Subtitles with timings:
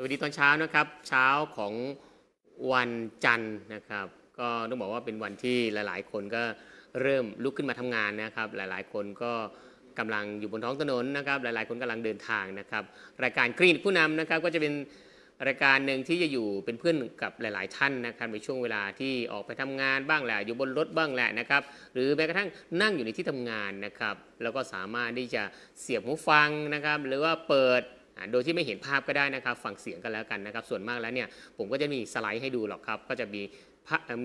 [0.00, 1.26] สวัสดีตอนเช้านะครับ เช้า
[1.56, 1.74] ของ
[2.72, 2.90] วัน
[3.24, 4.06] จันทร์นะครับ
[4.38, 6.42] ก็ต้องบอกว่าเป็นวันที่หลาย ๆ คนก็
[7.02, 9.32] เริ่มลุกขึ้นมาทำงานนะครับ หลายๆ คนก็
[9.98, 12.82] กำลังอยู่บนท้องถนนนะครับ หลาย ๆ คนกำลังเดินทางนะครับ
[13.22, 14.74] รายการคลินิกผู้นำนะครับก็จะเป็น
[15.46, 21.62] รายการหนึ่งที่จะอยู่เป็นเพื่อนกับหลาย ๆ ท่านนะครับในช่วงเวลาที่ออกไปทำงานบ้างแหละอยู่บนรถบ้างแหละนะครับ
[21.94, 22.48] หรือแม้กระทั่ง
[22.82, 25.42] นั่งอยู่ในที่ทำงานนะครับ แล้วก็สามารถที่จะ
[25.80, 27.82] เสียบหูฟังนะครับ หรือว่าเปิด
[28.32, 33.42] โดยที่ไม่เห็นภาพก็ได้นะครับฟังเสียงกันแล้วกันนะครับ ส่วนมากแล้วเนี่ยผมก็จะมีสไลด์ให้ดูหรอกครับ ก็จะมี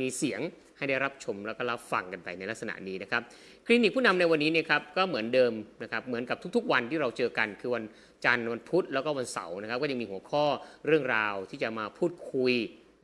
[0.01, 0.41] มีเสียง
[0.77, 3.21] ให้ได้รับชมแล้วก็รับฟังกันไปในลักษณะนี้นะครับ
[3.65, 5.51] คลินิกผู้นำในวันนี้เนี่ยครับก็เหมือนเดิม
[5.83, 7.83] นะครับเหมือนกับทุกๆ วันที่เราเจอกัน คือวัน
[8.25, 10.45] จันทร์วันพุธแล้วก็วันเสาร์นะครับ ก็ยังมีหัวข้อ
[10.87, 12.53] เรื่องราวที่จะมาพูดคุย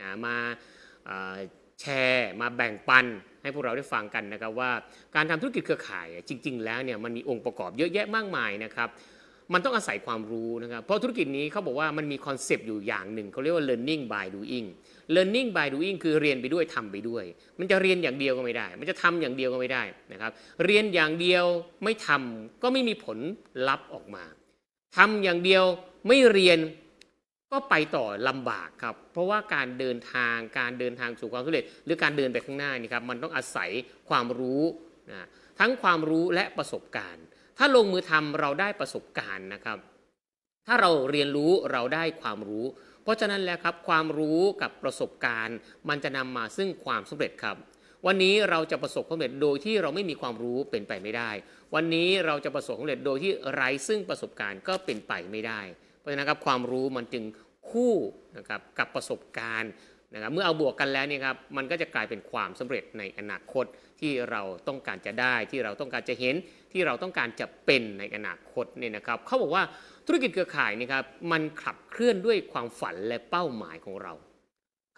[0.01, 0.35] นะมา
[1.81, 3.05] แชร์มาแบ่งปัน
[3.41, 4.71] ให้พวกเราได้ฟังกันนะครับว่า
[5.15, 8.89] การทำธุรกิจเครือข่ายจริง ๆ แล้วเนี่ยมันมีองค์ประกอบเยอะแยะมากมายนะครับ
[9.53, 14.67] มันต้องอาศัยความรู้นะครับ เพราะธุรกิจนี้เขาบอกว่ามันมี concept อยู่อย่างหนึ่งเขาเรียกว่า learning by doing
[15.15, 17.23] learning by doing คือเรียนไปด้วยทำไปด้วย
[17.59, 19.83] มันจะเรียนอย่างเดียวก็ไม่ได้ มันจะทำอย่างเดียวก็ไม่ได้
[20.13, 20.31] นะครับ
[20.65, 21.45] เรียนอย่างเดียว
[21.83, 23.17] ไม่ทำก็ไม่มีผล
[23.67, 24.23] ลัพธ์ออกมา
[24.97, 25.63] ทำอย่างเดียว
[26.07, 26.59] ไม่เรียน
[27.51, 33.69] ก็ไปต่อลำบากครับ เพราะว่าการเดินทางการเดินทางสู่ความสำเร็จ หรือการเดินไปข้างหน้านี่ครับมันต้องอาศัย
[34.09, 34.63] ความรู้
[35.09, 35.27] นะ
[35.59, 37.25] ทั้งความรู้และประสบการณ์
[37.59, 39.77] ถ้าลงมือทำเราได้ประสบการณ์นะครับ
[40.67, 42.65] ถ้าเราเรียนรู้เราได้ความรู้
[43.03, 45.57] เพราะฉะนั้นแล้วครับความรู้กับประสบการณ์
[45.89, 47.57] มันจะนำมาซึ่งความสำเร็จครับ
[48.05, 51.31] วันนี้เราจะประสบความสำเร็จโดยที่เราไม่มีความรู้เป็นไปไม่ได้
[51.75, 55.61] วันนี้เราจะประสบความสำเร็จโดยที่ไร้ซึ่งประสบการณ์ก็เป็นไปไม่ได้
[55.97, 57.23] เพราะฉะนั้นครับความรู้มันจึง
[57.69, 57.93] คู่
[58.37, 59.71] นะครับกับประสบการณ์
[60.13, 63.65] นะครับเมื่อเอาบวกกันแล้วเนี่ยครับมันก็จะกลายเป็นความสำเร็จในอนาคต
[63.99, 66.35] ที่เราต้องการจะได้ที่เราต้องการจะเห็น
[66.71, 69.63] ที่เราต้องการจะเป็นในอนาคตเนี่ยนะครับเขาบอกว่า
[70.05, 74.13] ธุรกิจเครือข่ายนี่ครับมันขับเคลื่อนด้วยความฝันและเป้าหมายของเรา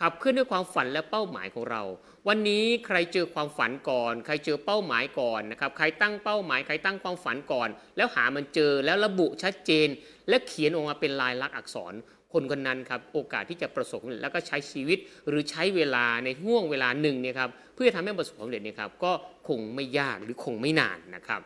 [0.01, 1.83] ขับเคลื่อนด้วยความฝันและเป้าหมายของเรา
[2.27, 9.87] วันนี้ใครเจอความฝันก่อน ใครเจอเป้าหมายก่อนนะครับใครตั้งเป้าหมายใครตั้งความฝันก่อน แล้วหามันเจอแล้วระบุชัดเจน
[10.29, 11.93] และเขียนออกมาเป็นลายลักษณ์อักษร
[12.33, 14.97] คนคนนั้นครับโอกาสที่จะประสบแล้วก็ใช้ชีวิต
[15.27, 19.11] หรือใช้เวลาในห่วงเวลาหนึ่งเนี่ยครับเพื่อทำให้ประสบความสำเร็จเนี่ยครับก็
[19.47, 21.41] คงไม่ยากหรือคงไม่นานนะครับ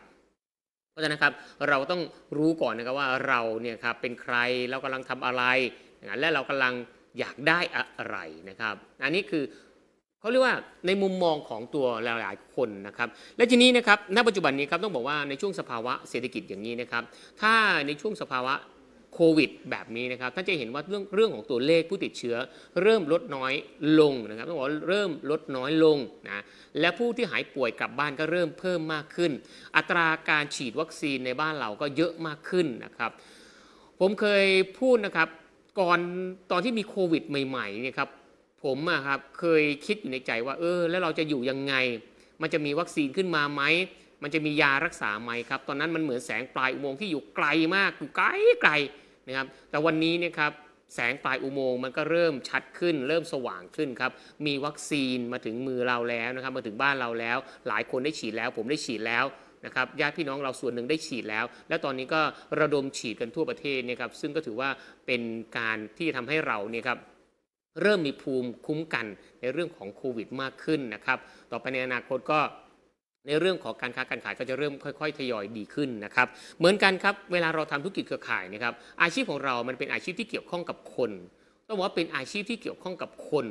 [0.90, 1.32] เพราะฉะนั้นครับ
[1.68, 2.02] เราต้อง
[2.36, 4.34] รู้ก่อนนะครับว่าเราเนี่ยครับเป็นใคร
[4.70, 5.42] เรากำลังทำอะไร
[6.08, 6.74] นะและเรากำลัง
[7.18, 8.16] อยากได้อะไร
[8.48, 9.44] นะครับ อันนี้คือ
[10.20, 17.02] เขาเรียกว่าในมุมมองของตัวหลายๆคนนะครับ และทีนี้นะครับณปัจจุบันนี้ครับต้องบอกว่าในช่วงสภาวะเศรษฐกิจอย่างนี้นะครับ
[17.40, 17.54] ถ้า
[17.86, 18.54] ในช่วงสภาวะ
[19.14, 22.36] โควิดแบบนี้นะครับท่านจะเห็นว่าเรื่องเรื่องของตัวเลขผู้ติดเชื้อ
[22.82, 23.52] เริ่มลดน้อย
[24.00, 26.42] ลงนะครับต้องบอกว่าเริ่มลดน้อยลงนะ
[26.80, 29.32] และผู้ที่หายป่วยกลับบ้านก็เริ่มเพิ่มมากขึ้น
[29.76, 33.10] อัตราการฉีดวัคซีนในบ้านเราก็เยอะมากขึ้นนะครับ
[34.00, 34.44] ผมเคย
[34.80, 35.28] พูดนะครับ
[35.80, 35.98] ก่อน
[36.50, 38.08] ตอนที่มีโควิดใหม่ๆเนี่ยครับ
[38.64, 41.74] ผมอะครับเคยคิดอยู่ในใจว่าเออแล้วเราจะอยู่ยังไง
[42.42, 43.62] มันจะมีวัคซีนขึ้นมาไหม
[44.22, 47.46] มันจะมียารักษาไหมครับ ตอนนั้นมันเหมือนแสงปลายอุโมงค์ที่อยู่ไกล
[47.76, 48.26] มากอยู่ไกล
[48.62, 48.72] ไกล
[49.28, 50.52] นะครับ แต่วันนี้เนี่ยครับ
[50.94, 54.12] แสงปลายอุโมงค์มันก็เริ่มชัดขึ้น เริ่มสว่างขึ้นครับ
[54.46, 57.38] มีวัคซีนมาถึงมือเราแล้วนะครับ มาถึงบ้านเราแล้ว
[57.68, 59.24] หลายคนได้ฉีดแล้ว ผมได้ฉีดแล้ว
[59.64, 62.20] นะครับญาติพี่น้องเราส่วนหนึ่งได้ฉีดแล้ว และตอนนี้ก็
[62.60, 64.70] ระดมฉีดกันทั่วประเทศเนี่ยครับซึ่งก็ถือว่า
[65.06, 65.22] เป็น
[65.58, 66.98] การที่ทำให้เราเนี่ยครับ
[67.82, 69.06] เริ่มมีภูมิคุ้มกัน
[69.40, 71.18] ในเรื่องของโควิดมากขึ้นนะครับ
[71.50, 72.40] ต่อไปในอนาคตก็
[73.26, 76.26] ในเรื่องของการค้าการขายก็จะเริ่มค่อย ๆ ทยอยดีขึ้นนะครับ
[76.58, 81.10] เหมือนกันครับเวลาเราทำธุรกิจเครือข่ายนะครับอาชีพของเรามันเป็นอาชีพที่เกี่ยวข้องกับคน
[81.68, 83.46] ต้องบอกว่าเป็นอาชีพที่เกี่ยวข้องกับคน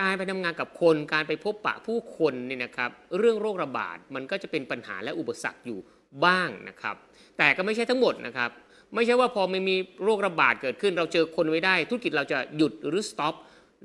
[0.00, 5.78] การไปทำงานกับคน การไปพบปะผู้คนเนี่ยนะครับเรื่องโรคระบาดมันก็จะเป็นปัญหาและอุปสรรคอยู่
[6.24, 6.96] บ้างนะครับ
[7.38, 8.50] แต่ก็ไม่ใช่ทั้งหมดนะครับ
[8.94, 13.34] ไม่ใช่ว่าพอไม่มีโรคระบาดเกิดขึ้น เราเจอคนไม่ได้ ธุรกิจเราจะหยุดหรือ stop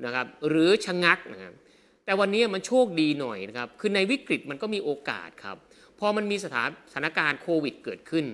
[0.04, 1.54] นะครับหรือชะงักนะครับ
[2.10, 5.56] แต่วันนี้มันโชคดีหน่อยนะครับ คือในวิกฤตมันก็มีโอกาสครับ
[6.00, 8.26] พอมันมีสถานสถานการณ์โควิดเกิดขึ้น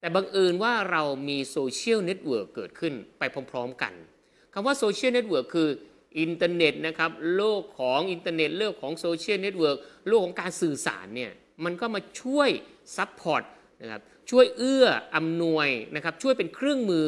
[0.00, 3.92] แต่บังเอิญว่าเรามี social network เกิดขึ้นไปพร้อมๆกัน
[4.52, 5.68] คำว่า social network คือ
[6.20, 9.78] อินเทอร์เน็ตนะครับโลกของอินเทอร์เน็ตโลกของ social network
[10.08, 11.32] โลกของการสื่อสารเนี่ย
[11.64, 12.48] มันก็มาช่วย
[12.96, 13.42] support
[13.82, 14.86] นะครับช่วยเอื้อ
[15.16, 17.06] อำนวยนะครับช่วยเป็นเครื่องมือ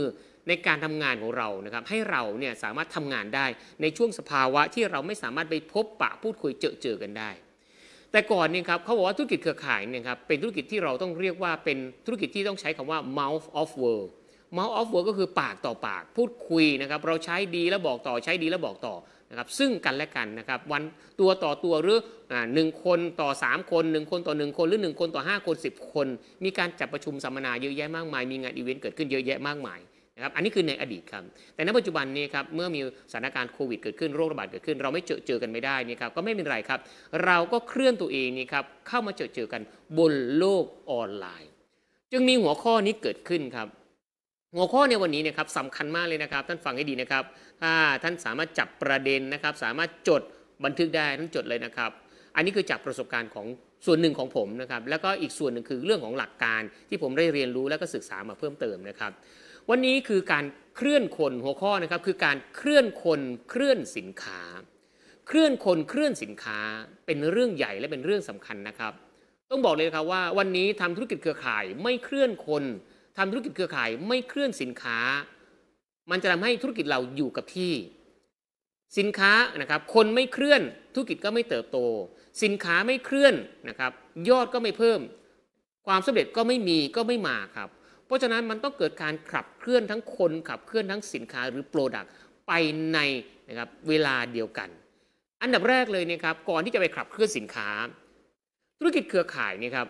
[0.49, 3.47] ในการทำงานของเรานะครับให้เราเนี่ยสามารถทำงานได้
[3.83, 7.31] ในช่วงสภาวะที่เราไม่สามารถไปพบปะพูดคุยเจอเจอกันได้
[8.13, 14.09] แต่ก่อนเนี่ยครับเขาบอกว่าธุรกิจเครือข่ายเนี่ยครับเป็นธุรกิจที่เราต้องเรียกว่าเป็นธุรกิจที่ต้องใช้คำว่า mouth of word
[14.57, 18.95] mouth of word ก็คือปากต่อปาก พูดคุยนะครับเราใช้ดีแล้วบอกต่อใช้ดีแล้วบอกต่อ
[19.31, 20.83] นะครับซึ่งกันและกันนะครับวัน
[21.21, 21.99] ตัวต่อตัวหรือ
[22.55, 26.07] หนึ่งคนต่อ 3 คนหนึ่งคนต่อหนึ่งคนหรือ 1 คนต่อ 5 คน 10 คน
[26.45, 29.81] มีการจัดประชุมสัมมนาเยอะแยะมากมาย มีงานอีเวนต์เกิดขึ้นเยอะแยะมากมาย
[30.21, 31.23] นะครับอันนี้คือในอดีตครับ
[31.55, 32.81] แต่ในปัจจุบันนี้ครับเมื่อมี
[33.13, 36.81] สถานการณ์โควิดเกิดขึ้นโรคระบาดเกิดขึ้น เราไม่เจอเจอกันไม่ได้นี่ครับก็ไม่เป็นไรครับ
[37.25, 39.63] เราก็เคลื่อนตัวเองนี่ครับเข้ามาเจอเจอกัน
[39.99, 41.51] บนโลกออนไลน์
[42.13, 43.69] จึงมีหัวข้อนี้เกิดขึ้นครับ
[44.57, 47.25] หัวข้อในวันนี้นะครับสำคัญมากเลยนะครับ ท่านฟังให้ดีนะครับ
[47.63, 50.23] ถ้าท่านสามารถจับประเด็นนะครับ สามารถจด
[50.65, 51.91] บันทึกได้ท่านจดเลยนะครับ
[52.37, 53.47] อันนี้คือจากประสบการณ์ของ
[53.87, 59.13] ส่วนหนึ่งของผมนะครับแล้วก็อีกส่วนหนึ่งคือเรื่องของหลักการที่ผมได้เรียนรู้แล้วก็ศึกษามาเพิ่มเติมนะครับ
[59.71, 60.45] วันนี้คือการ
[60.77, 63.21] เคลื่อนคนหัวข้อนะครับคือการเคลื่อนคน
[63.51, 64.41] เคลื่อนสินค้า
[65.27, 66.59] เคลื่อนคนเคลื่อนสินค้า
[67.07, 68.93] เป็นเรื่องใหญ่และเป็นเรื่องสำคัญนะครับ
[69.51, 72.65] ต้องบอกเลยนะครับว่าวันนี้ทำธุรกิจเครือข่ายไม่เคลื่อนคน
[73.19, 74.99] ทำธุรกิจเครือข่ายไม่เคลื่อนสินค้า
[76.11, 77.73] มันจะทำให้ธุรกิจเราอยู่กับที่
[78.99, 80.61] สินค้านะครับคนไม่เคลื่อน
[80.95, 81.79] ธุรกิจก็ไม่เติบโต
[82.43, 83.35] สินค้าไม่เคลื่อน
[83.69, 83.93] นะครับ
[84.29, 85.01] ยอดก็ไม่เพิ่ม
[85.87, 87.69] ความสำเร็จก็ไม่มีก็ไม่มาครับ
[88.11, 92.13] เพราะฉะนั้นมันต้องเกิดการขับเคลื่อนทั้งคนขับเคลื่อนทั้งสินค้าหรือโปรดักต์
[92.49, 92.53] ไป
[92.93, 92.99] ใน
[93.49, 94.69] นะครับเวลาเดียวกัน
[95.43, 97.69] อันดับแรกเลยนะครับก่อนที่จะไปขับเคลื่อนสินค้า
[98.79, 99.87] ธุรกิจเครือข่ายนี่ครับ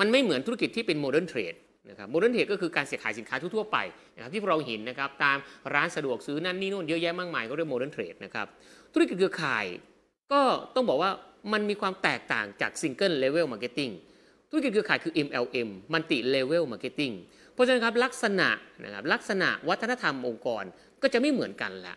[0.00, 1.54] มันไม่เหมือนธุรกิจที่เป็น modern trade
[1.90, 3.78] นะครับ modern trade ก็คือการซื้อขายสินค้าทั่วๆไป
[4.14, 5.38] นะครับที่เราเห็นนะครับตาม
[5.74, 8.46] ร้านสะดวกซื้อนั่นนี่นู่นเยอะแยะมากมายก็เรียก modern trade นะครับ
[8.92, 9.64] ธุรกิจเครือข่าย
[10.32, 10.40] ก็
[10.74, 11.10] ต้องบอกว่า
[11.52, 13.90] มันมีความแตกต่างจาก single level marketing
[14.54, 17.14] ธุรกิจเครือข่ายคือ MLM Multi Level Marketing
[17.52, 18.48] เพราะฉะนั้นครับลักษณะ
[18.84, 20.64] นะครับลักษณะวัฒนธรรมองค์กร
[21.02, 21.94] ก็จะไม่เหมือนกันละ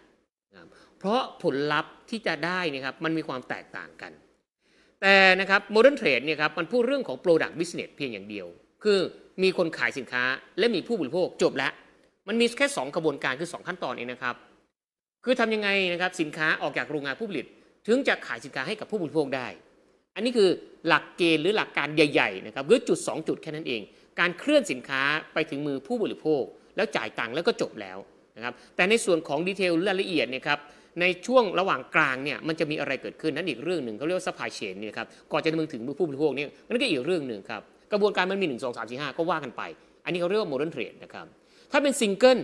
[0.51, 0.69] นะครับ
[1.00, 4.12] เพราะผลลัพธ์ที่จะได้นะครับมันมีความแตกต่างกัน
[5.01, 8.48] แต่นะครับ modern trade เนี่ยครับมันพูดเรื่องของ Product Business เพียงอย่างเดียว
[8.83, 9.00] คือ
[9.44, 10.24] มีคนขายสินค้า
[10.60, 11.71] และมีผู้บริโภคจบแล้ว
[12.27, 14.36] มันมีแค่ 2 กระบวนการคือ 2 ขั้นตอนเองนะครับ
[15.25, 17.45] คือทำยังไงนะครับสินค้าออกจากโรงงานผู้ผลิต
[17.88, 19.48] ถึงจะขายสินค้าให้กับผู้บริโภคได้
[20.18, 20.50] อันนี้คือ
[20.88, 23.81] หลักเกณฑ์หรือหลักการใหญ่ๆนะครับหรือจุด 2 จุดแค่นั้นเอง
[24.19, 25.02] การเคลื่อนสินค้า
[25.34, 26.44] ไปถึงมือผู้บริโภค
[26.75, 27.98] แล้วจ่ายตังค์แล้วก็จบแล้ว
[28.38, 30.60] นะครับแต่ในส่วนของ detail รายละเอียดเนี่ยครับ
[31.02, 37.62] ในช่วงระหว่างกลางเนี่ยมันจะมีอะไรเกิดขึ้นนั่นอีกเรื่องหนึ่งเขาเรียกว่า supply chain เนี่ยครับก่อนจะมึงถึงมือผู้บริโภคเนี่ยนั่นก็อีกเรื่องหนึ่งครับ
[37.92, 39.62] กระบวนการมันมี 1 2 3 4 5 ก็ว่ากันไป
[40.06, 41.25] อันนี้เขาเรียกว่า modern trade นะครับ
[41.72, 42.39] ถ้าเป็น single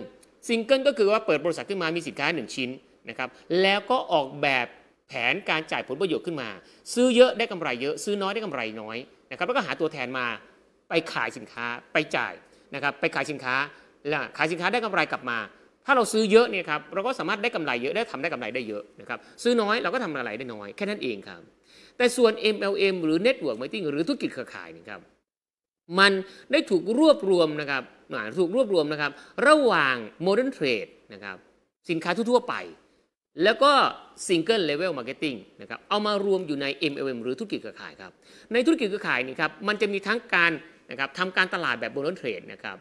[0.48, 2.70] single ก็คือว่าเปิดบริษัทขึ้นมามีสินค้า 1 ชิ้น
[3.08, 3.28] นะครับ
[3.62, 4.66] แล้วก็ออกแบบ
[5.14, 6.48] แผนการจ่ายผลประโยชน์ขึ้นมา
[6.94, 8.96] ซื้อเยอะได้กำไรเยอะ ซื้อน้อยได้กำไรน้อย
[9.30, 10.26] นะครับแล้วก็หาตัวแทนมา
[10.88, 12.32] ไปขายสินค้าไปจ่าย
[12.74, 13.54] นะครับไปขายสินค้า
[14.08, 15.38] แล้วขายสินค้าได้กำไรกลับมา
[15.86, 21.40] ถ้าเราซื้อเยอะเนี่ยครับเราก็สามารถได้กำไรเยอะได้ทำได้กำไรได้เยอะนะครับซื้อน้อยเราก็ทำกำไรได้น้อยแค่นั้นเองครับ
[21.96, 25.00] แต่ส่วน MLM หรือ Network Marketing หรือธุรกิจเครือข่ายนี่ครับ
[25.98, 26.12] มัน
[26.52, 27.82] ได้ถูกรวบรวมนะครับ
[28.40, 29.10] ถูกรวบรวมนะครับ
[29.46, 29.96] ระหว่าง
[30.26, 31.36] Modern Trade นะครับ
[31.90, 32.54] สินค้าทั่วๆไป
[33.42, 33.72] แล้วก็
[34.26, 38.12] Single Level Marketing นะครับเอามารวมอยู่ใน MLM หรือธุรกิจเครือข่ายครับ
[38.52, 40.52] ในธุรกิจเครือข่ายนี่ครับมันจะมีทั้งการ
[40.90, 42.76] นะครับทำการตลาดแบบ Modern Trade นะครับ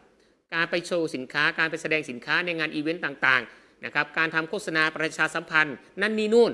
[0.54, 6.52] การไปโชว์สินค้าการไปแสดงสินค้าในงานอีเวนต์ต่างๆนะครับการทำโฆษณาประชาสัมพันธ์ นั่นนี่นู่น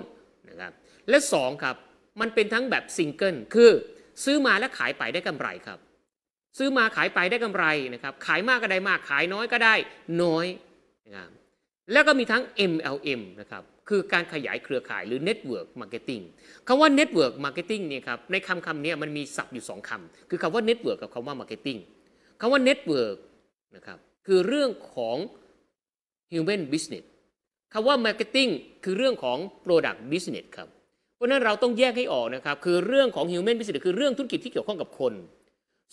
[0.50, 0.72] นะครับ
[1.10, 1.76] และ2ครับ
[2.22, 3.72] มันเป็นทั้งแบบซิงเกิลคือ
[4.24, 5.80] ซื้อมาแล้วขายไปได้กำไรครับ
[6.58, 9.76] ซื้อมาขายไปได้กำไรนะครับขายมากก็ได้มากขายน้อยก็ได้
[10.24, 10.46] น้อย
[11.06, 11.30] นะครับ
[11.92, 16.24] แล้วก็มีทั้ง MLM นะครับ คือการขยายเครือข่ายหรือ Network Marketing
[16.68, 21.80] คำว่า Network Marketing เนี่ยครับในคำคำนี้มันมีศัพท์อยู่ 2คำคือคำว่า Network กับคำว่า Marketing
[22.42, 23.18] คำว่า Network
[23.76, 23.98] นะครับ
[24.28, 25.18] คือเรื่องของ
[26.32, 27.06] Human Business
[27.74, 28.50] คำว่า Marketing
[28.84, 30.68] คือเรื่องของ Product Business ครับ
[31.16, 35.14] เพราะนั้นเราต้องแยกให้ออกนะครับ คือเรื่องของ Human Business คือเรื่องธุรกิจที่เกี่ยวข้องกับคน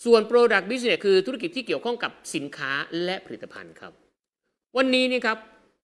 [0.05, 2.71] ส่วน Product Business คือธุรกิจที่เกี่ยวข้องกับสินค้า
[3.03, 3.93] และผลิตภัณฑ์ครับ
[4.77, 5.37] วันนี้นี่ครับ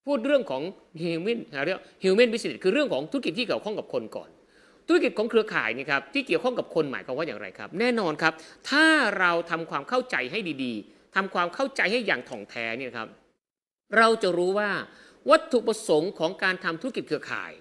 [0.06, 0.62] พูดเรื่องของ
[1.02, 4.30] Human เรียก Human Business คือเรื่องของธุรกิจที่เกี่ยวข้องกับคนก่อน
[4.88, 8.34] ธุรกิจของเครือข่ายนี่ครับที่เกี่ยวข้องกับคนหมายความว่าอย่างไรครับ แน่นอนครับ
[8.70, 8.86] ถ้า
[9.20, 13.08] เราทำความเข้าใจให้ดีๆทำความเข้าใจให้อย่างถ่องแท้เนี่ยครับ
[13.98, 14.72] เราจะรู้ว่า
[15.30, 17.52] วัตถุประสงค์ของการทำธุรกิจเครือข่าย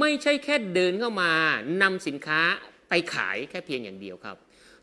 [0.00, 1.32] ไม่ใช่แค่เดินเข้ามา
[1.82, 2.40] นำสินค้า
[2.88, 4.36] ไปขายแค่เพียงอย่างเดียวครับ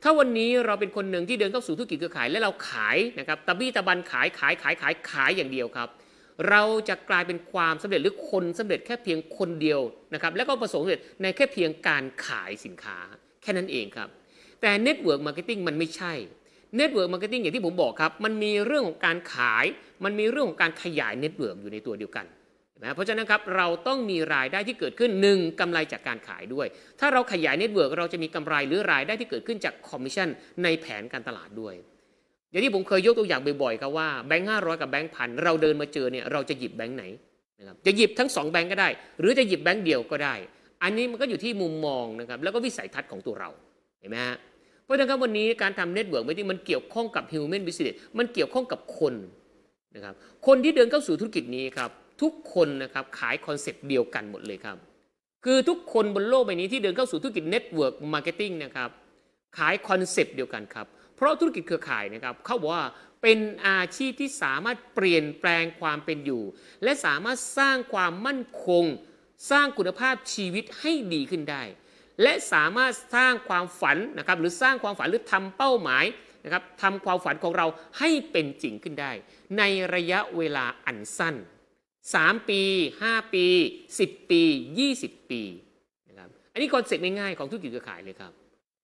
[0.03, 5.89] ถ้าวันนี้เราเป็นคนหนึ่งที่เดินเข้าสู่ธุรกิจเครือข่าย และเราขายนะครับตะบี้ตะบันขายขายขายขายขายอย่างเดียวครับ
[6.49, 9.81] เราจะกลายเป็นความสำเร็จหรือคนสำเร็จแค่เพียงคนเดียว
[10.13, 12.97] นะครับแล้วก็ประสบความสำเร็จในแค่เพียงการขายสินค้า
[13.41, 14.09] แค่นั้นเองครับ
[14.61, 16.13] แต่ Network Marketing มันไม่ใช่
[16.79, 19.65] Network Marketing อย่างที่ผมบอกครับ มันมีเรื่องของการขาย
[20.03, 22.25] มันมีเรื่องของการขยาย Network อยู่ในตัวเดียวกัน
[22.83, 26.67] นะเพราะฉะนั้นครับเราต้องมีรายได้ที่เกิดขึ้นหนึ่งกำไรจากการขายด้วย
[26.99, 30.29] ถ้าเราขยาย network เราจะมีกำไรหรือรายได้ที่เกิดขึ้นจากคอมมิชชั่น
[30.63, 31.75] ในแผนการตลาดด้วย
[32.53, 37.03] อย่างที่ผมเคยยกตัวอย่างบ่อยๆครับว่าแบงค์ห้าร้อยกับแบงค์พันเราเดินมาเจอเนี่ยเราจะหยิบแบงค์ไหน
[37.59, 40.35] นะครับจะหยิบทั้ง2แบงค์ก็ได้ หรือจะหยิบแบงค์เดียวก็ได้
[40.83, 43.49] อันนี้มันก็อยู่ที่มุมมองนะครับแล้วก็วิสัยทัศน์ของตัวเรา
[43.99, 44.35] เห็นไหมฮะ
[44.83, 49.13] เพราะฉะนั้นครับวันนี้การทำ network ไม่ที่มันเกี่ยวข้องกับ human business มันเกี่ยวข้องกับคน
[49.95, 50.13] นะครับ
[50.47, 51.89] คนที่เดินเข้าสู่ธุรกิจนี้ครับ
[52.21, 54.77] ทุกคนนะครับขายคอนเซปต์เดียวกันหมดเลยครับ
[55.45, 58.89] คือทุกคนบนโลกใบนี้ที่เดินเข้าสู่ธุรกิจ network marketing นะครับ
[59.57, 60.87] ขายคอนเซปต์เดียวกันครับ
[61.23, 62.85] เพราะธุรกิจเครือข่ายนะครับเขาบอกว่า
[63.21, 66.43] เป็นอาชีพที่สามารถเปลี่ยนแปลงความเป็นอยู่
[66.83, 68.85] และสามารถสร้างความมั่นคง
[69.51, 71.63] สร้างคุณภาพชีวิตให้ดีขึ้นได้
[72.21, 76.05] และสามารถสร้างความฝันนะครับหรือสร้างความฝันหรือทำเป้าหมาย
[76.43, 77.67] นะครับทำความฝันของเรา
[77.99, 79.11] ให้เป็นจริงขึ้นได้
[79.57, 79.63] ใน
[79.95, 81.35] ระยะเวลาอันสั้น
[81.93, 82.61] 3 ปี
[83.01, 83.45] 5 ปี
[83.91, 84.43] 10 ปี
[84.87, 85.41] 20 ปี
[86.09, 88.31] นะครับอันนี้คอนเซ็ปต์ง่ายๆของธุรกิจเครือข่ายเลยครับ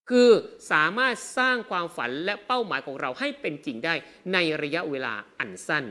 [0.10, 0.30] คือ
[0.72, 3.94] สามารถสร้างความฝันและเป้าหมายของเราให้เป็นจริงได้
[4.34, 5.86] ในระยะเวลาอันสั้น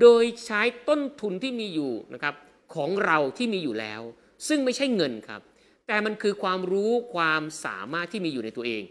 [0.00, 2.34] โดยใช้ต้นทุนที่มีอยู่นะครับ
[2.74, 4.02] ของเราที่มีอยู่แล้ว
[4.48, 5.40] ซึ่งไม่ใช่เงินครับ
[5.86, 8.82] แต่มันคือความรู้ความสามารถที่มีอยู่ในตัวเอง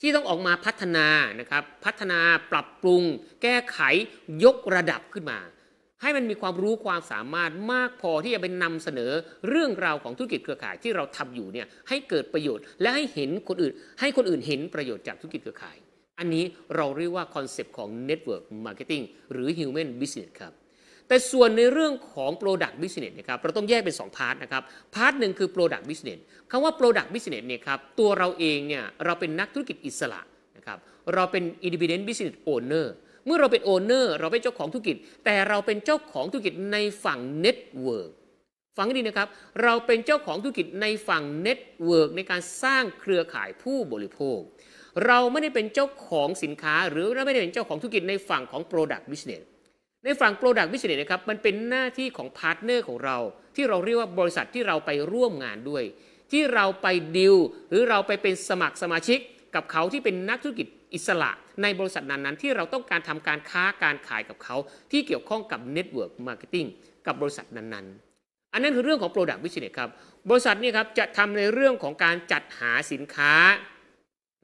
[0.00, 1.06] ที่ต้องออกมาพัฒนา
[1.40, 2.20] นะครับ พัฒนา
[2.52, 3.02] ปรับปรุง
[3.42, 3.78] แก้ไข
[4.44, 5.38] ยกระดับขึ้นมา
[6.02, 9.10] ให้มันมีความรู้ความสามารถมากพอที่จะเป็นนำเสนอ
[9.48, 15.76] เรื่องราวของธุรกิจเครือข่ายที่เราทำอยู่เนี่ยให้เกิดประโยชน์ และให้เห็นคนอื่น ให้คนอื่นเห็นประโยชน์จากธุรกิจเครือข่าย
[16.18, 16.44] อันนี้
[16.76, 20.52] เราเรียกว่าคอนเซปต์ของ Network Marketing หรือ Human Business ครับ
[21.08, 24.62] แต่ส่วนในเรื่องของ Product Business นะครับเราต้องแยกเป็น2 part นะครับ
[24.94, 30.20] part หนึ่งคือ Product Business คำว่า Product Business เนี่ยครับตัวเราเองเนี่ยเราเป็นนักธุรกิจอิสระ
[30.56, 30.78] นะครับ
[31.14, 32.86] เราเป็น Independent Business Owner
[33.26, 38.10] เมื่อเราเป็น Owner เราเป็นเจ้าของธุรกิจ แต่เราเป็นเจ้าของธุรกิจในฝั่ง Network
[38.76, 39.28] ฟังให้ดีนะครับ
[39.62, 44.38] เราเป็นเจ้าของธุรกิจในฝั่ง Network ในการสร้างเครือข่ายผู้บริโภค
[45.06, 49.42] เราไม่ได้เป็นเจ้าของสินค้า หรือเราไม่ได้เป็นเจ้าของธุรกิจในฝั่งของ Product Business
[50.04, 53.18] ในฝั่ง Product Business นะครับมันเป็นหน้าที่ของ partner ของเรา
[53.56, 55.84] ที่เราเรียกว่าบริษัทที่เราไปร่วมงานด้วย
[56.32, 56.86] ที่เราไป
[57.16, 57.36] ดิว
[57.70, 59.18] หรือเราไปเป็นสมัครสมาชิก
[59.54, 61.30] กับเขาที่เป็นนักธุรกิจ อิสระ
[61.62, 64.56] ในบริษัทนั้นๆ ที่เราต้องการทำการค้าการขายกับเขา
[64.90, 66.68] ที่เกี่ยวข้องกับ Network Marketing
[67.06, 69.90] กับบริษัทนั้นๆ อันนั้นคือเรื่องของ Product Business ครับ
[70.30, 73.34] บริษัทนี่ครับจะทำในเรื่องของการจัดหาสินค้า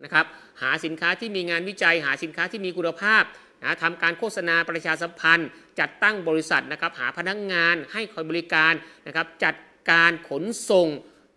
[0.05, 0.27] นะครับ
[0.63, 3.23] หาสินค้าที่มีงานวิจัย หาสินค้าที่มีคุณภาพ
[3.63, 5.49] นะทำการโฆษณาประชาสัมพันธ์
[5.81, 8.73] จัดตั้งบริษัทนะครับหาพนักงานให้คอยบริการ
[9.07, 9.55] นะครับจัด
[9.91, 10.89] การขนส่ง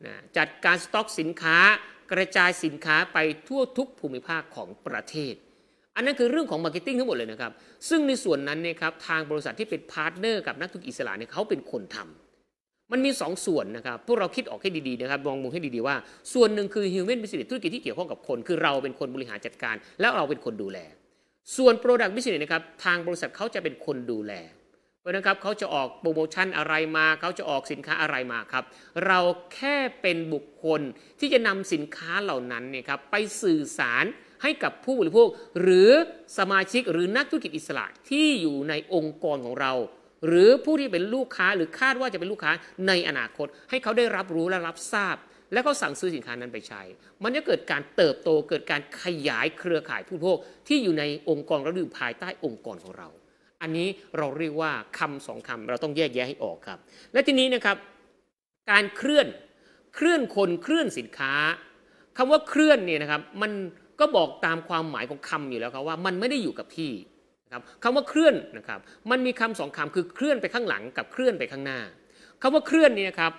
[0.05, 1.59] นะจัดการสต็อกสินค้า
[2.11, 5.33] กระจายสินค้าไปทั่วทุกภูมิภาคของประเทศ
[5.95, 7.51] อันนั้นคือเรื่องของ marketing ทั้งหมดเลยนะครับ
[7.89, 15.95] ซึ่งในส่วนนั้นเนี่ยครับทางบริษัทที่เป็น partner กับนักธุรกิจอิสระเนี่ยเขาเป็นคนทำมันมี2ส่วนนะครับพวกเราคิดออกให้ดีๆนะครับมองมุมให้ดีๆว่า
[16.33, 20.79] ส่วนหนึ่งคือ human business ธุรกิจที่เกี่ยวข้องกับคน คือเราเป็นคนบริหารจัดการ แล้วเราเป็นคนดูแล
[21.57, 24.33] ส่วน product business นะครับทางบริษัทเขาจะเป็นคนดูแล
[25.09, 28.63] ราะนะครับเขาจะออกโปรโมชั่นอะไรมา เขาจะออกสินค้าอะไรมาครับ
[29.05, 29.19] เรา
[29.53, 30.81] แค่เป็นบุคคล
[31.19, 34.05] ที่จะนำสินค้าเหล่านั้นเนี่ยครับไปสื่อสาร
[34.43, 35.27] ให้กับผู้บริโภค
[35.61, 35.91] หรือ
[36.37, 39.73] สมาชิกหรือนักธุรกิจอิสระที่อยู่ในองค์กรของเรา
[40.27, 42.51] หรือผู้ที่เป็นลูกค้าหรือคาดว่าจะเป็นลูกค้า
[42.87, 45.15] ในอนาคต ให้เขาได้รับรู้และรับทราบ
[45.53, 46.81] และเขาสั่งซื้อสินค้านั้นไปใช้
[47.23, 50.37] มันจะเกิดการเติบโตเกิดการขยายเครือข่ายผู้บริโภค
[50.67, 53.09] ที่อยู่ในองค์กรระอยู่ภายใต้องค์กรของเรา
[53.61, 53.87] อันนี้
[54.17, 56.79] เราเรียกว่าคำสองคำเราต้องแยกแยะให้ออกครับ
[57.13, 57.77] และทีนี้นะครับ
[58.71, 59.27] การเคลื่อน
[59.95, 61.33] เคลื่อนคนเคลื่อนสินค้า
[62.17, 63.51] คำว่าเคลื่อนเนี่ยนะครับมัน
[63.99, 66.91] ก็บอกตามความหมายของคำอยู่แล้วครับว่ามันไม่ได้อยู่กับที่
[67.45, 68.79] นะครับคำว่าเคลื่อนนะครับ
[69.11, 71.79] มันมีคำสองคำคือเคลื่อนไปข้างหลังกับเคลื่อนไปข้างหน้า
[72.41, 73.31] คำว่าเคลื่อนนี่นะครับ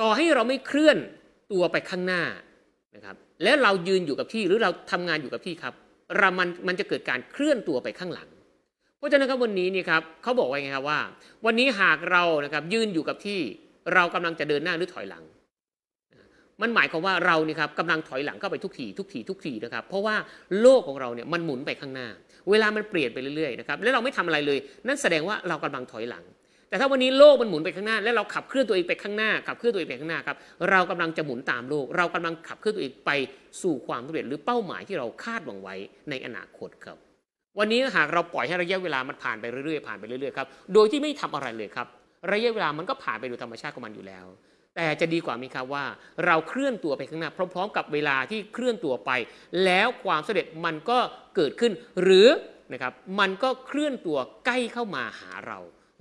[0.00, 0.96] ต่อให้เราไม่เคลื่อน
[1.52, 2.22] ตัวไปข้างหน้า
[2.94, 5.74] นะครับแล้วเรายืนอยู่กับที่หรือเราทำงานอยู่กับที่ครับ
[6.18, 8.28] เรามันมันจะเกิดการเคลื่อนตัวไปข้างหลัง
[9.06, 11.00] ราะฉะนั้นครับวันนี้นี่ครับเขาบอกไว้ไงครับว่า
[11.46, 13.38] วันนี้หากเรานะครับยืนอยู่กับที่
[13.94, 15.24] เรากำลังจะเดินหน้าหรือถอยหลัง
[16.62, 20.16] มันหมายความว่าเรานี่ครับกำลังถอยหลังเข้าไปทุกทีทุกทีทุกทีนะครับ เพราะว่า
[20.60, 22.08] โลกของเราเนี่ยมันหมุนไปข้างหน้า
[22.50, 26.24] เวลามันเปลี่ยนไปเรื่อยๆนะครับแล้วเราไม่ทำอะไรเลย นั่นแสดงว่าเรากำลังถอยหลัง
[26.68, 30.36] แต่ถ้าวันนี้โลกมันหมุนไปข้างหน้า และเราขับเคลื่อนตัวเองไปข้างหน้าขับเคลื่อนตัวเองไปข้างหน้าครับ
[30.70, 33.10] เรากำลังจะหมุนตามโลก เรากำลังขับเคลื่อนตัวเองไป
[33.62, 35.74] สู่ความสำเร็จหรือเป้าหมายที่เราคาดหวังไว้
[36.10, 36.98] ในอนาคตครับ
[37.58, 41.86] วันนี้หากเราปล่อยให้ระยะเวลามันผ่านไปเรื่อยๆผ่านไปเรื่อยๆครับโดยที่ไม่ทำอะไรเลยครับ
[42.32, 44.26] ระยะเวลามันก็ผ่านไปโดยธรรมชาติของมันอยู่แล้ว
[44.76, 45.84] แต่จะดีกว่าไหมครับว่า
[46.26, 49.10] เราเคลื่อนตัวไปข้างหน้าพร้อม ๆ กับเวลาที่เคลื่อนตัวไป
[49.64, 50.98] แล้วความสำเร็จมันก็
[51.36, 51.72] เกิดขึ้น
[52.02, 52.28] หรือ
[52.72, 55.58] นะครับมันก็เคลื่อนตัวใกล้เข้ามาหาเรา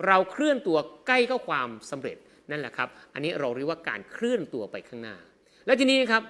[0.07, 2.17] เราเคลื่อนตัวใกล้เข้าความสำเร็จ
[2.49, 5.15] นั่นแหละครับ อันนี้เราเรียกว่าการเคลื่อนตัวไปข้างหน้า
[5.65, 6.21] และทีนี้นะครับ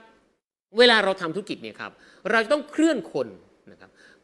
[0.77, 1.91] เวลาเราทำธุรกิจเนี่ยครับ
[2.29, 3.27] เราจะต้องเคลื่อนคน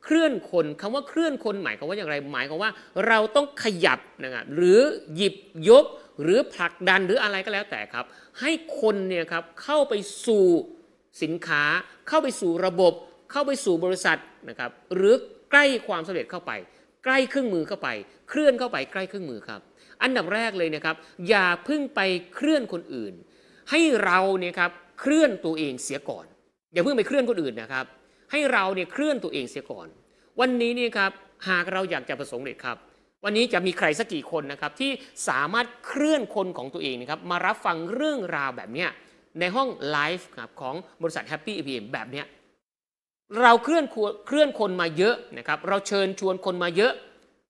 [0.03, 2.71] เคลื่อนคนคำว่าเคลื่อนคนหมายความว่าอย่างไร หมายความว่า
[3.07, 4.79] เราต้องขยับนะครับหรือ
[5.15, 5.35] หยิบ
[5.69, 5.85] ยก
[6.21, 8.05] หรือผลักดันหรืออะไรก็แล้วแต่ครับ
[8.39, 9.93] ให้คนเนี่ยครับเข้าไป
[10.25, 10.45] สู่
[11.21, 11.63] สินค้า
[12.07, 12.93] เข้าไปสู่ระบบ
[13.31, 15.15] เข้าไปสู่บริษัทนะครับหรือ
[15.51, 16.51] ใกล้ความสำเร็จเข้าไป
[17.03, 17.89] ใกล้เครื่องมือเข้าไป
[18.29, 19.61] เคลื่อนเข้าไปใกล้เครื่องมือครับ
[20.03, 20.95] อันดับแรกเลยนะครับ
[21.29, 21.99] อย่าพิ่งไป
[22.35, 23.13] เคลื่อนคนอื่น
[23.69, 26.25] ให้เราเนี่ยครับเคลื่อนตัวเองเสียก่อน
[26.73, 27.85] อย่าเพิ่งไปเคลื่อนคนอื่นนะครับ
[28.31, 29.87] ให้เราเนี่ยเคลื่อนตัวเองเสียก่อน
[30.39, 31.11] วันนี้เนี่ยครับ
[31.49, 32.77] หากเราอยากจะประสบความเร็จครับ
[33.23, 34.91] วันนี้จะมีใครสักกี่คนนะครับที่
[35.29, 38.89] สามารถเคลื่อนคนของตัวเองนะครับมารับฟังเรื่องราวแบบเนี้ย
[39.39, 42.25] ในห้องไลฟ์ครับของบริษัท Happy APM แบบเนี้ย
[43.41, 46.93] เราเคลื่อนควเคลื่อนคนมาเยอะนะครับ เราเชิญชวนคนมาเยอะ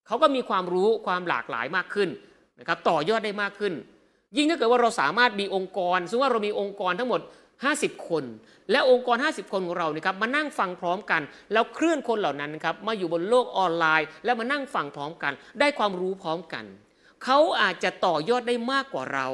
[0.07, 2.09] เขาก็มีความรู้ความหลากหลายมากขึ้น
[2.59, 3.73] นะครับ ต่อยอดได้มากขึ้น
[4.38, 7.21] ยิ่งถ้าเกิดว่าเราสามารถมีองค์กรซึ่งว่าเรามีองค์กรทั้งหมด
[7.70, 8.24] 50 คน
[8.72, 11.22] และองค์กร 50 คนของเรานะครับมานั่งฟังพร้อมกัน
[11.53, 16.65] แล้วเคลื่อนคนเหล่านั้นนะครับมาอยู่บนโลกออนไลน์ แล้วมานั่งฟังพร้อมกัน ได้ความรู้พร้อมกัน
[17.24, 19.27] เขาอาจจะต่อยอดได้มากกว่าเรา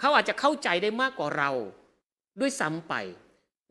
[0.00, 1.50] เขาอาจจะเข้าใจได้มากกว่าเรา
[2.40, 2.94] ด้วยซ้ำไป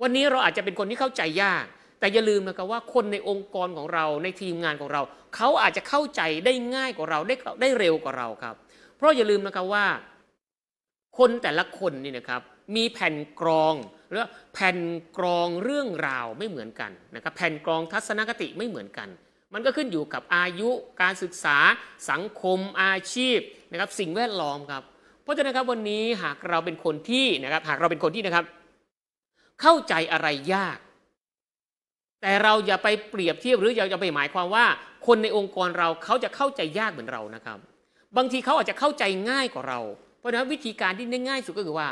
[0.02, 1.66] วันนี้เราอาจจะเป็นคนที่เข้าใจยาก
[2.00, 5.02] แต่อย่าลืมนะครับว่าคนในองค์กรของเราในทีมงานของเรา
[5.36, 8.56] เขาอาจจะเข้าใจได้ง่ายกว่าเราได้ได้เร็วกว่าเราครับ
[8.98, 9.86] เพราะอย่าลืมนะครับว่า
[11.18, 12.42] คนแต่ละคนนี่นะครับ
[12.76, 13.74] มีแผ่นกรอง
[14.10, 14.78] หรือแผ่น
[15.18, 19.10] กรองเรื่องราวไม่เหมือนกันนะครับแผ่นกรองทัศนคติไม่เหมือนกัน
[19.54, 20.70] มันก็ขึ้นอยู่กับอายุ
[21.02, 21.58] การศึกษา
[22.10, 23.38] สังคมอาชีพ
[23.72, 24.84] นะครับสิ่งแวดล้อมครับ
[25.24, 28.46] เพราะฉะนั้นครับวันนี้หากเราเป็นคนที่นะครับหากเราเป็นคนที่นะครับ
[29.62, 30.78] เข้าใจอะไรยาก
[32.22, 34.66] แต่เราอย่าไปเปรียบเทียบหรืออย่าไปหมายความว่า
[35.08, 37.58] คนในองค์กรเราเขาจะเข้าใจยากเหมือนเรานะครับ
[38.18, 39.80] บางทีเขาอาจจะเข้าใจง่ายกว่าเรา
[40.20, 41.88] เพราะฉะนั้นวิธีการที่ง่ายสุดก็คือว่า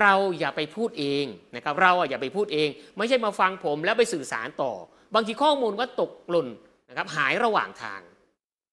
[0.00, 1.24] เราอย่าไปพูดเอง
[1.56, 4.72] นะครับเราอย่าไปพูดเอง ไม่ใช่มาฟังผมแล้วไปสื่อสารต่อ
[5.14, 6.48] บางทีข้อมูลก็ตกหล่น
[6.88, 8.00] นะครับหายระหว่างทาง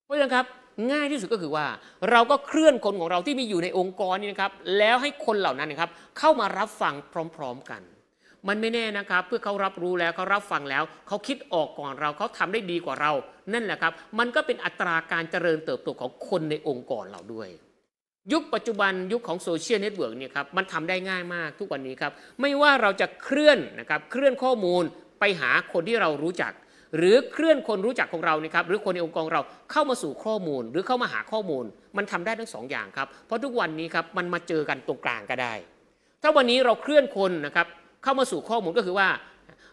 [0.06, 0.46] เพราะฉะนั้นครับ
[0.92, 1.66] ง่ายที่สุดก็คือว่า
[2.12, 6.94] เราก็เคลื่อนคนของเราที่มีอยู่ในองค์กรนี่นะครับ แล้วให้คนเหล่านั้นนะครับเข้ามารับฟัง
[7.36, 7.82] พร้อม ๆกัน
[8.48, 13.12] มันไม่แน่นะครับ เพื่อเขารับรู้แล้วเขารับฟังแล้ว เขาคิดออกก่อนเราเขาทำได้ดีกว่าเรา
[13.54, 17.50] นั่นแหละครับ มันก็เป็นอัตราการเจริญเติบโตของคนในองค์กรเราด้วย
[18.34, 22.12] ยุคปัจจุบันยุคของ social network เนี่ยครับมันทำได้ง่ายมากทุกวันนี้ครับ
[22.42, 24.84] ไม่ว่าเราจะเคลื่อนนะครับเคลื่อนข้อมูล
[25.20, 26.52] ไปหาคนที่เรารู้จัก
[26.98, 31.66] หรือเคลื่อนคนรู้จักของเรานะครับหรือคนในองค์กรเราเข้ามาสู่ข้อมูล หรือเข้ามาหาข้อมูล
[31.98, 35.54] มันทำได้ทั้งสองอย่างครับเพราะทุกวันนี้ครับมันมาเจอกันตรงกลางก็ได้
[36.22, 37.68] ถ้าวันนี้เราเคลื่อนคนนะครับ
[38.04, 39.10] เข้ามาสู่ข้อมูลก็คือว่า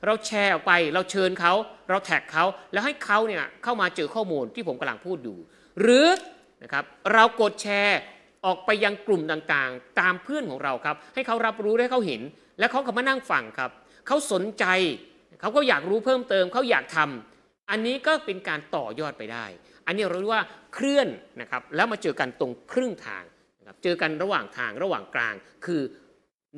[0.06, 1.52] เราแชร์ออกไปเราเชิญเขา
[1.90, 5.36] เราแท็กเขาแล้วให้เขาเนี่ยเข้ามาเจอข้อมูลที่ผมกำลังพูดอยู่
[5.80, 6.08] หรือ
[6.62, 7.98] นะครับเรากดแชร์
[8.44, 12.22] ออกไปยังกลุ่มต่างๆ ตามเพื่อนของเราครับ ให้เขารับรู้ได้เขาเห็น
[12.58, 13.70] แล้วเขาก็มานั่งฟังครับ
[14.06, 14.64] เขาสนใจ
[15.40, 19.46] เขาก็อยากรู้เพิ่มเติมเขาอยากทำอันนี้ก็เป็นการต่อยอดไปได้
[19.86, 21.08] อันนี้เราเรียกว่าเคลื่อน
[21.40, 23.24] นะครับแล้วมาเจอกันตรงครึ่งทาง
[23.60, 25.34] นะครับเจอกันระหว่างทางระหว่างกลาง
[25.66, 25.82] คือ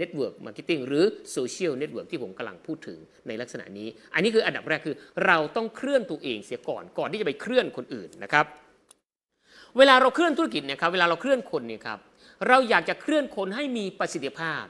[0.00, 1.04] Network Marketing หรือ
[1.36, 4.96] Social Network ที่ผมกำลังพูดถึงในลักษณะนี้ อันนี้คืออันดับแรกคือ
[5.26, 8.46] เราต้องเคลื่อนตัวเองเสียก่อนก่อนที่จะไปเคลื่อนคนอื่นนะครับ
[9.78, 11.98] เวลาเราเคลื่อนธุรกิจเนี่ยครับเวลาเราเคลื่อนคนเนี่ยครับ
[12.48, 14.64] เราอยากจะเคลื่อนคนให้มีประสิทธิภาพ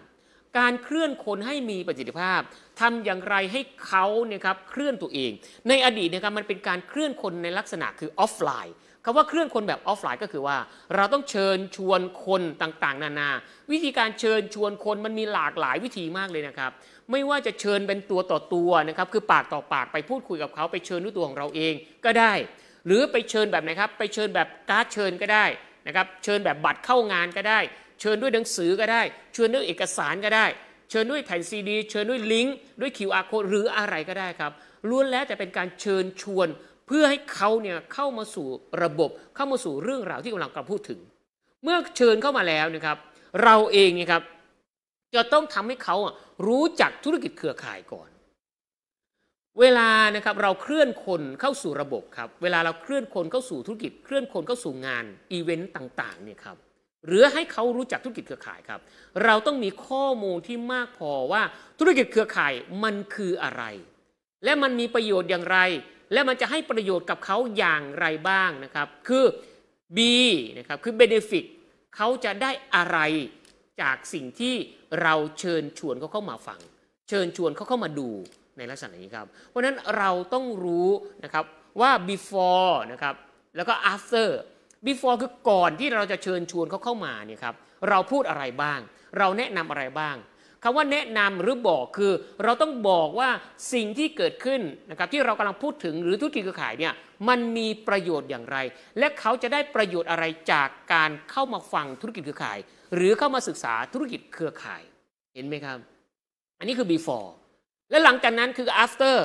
[0.58, 2.40] การเคลื่อนคนให้มีประสิทธิภาพ
[2.80, 5.30] ทำอย่างไรให้เขาเนี่ยครับเคลื่อนตัวเอง
[5.68, 10.56] ในอดีตนะครับมันเป็นการเคลื่อนคนในลักษณะคือออฟไลน์คำว่าเคลื่อนคนแบบออฟไลน์ก็คือว่า
[10.94, 13.30] เราต้องเชิญชวนคนต่างๆ นานา
[13.72, 16.70] วิธีการเชิญชวนคนมันมีหลากหลายวิธีมากเลยนะครับ
[17.10, 22.32] ไม่ว่าจะเชิญเป็นตัวต่อตัวนะครับคือปากต่อปากไปพูดคุยกับเขาไปเชิญด้วยตัวของเราเองก็ได้
[22.86, 25.44] หรือไปเชิญแบบไหนครับ ไปเชิญแบบการ์ดเชิญก็ได้
[25.86, 27.60] นะครับ เชิญแบบบัตรเข้างานก็ได้
[28.00, 29.02] เชิญด้วยหนังสือก็ได้
[29.34, 30.46] เชิญด้วยเอกสารก็ได้
[30.90, 34.52] เชิญด้วยแผ่นซีดี เชิญด้วยลิงก์ด้วย QR code หรืออะไรก็ได้ครับ
[34.88, 36.48] ล้วนแล้วแต่เป็นการเชิญชวน
[36.86, 38.46] เพื่อให้เขาเนี่ยเข้ามาสู่
[38.82, 41.00] ระบบ เข้ามาสู่เรื่องราวที่กำลังกำลังพูดถึง
[41.64, 42.96] เมื่อเชิญเข้ามาแล้วนะครับ
[43.42, 44.22] เราเองเนี่ยครับ
[45.14, 45.96] จะต้องทำให้เขา
[46.46, 48.08] รู้จักธุรกิจเครือข่ายก่อน
[49.60, 56.56] เวลานะครับเราเคลื่อนคนเข้าสู่ระบบครับ เวลาเราเคลื่อนคนเข้าสู่ธุรกิจ เคลื่อนคนเข้าสู่งานอีเวนต์ต่างๆเนี่ยครับ
[57.06, 58.80] หรือให้เขารู้จักธุรกิจเครือข่ายครับ
[59.24, 61.42] เราต้องมีข้อมูลที่มากพอว่า
[61.78, 62.52] ธุรกิจเครือข่าย
[62.84, 63.64] มันคืออะไร
[64.44, 65.58] และมันมีประโยชน์อย่างไร
[66.12, 69.24] และมันจะให้ประโยชน์กับเขาอย่างไรบ้างนะครับ คือ
[69.96, 69.98] B
[70.58, 71.44] นะครับคือ benefit
[71.96, 72.98] เขาจะได้อะไร
[73.80, 74.54] จากสิ่งที่
[75.02, 76.60] เราเชิญชวนเขาเข้ามาฟัง
[77.08, 78.10] เชิญชวนเขาเข้ามาดู
[78.58, 80.88] ในลักษณะนี้ครับ เพราะฉะนั้นเราต้องรู้
[81.24, 81.44] นะครับ
[81.80, 83.14] ว่า before นะครับ
[83.56, 84.28] แล้วก็ after
[84.86, 87.54] before คือก่อนที่เราจะเชิญชวนเขาเข้ามาเนี่ยครับ
[87.88, 88.80] เราพูดอะไรบ้าง
[89.18, 90.16] เราแนะนำอะไรบ้าง
[90.62, 92.12] คำว่าแนะนำหรือบอกคือ
[92.44, 93.30] เราต้องบอกว่า
[93.72, 96.94] สิ่งที่เกิดขึ้นนะครับที่เรากำลังพูดถึงหรือธุรกิจเครือข่ายเนี่ย
[97.28, 98.56] มันมีประโยชน์อย่างไร
[98.98, 102.58] และเขาจะได้ประโยชน์อะไรจากการเข้ามาฟังธุรกิจเครือข่าย
[102.94, 104.82] หรือเข้ามาศึกษาธุรกิจเครือข่าย
[105.34, 105.78] เห็นไหมครับ
[106.58, 107.28] อันนี้คือ before
[107.90, 109.16] และหลังจากนั้นคือ after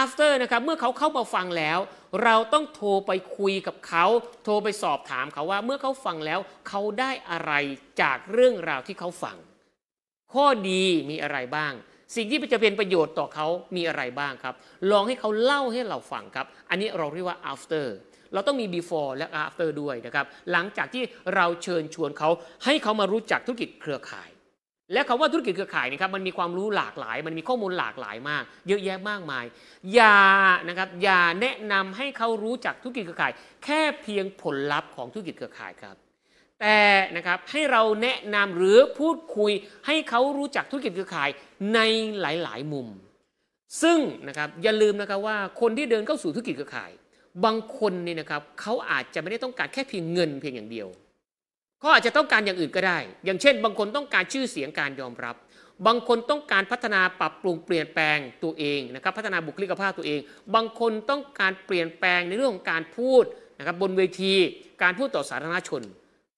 [0.00, 1.78] after นะครับเมื่อเขาเข้ามาฟังแล้ว
[2.24, 4.06] เราต้องโทรไปคุยกับเขา
[4.44, 7.52] โทรไปสอบถามเขาว่าเมื่อเขาฟังแล้วเขาได้อะไร
[8.02, 9.36] จากเรื่องราวที่เขาฟัง
[10.34, 11.72] ข้อดีมีอะไรบ้าง
[12.16, 14.54] สิ่งที่จะเป็นประโยชน์ต่อเขามีอะไรบ้างครับ
[14.90, 17.86] ลองให้เขาเล่าให้เราฟังครับ อันนี้เราเรียกว่า after
[18.32, 21.02] เราต้องมี before และ after ด้วยนะครับ หลังจากที่
[21.34, 22.30] เราเชิญชวนเขา
[22.64, 24.28] ให้เขามารู้จักธุรกิจเครือข่าย
[24.92, 29.44] และคำว่าธุรกิจเครือข่ายนะครับมันมีความรู้หลากหลาย มันมีข้อมูลหลากหลายมาก เยอะแยะมากมาย
[29.94, 30.18] อย่า
[30.68, 33.32] นะครับอย่าแนะนำให้เขารู้จักธุรกิจเครือข่าย
[33.64, 35.96] แค่เพียงผลลัพธ์ของธุรกิจเครือข่ายครับ
[36.60, 36.80] แต่
[37.16, 39.52] นะครับให้เราแนะนำหรือพูดคุย
[39.86, 41.30] ให้เขารู้จักธุรกิจเครือข่าย
[41.74, 41.80] ใน
[42.20, 42.88] หลายๆ มุม
[43.82, 46.90] ซึ่งนะครับอย่าลืมนะครับว่าคนที่เดินเข้าสู่ธุรกิจเครือข่าย
[47.44, 50.88] บางคนเนี่ยนะครับเขาอาจจะไม่ได้ต้องการแค่เพียงเงินเพียงอย่างเดียว
[51.86, 55.36] เขาอาจจะต้องการอย่างอื่นก็ได้ อย่างเช่น บางคนต้องการชื่อเสียงการยอมรับ
[55.86, 60.20] บางคนต้องการพัฒนาปรับปรุงเปลี่ยนแปลงตัวเองนะครับ พัฒนาบุคลิกภาพตัวเอง
[60.54, 63.24] บางคนต้องการเปลี่ยนแปลงในเรื่องของการพูด
[63.58, 64.34] นะครับบนเวที
[64.82, 65.82] การพูดต่อสาธารณชน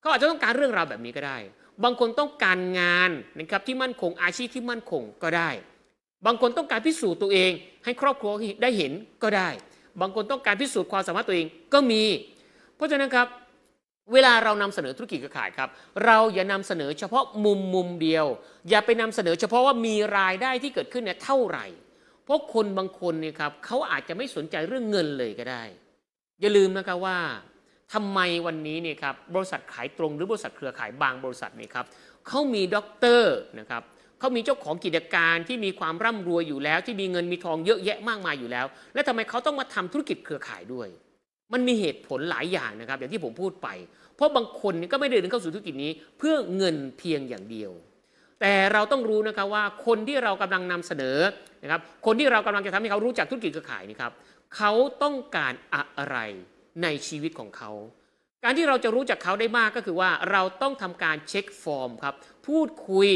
[0.00, 1.38] เขาอาจจะต้องการเรื่องราวแบบนี้ก็ได้
[1.84, 5.50] บางคนต้องการงานนะครับที่มั่นคงอาชีพที่มั่นคงก็ได้
[6.26, 7.50] บางคนต้องการพิสูจน์ตัวเอง
[7.84, 8.32] ให้ครอบครัว
[8.62, 9.48] ได้เห็นก็ได้
[10.00, 12.04] บางคนต้องการพิสูจน์ความสามารถตัวเองก็มี
[12.76, 13.26] เพราะฉะนั้นครับ
[14.12, 15.68] เวลาเรานำเสนอธุรกิจเครือข่ายครับ
[16.04, 18.26] เราอย่านำเสนอเฉพาะมุมมุมเดียว
[18.68, 21.66] อย่าไปนำเสนอเฉพาะว่ามีรายได้ที่เกิดขึ้นเนี่ยเท่าไหร่
[22.24, 25.62] เพราะคนบางคนเนี่ยครับเขาอาจจะไม่สนใจเรื่องเงินเลยก็ได้
[26.40, 27.18] อย่าลืมนะครับว่า
[27.92, 31.86] ทำไมวันนี้เนี่ยครับบริษัทขายตรงหรือบริษัทเครือข่ายบางบริษัทเนี่ยครับ
[32.28, 33.82] เขามีด็อกเตอร์นะครับ
[34.18, 40.88] เขามีเจ้าของกิจการที่มีความร่ำรวยอยู่แล้ว ที่มีเงินมีทองเยอะแยะมากมายอยู่แล้ว และทำไมเขาต้องมาทำธุรกิจเครือข่ายด้วย
[41.52, 43.68] มันมีเหตุผลหลายอย่างนะครับ อย่างที่ผมพูดไป
[44.16, 47.72] เพราะบางคนก็ไม่ได้เดินเข้าสู่ธุรกิจนี้ เพื่อเงินเพียงอย่างเดียว
[48.40, 51.18] แต่เราต้องรู้นะครับว่าคนที่เรากำลังนำเสนอ
[51.62, 54.12] นะครับ คนที่เรากำลังจะทำให้เขารู้จักธุรกิจเครือข่ายนี่ครับ
[54.56, 56.18] เขาต้องการอะไร
[56.82, 57.70] ในชีวิตของเขา
[58.44, 62.14] การที่เราจะรู้จักเขาได้มากก็คือว่าเราต้องทำการเช็คฟอร์มครับ
[62.46, 63.08] พูดคุย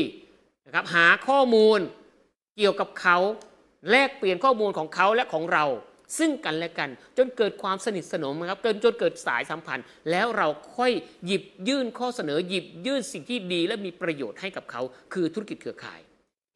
[0.66, 1.78] นะครับหาข้อมูล
[2.56, 3.18] เกี่ยวกับเขา
[3.90, 5.64] แลกเปลี่ยนข้อมูลของเขาและของเรา
[6.18, 10.92] ซึ่งกันและกัน จนเกิดความสนิทสนมครับจนจนเกิดสายสัมพันธ์ แล้วเราค่อย
[11.26, 16.00] หยิบยื่นข้อเสนอหยิบยื่นสิ่งที่ดีและมีประโยชน์ให้กับเขา คือธุรกิจเครือข่าย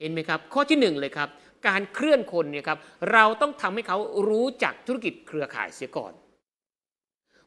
[0.00, 1.28] เห็นไหมครับ ข้อที่หนึ่งเลยครับ
[1.68, 2.78] การเคลื่อนคนเนี่ยครับ
[3.12, 6.12] เราต้องทำให้เขารู้จักธุรกิจเครือข่ายเสียก่อน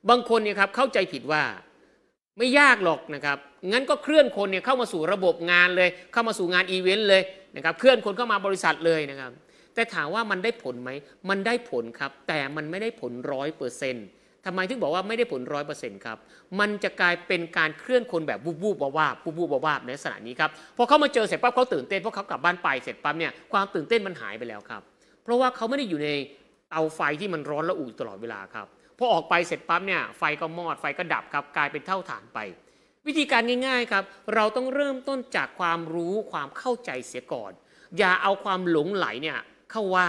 [0.09, 1.43] บางคนเนี่ยครับเข้าใจผิดว่า
[2.37, 3.37] ไม่ยากหรอกนะครับ
[3.71, 7.21] งั้นก็เคลื่อนคนเนี่ยเข้ามาสู่ระบบงานเลย เข้ามาสู่งานอีเวนต์เลย
[7.55, 9.31] นะครับ เคลื่อนคนเข้ามาบริษัทเลยนะครับ
[9.75, 10.89] แต่ถามว่ามันได้ผลไหม
[11.29, 14.07] มันได้ผลครับ แต่มันไม่ได้ผลร้อยเปอร์เซ็นต์
[14.45, 16.17] ทำไมถึงบอกว่าไม่ได้ผลร้อยเปอร์เซ็นต์ครับ
[16.59, 24.81] มันจะกลายเป็นการเคลื่อนคนแบบวูบวูบวาบวูบวูบวาบในลักษณะนี้ครับ พอเขามาเจอเสร็จปั๊บเขาตื่นเต้นเพราะเขากลับบ้านไปเสร็จปั๊บเนี่ยความตื่นเต้นมันหายไปแล้วครับ
[25.23, 26.09] เพราะว่าเขาไม่ได้อยู่ใน
[26.69, 32.39] เตาไฟที่มันร้อนและอุ่นตลอดเวลาครับ พอออกไปเสร็จปั๊บเนี่ยไฟก็มอดไฟก็ดับครับกลายเป็นเท่าฐานไป
[33.07, 34.03] วิธีการง่ายๆครับ
[34.35, 37.51] เราต้องเริ่มต้นจากความรู้ความเข้าใจเสียก่อน
[37.97, 39.39] อย่าเอาความหลงไหลเนี่ย
[39.71, 40.07] เข้าว่า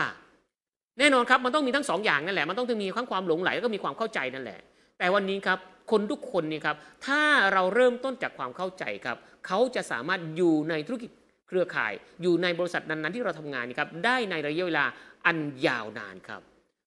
[0.99, 4.61] แน่นอนครับมันต้องมีทั้งสองอย่างนั่นแหละมันต้องมีทั้งความหลงไหลแล้วก็มีความเข้าใจนั่นแหละ
[4.99, 5.59] แต่วันนี้ครับ
[5.91, 11.11] คนทุกคนนี่ครับถ้าเราเริ่มต้นจากความเข้าใจครับเขาจะสามารถอยู่ในธุรกิจ
[11.49, 11.93] เครือข่าย
[12.23, 14.85] อยู่ในบริษัทนั้นๆที่เราทำงานนี่ครับได้ในระยะเวลา
[15.27, 16.41] อันยาวนานครับ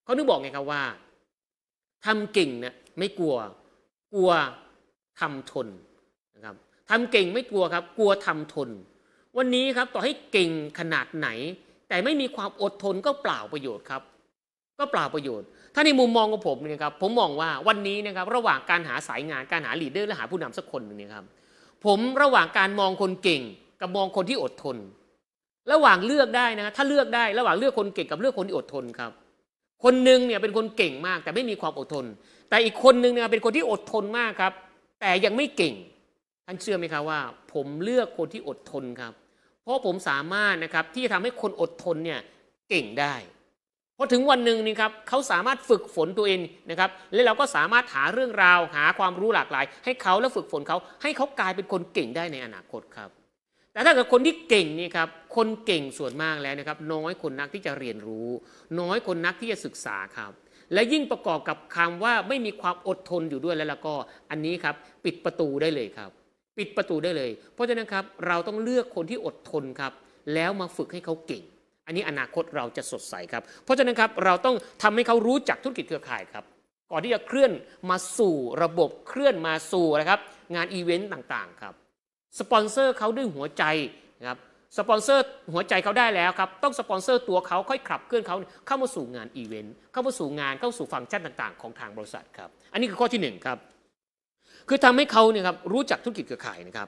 [0.03, 0.83] เขานึกบอกไงครับว่า
[2.05, 3.35] ทำเก่งเนี่ยไม่กลัว
[4.13, 4.31] กลัว
[5.19, 5.67] ทำทน
[6.35, 6.55] นะครับ
[6.89, 8.69] ทำเก่งไม่กลัวครับ กลัวทำทน
[9.37, 11.29] วันนี้ครับต่อให้เก่งขนาดไหน
[11.89, 14.01] แต่ไม่มีความอดทนก็เปล่าประโยชน์ครับ
[14.79, 21.25] ก็เปล่าประโยชน์ ถ้าในมุมมองของผมเนี่ยครับผมมองว่าวันนี้นะครับระหว่างการหาสายงานการหาลีดเดอร์และหาผู้นำสักคนหนึ่งเนี่ยครับ
[21.85, 23.41] ผมระหว่างการมองคนเก่ง
[23.81, 24.77] กับมองคนที่อดทน
[25.71, 29.11] ระหว่างเลือกได้นะถ้าเลือกได้ระหว่างเลือกคนเก่งกับเลือกคนที่อดทนครับ
[29.83, 32.05] คนหนึ่งเนี่ยเป็นคนเก่งมาก แต่ไม่มีความอดทน
[32.49, 34.53] แต่อีกคนหนึ่งเนี่ยเป็นคนที่อดทนมากครับ
[35.01, 35.73] แต่ยังไม่เก่ง
[36.45, 37.19] ท่านเชื่อไหมครับว่า
[37.53, 39.13] ผมเลือกคนที่อดทนครับ
[39.63, 42.19] เพราะผมสามารถนะครับที่จะทำให้คนอดทนเนี่ย
[42.69, 43.15] เก่งได้
[43.97, 53.09] พอถึงวันหนึ่งนี่ครับเขาสามารถฝึกฝนตัวเองนะครับและเราก็สามารถหาเรื่องราวหาความรู้หลากหลาย ให้เขาแล้วฝึกฝนเขาให้เขากลายเป็นคนเก่งได้ในอนาคตครับ
[53.73, 58.29] แต่ถ้าเกิดคนที่เก่งนี่ครับคนเก่งส่วนมากแล้วนะครับ น้อยคนนักที่จะเรียนรู้
[58.79, 60.31] น้อยคนนักที่จะศึกษาครับ
[60.73, 63.93] และยิ่งประกอบกับคำว่าไม่มีความอดทนอยู่ด้วยแล้วก็
[64.29, 66.11] อันนี้ครับปิดประตูได้เลยครับ
[66.57, 69.93] ปิดประตูได้เลย เพราะฉะนั้นครับเราต้องเลือกคนที่อดทนครับ
[70.33, 71.43] แล้วมาฝึกให้เขาเก่ง
[71.85, 76.43] อันนี้อนาคตเราจะสดใสครับ เพราะฉะนั้นครับเราต้องทำให้เขารู้จักธุรกิจเครือข่ายครับ
[76.91, 77.51] ก่อนที่จะเคลื่อน
[77.89, 80.19] มาสู่ระบบเคลื่อนมาสู่นะครับ
[80.55, 81.73] งานอีเวนต์ต่างๆครับ
[82.39, 83.63] สปอนเซอร์เขาด้วยหัวใจ
[84.19, 84.39] นะครับ
[84.77, 88.37] สปอนเซอร์หัวใจเขาได้แล้วครับ ต้องสปอนเซอร์ตัวเขาค่อยขับเคลื่อนเขา
[88.67, 93.57] เข้ามาสู่งานอีเวนต์เข้ามาสู่งานเข้าสู่ฟังก์ชันต่าง ๆ ของทางบริษัทครับ อันนี้คือข้อที่หนึ่งครับ
[94.67, 96.87] คือทำให้เขาเนี่ยครับรู้จักธุรกิจเครือข่ายนะครับ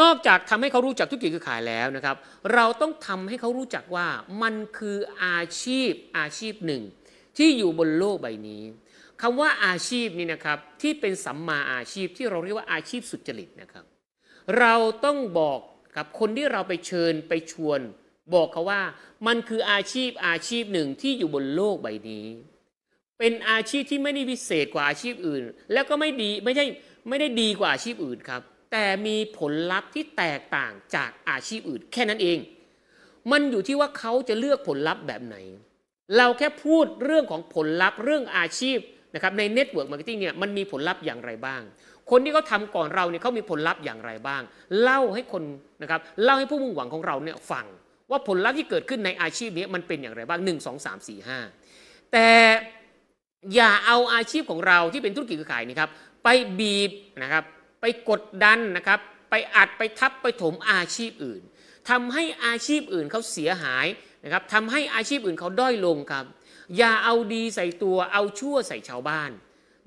[0.00, 2.16] นอกจากทำให้เขารู้จักธุรกิจเครือข่ายแล้วนะครับ
[2.54, 4.06] เราต้องทำให้เขารู้จักว่า
[4.42, 6.82] มันคืออาชีพอาชีพหนึ่ง
[7.38, 8.62] ที่อยู่บนโลกใบนี้
[9.22, 13.84] คำว่าอาชีพนี่นะครับที่เป็นสัมมาอาชีพที่เราเรียกว่าอาชีพสุจริตนะครับ
[14.58, 15.60] เราต้องบอก
[15.96, 17.80] กับคนที่เราไปเชิญไปชวน
[18.34, 18.82] บอกเขาว่า
[19.26, 22.26] มันคืออาชีพอาชีพหนึ่งที่อยู่บนโลกใบนี้
[23.18, 26.64] เป็นอาชีพที่ไม่ได้พิเศษกว่าอาชีพอื่น แล้วก็ไม่ดีไม่ใช่
[27.08, 32.38] ไม่ได้ดีกว่าอาชีพอื่นครับ แต่มีผลลัพธ์ที่แตกต่างจากอาชีพอื่น แค่นั้นเอง
[33.32, 35.36] มันอยู่ที่ว่าเขาจะเลือกผลลัพธ์แบบไหน
[36.16, 38.78] เราแค่พูดเรื่องของผลลัพธ์เรื่องอาชีพ
[39.14, 41.62] นะครับใน network marketing เนี่ยมันมีผลลัพธ์อย่างไรบ้าง
[42.10, 44.42] คนที่เขาทำก่อนเราเนี่ยเขามีผลลัพธ์อย่างไรบ้าง
[44.82, 45.42] เล่าให้คน
[45.82, 47.66] นะครับเล่าให้ผู้มุ่งหวังของเราเนี่ยฟัง
[48.10, 52.28] ว่าผลลัพธ์ที่เกิดขึ้นในอาชีพนี้มันเป็นอย่างไรบ้าง 1 2 3 4 5 แต่
[53.54, 55.90] อย่าเอาอาชีพของเราที่เป็นธุรกิจขายนี่ครับ
[56.24, 56.90] ไปบีบ
[57.22, 57.44] นะครับ
[57.80, 61.42] ไปกดดันนะครับไปอัดไปทับไปถมอาชีพอื่น
[61.90, 63.86] ทำให้อาชีพอื่นเขาเสียหาย
[64.24, 66.24] นะครับทำให้อาชีพอื่นเขาด้อยลงครับ
[66.76, 69.30] อย่าเอาดีใส่ตัวเอาชั่วใส่ชาวบ้าน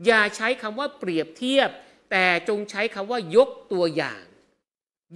[0.05, 1.69] อย่าใช้คำว่าเปรียบเทียบ
[2.11, 4.23] แต่จงใช้คำว่ายกตัวอย่าง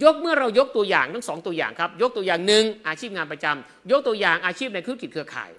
[0.04, 5.50] ยกเมื่อเรายกตัวอย่างทั้งสองตัวอย่างครับ ยกตัวอย่างหนึ่งอาชีพงานประจำยกตัวอย่างอาชีพในธุรกิจเครือข่าย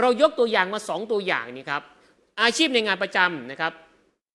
[0.00, 1.82] เรายกตัวอย่างมาสองตัวอย่างนี้ครับ
[2.42, 3.72] อาชีพในงานประจำนะครับ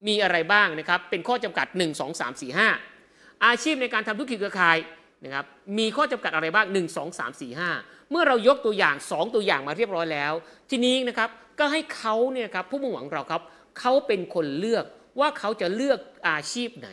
[0.07, 4.77] มีอะไรบ้างนะครับ เป็นข้อจำกัด 1 2 3 4 5 อาชีพในการทำธุรกิจเครือข่าย
[5.23, 5.45] นะครับ
[5.77, 10.33] มีข้อจำกัดอะไรบ้าง 1 2 3 4 5 เมื่อเรายกตัวอย่าง 2 ตัวอย่างมาเรียบร้อยแล้ว
[10.69, 13.41] ทีนี้นะครับก็ให้เขาเนี่ยครับผู้มุ่งหวังเราครับ
[13.79, 14.85] เขาเป็นคนเลือก
[15.19, 16.89] ว่าเขาจะเลือกอาชีพไหน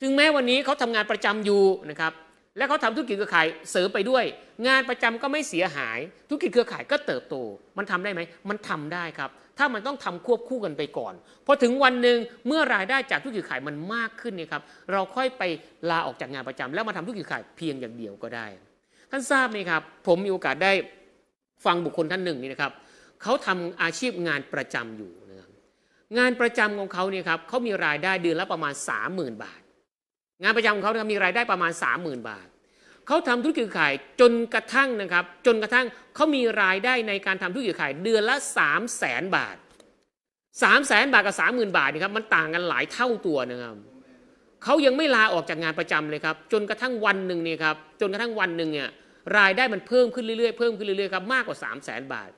[0.00, 2.12] ถึงแม้วันนี้เขาทำงานประจำอยู่นะครับ
[2.56, 4.24] และเขาทำธุรกิจเครือข่ายเสริมไปด้วย
[4.66, 7.34] งานประจำก็ไม่เสียหาย ธุรกิจเครือข่ายก็เติบโต
[7.78, 11.14] มันทำได้ไหม มันทำได้ครับ ถ้ามันต้องทำควบคู่กันไปก่อน
[11.46, 15.42] พอถึงวันหนึ่งเมื่อรายได้จากธุรกิจขายมันมากขึ้นเนี่ยครับเราค่อยไป
[15.90, 18.46] ลาออกจากงานประจำแล้วมาทำธุรกิจขายเพียงอย่างเดียวก็ได้
[19.10, 20.72] ท่านทราบไหมครับ ผมมีโอกาสได้
[21.64, 22.72] ฟังบุคคลท่านหนึ่งนี่นะครับ
[23.22, 25.50] เขาทำอาชีพงานประจำอยู่นะครับ
[26.18, 28.74] งานประจำของเขาเนี่ยครับเขามีรายได้เดือนละประมาณ
[29.08, 29.59] 30,000 บาท
[30.42, 32.48] งานประจำของเขามีรายได้ประมาณ 30,000 บาท
[33.06, 39.56] เขาทำธุรกิจขายจนกระทั่งนะครับ จนกระทั่งเขามีรายได้ในการทำธุรกิจขายเดือนละ 3 0 0แสนบาท
[40.60, 43.76] 3 0 0แสนบาทกับ 30,000 บาทนะครับมันต่างกันหลายเท่าตัวนะครับ
[44.64, 48.88] เขายังไม่ลาออกจากงานประจำเลยครับ จนกระทั่งวันหนึ่งเนี่ยครับจนกระทั่งวันหนึ่งเนี่ย
[49.38, 52.30] รายได้มันเพิ่มขึ้นเรื่อยๆเพิ่มขึ้นเรื่อยๆครับมากกว่า 3 0 0แสนบาท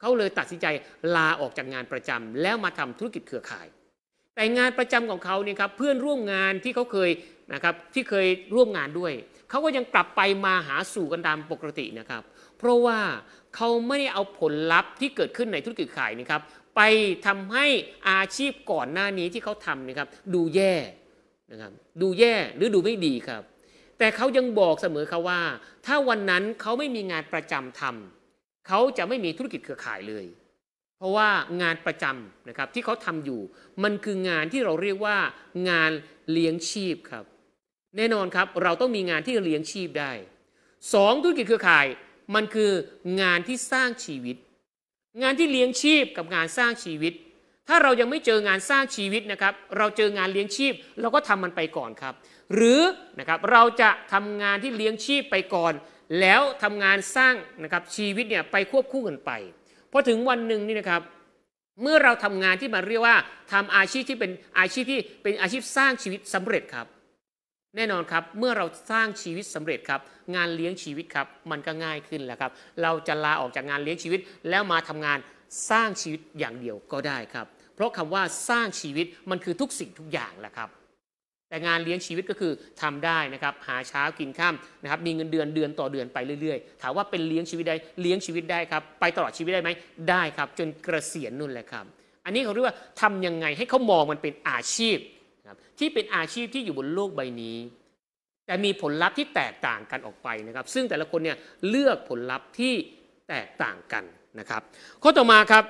[0.00, 0.66] เขาเลยตัดสินใจ
[1.16, 3.66] ลาออกจากงานประจำแล้วมาทำธุรกิจเครือข่าย
[4.34, 7.10] แต่งานประจำของเขาเนี่ยครับเพื่อนร่วมงานที่เขาเคย
[7.54, 9.12] นะครับที่เคยร่วมงานด้วย
[9.50, 12.22] เขาก็ยังกลับไปมาหาสู่กันตามปกตินะครับ
[12.58, 12.98] เพราะว่า
[13.56, 16.42] เขาไม่ได้เอาผลลัพธ์ที่เกิดขึ้นในธุรกิจขายนะครับ
[16.76, 16.80] ไป
[17.26, 17.66] ทำให้
[18.08, 20.74] อาชีพก่อนหน้านี้ที่เขาทำนะครับดูแย่
[21.52, 23.42] นะครับดูแย่หรือดูไม่ดีครับ
[23.98, 25.40] แต่เขายังบอกเสมอเขาว่า
[25.86, 30.26] ถ้าวันนั้นเขาไม่มีงานประจำทำเขาจะไม่มีธุรกิจเครือข่ายเลย
[30.96, 31.28] เพราะว่า
[31.62, 33.40] งานประจำนะครับที่เขาทำอยู่
[33.82, 35.16] มันคืองานที่เราเรียกว่า
[35.68, 35.90] งาน
[36.30, 37.24] เลี้ยงชีพครับ
[37.96, 40.12] แน่นอนครับเราต้องมีงานที่เลี้ยงชีพได้
[40.94, 41.86] สองธุรกิจเครือข่าย
[42.34, 42.72] มันคือ
[43.20, 44.36] งานที่สร้างชีวิต
[45.22, 47.12] งานที่เลี้ยงชีพกับงานสร้างชีวิต
[47.68, 52.14] ถ้าเรายังไม่เจองานสร้างชีวิตนะครับ เราเจองานเลี้ยงชีพ เราก็ทำมันไปก่อนครับ
[52.54, 52.80] หรือ
[53.18, 55.72] นะครับเราจะทำงานที่เลี้ยงชีพไปก่อน
[56.20, 59.30] แล้วทำงานสร้างนะครับชีวิตเนี่ยไปควบคู่กันไป
[59.92, 61.02] พอถึงวันหนึ่งนี่นะครับ
[61.82, 63.16] เมื่อเราทำงานที่มาเรียกว่า
[63.52, 66.86] ทำอาชีพที่เป็นอาชีพที่เป็นอาชีพสร้างชีวิตสำเร็จครับ
[67.78, 70.00] แน่นอนครับ เมื่อเราสร้างชีวิตสำเร็จครับ
[70.34, 75.18] งานเลี้ยงชีวิตครับ มันก็ง่ายขึ้นแล้วครับ เราจะลาออกจากงานเลี้ยงชีวิต แล้วมาทำงาน
[75.70, 80.68] สร้างชีวิตอย่างเดียวก็ได้ครับ เพราะคำว่าสร้างชีวิตมันคือทุกสิ่งทุกอย่างแหละครับ
[81.48, 89.70] แต่งานเลี้ยงชีวิตก็คือทำได้นะครับ หาเช้ากินข้ามนะครับ มีเงินเดือนเดือนต่อเดือนไปเรื่อยๆ ถามว่าเป็นเลี้ยงชีวิตได้เลี้ยงชีวิตได้ครับ ไปตลอดชีวิตได้ไหม
[90.10, 91.84] ได้ครับ จนเกษียณนู่นแหละครับ
[92.24, 94.98] อันนี้เขาเรียกว่าทำยังไงให้เขามองมันเป็นอาชีพ
[95.48, 97.56] ครับที่เป็นอาชีพที่อยู่บนโลกใบนี้
[98.46, 101.36] แต่มีผลลัพธ์ที่แตกต่างกันออกไปนะครับ ซึ่งแต่ละคนเนี่ย
[101.68, 102.74] เลือกผลลัพธ์ที่
[103.28, 104.04] แตกต่างกัน
[104.38, 104.62] นะครับ
[105.02, 105.64] ข้อต่อมาครับ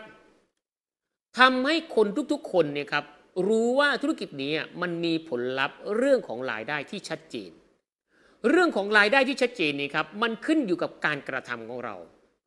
[1.39, 3.05] ทำให้คนทุกๆ คนเนี่ยครับ
[3.49, 7.51] รู้ว่าธุรกิจนี้มันมีผลลัพธ์เรื่องของรายได้ที่ชัดเจน
[8.49, 11.97] เรื่องของรายได้ที่ชัดเจนนี่ครับมันขึ้นอยู่กับการกระทำของเรา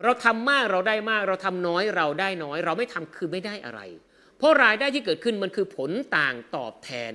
[0.03, 3.81] เราทำมากเราได้มาก เราทำน้อยเราได้น้อย เราไม่ทำคือไม่ได้อะไร
[4.41, 7.13] เพราะรายได้ที่เกิดขึ้นมันคือผลต่างตอบแทน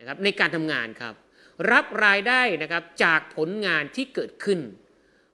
[0.00, 1.14] นะครับในการทำงานครับ
[1.72, 4.60] รับรายได้นะครับจากผลงานที่เกิดขึ้น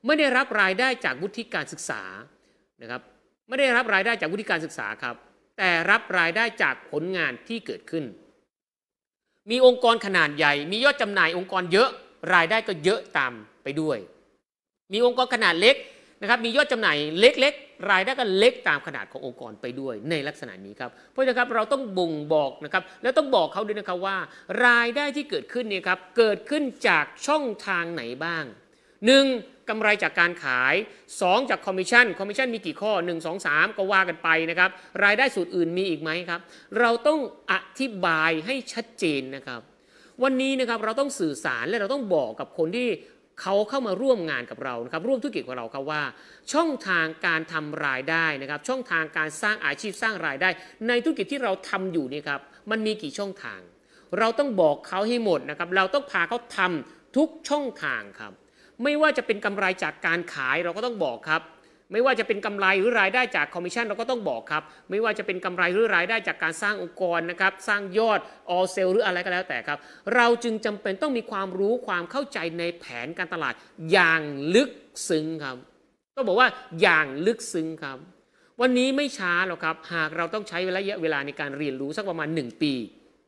[0.07, 2.03] ไม่ได้รับรายได้จากวุฒิการศึกษา
[2.83, 3.03] นะครับ
[3.49, 5.17] ไม่ได้รับรายได้จากวุฒิการศึกษาครับ
[5.59, 8.05] แต่รับรายได้จากผลงานที่เกิดขึ้น
[9.51, 11.91] มีองค์กรขนาดใหญ่ มียอดจำหน่ายองค์กรเยอะ
[12.35, 13.99] รายได้ก็เยอะตามไปด้วย
[14.93, 15.77] มีองค์กรขนาดเล็ก
[16.23, 24.17] นะครับมียอดจำหน่ายเล็กๆ รายได้ก็เล็กตามขนาดขององค์กรไปด้วยในลักษณะนี้ครับเพราะฉะนั้นครับเราต้องบ่งบอกนะครับแล้วต้องบอกเขาด้วยนะครับว่า
[24.67, 28.45] รายได้ที่เกิดขึ้นเนี่ยครับเกิดขึ้นจากช่องทางไหนบ้าง
[29.11, 29.69] 1.
[29.69, 30.75] กำไรจากการขาย
[31.13, 31.51] 2.
[31.51, 34.71] จากคอมมิชชั่นคอมมิชชั่นมีกี่ข้อ 1 2 3 ก็ว่ากันไปนะครับ
[35.05, 36.41] รายได้สูตรอื่นมีอีกไหมครับ
[36.81, 37.21] เราต้อง
[37.53, 39.61] อธิบายให้ชัดเจนนะครับ
[40.23, 42.89] วันนี้นะครับเราต้องสื่อสารและเราต้องบอกกับคนที่
[43.41, 46.03] เขาเข้ามาร่วมงานกับเรานะครับร่วมธุรกิจกับเราครับว่า
[46.53, 50.49] ช่องทางการทำรายได้นะครับ ช่องทางการสร้างอาชีพสร้างรายได้
[50.89, 52.41] ในธุรกิจที่เราทำอยู่นี่ครับ
[52.71, 53.61] มันมีกี่ช่องทาง
[54.19, 58.33] เราต้องบอกเขาให้หมดนะครับ เราต้องพาเขาทำทุกช่องทางครับ
[58.83, 61.43] ไม่ว่าจะเป็นกำไรจากการขายเราก็ต้องบอกครับ
[61.93, 68.21] ไม่ว่าจะเป็นกำไรหรือรายได้จากคอมมิชชั่นเราก็ต้องบอกครับ ไม่ว่าจะเป็นกำไรหรือรายได้จากการสร้างองค์กรนะครับสร้างยอด
[68.51, 69.79] all sale หรืออะไรก็แล้วแต่ครับ
[70.15, 73.55] เราจึงจำเป็นต้องมีความรู้ความเข้าใจในแผนการตลาด
[73.93, 74.23] อย่าง
[74.55, 74.71] ลึก
[75.09, 75.57] ซึ้งครับ
[76.17, 76.49] ต้องบอกว่า
[76.83, 77.99] อย่างลึกซึ้งครับ
[78.61, 82.75] วันนี้ไม่ช้าหรอกครับ หากเราต้องใช้ระยะเวลาในการเรียนรู้สักประมาณ 1 ปี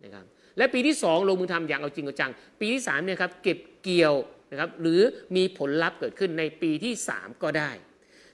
[0.05, 0.25] นะครับ
[0.59, 4.15] และปีที่ 2 ลงมือทำอย่างเอาจริงเอาจัง ปีที่3เนี่ยครับเก็บเกี่ยว
[4.51, 5.01] นะครับหรือ
[5.37, 7.71] มีผลลัพธ์เกิดขึ้นในปีที่ 3 ก็ได้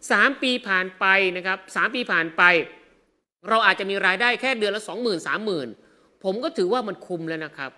[0.08, 1.04] 3 ปีผ่านไป
[1.36, 2.42] นะครับ3ปีผ่านไป
[3.48, 5.26] เราอาจจะมีรายได้แค่เดือนละ 20,000
[5.68, 7.70] 30,000ผมก็ถือว่ามันคุ้มแล้วนะครับ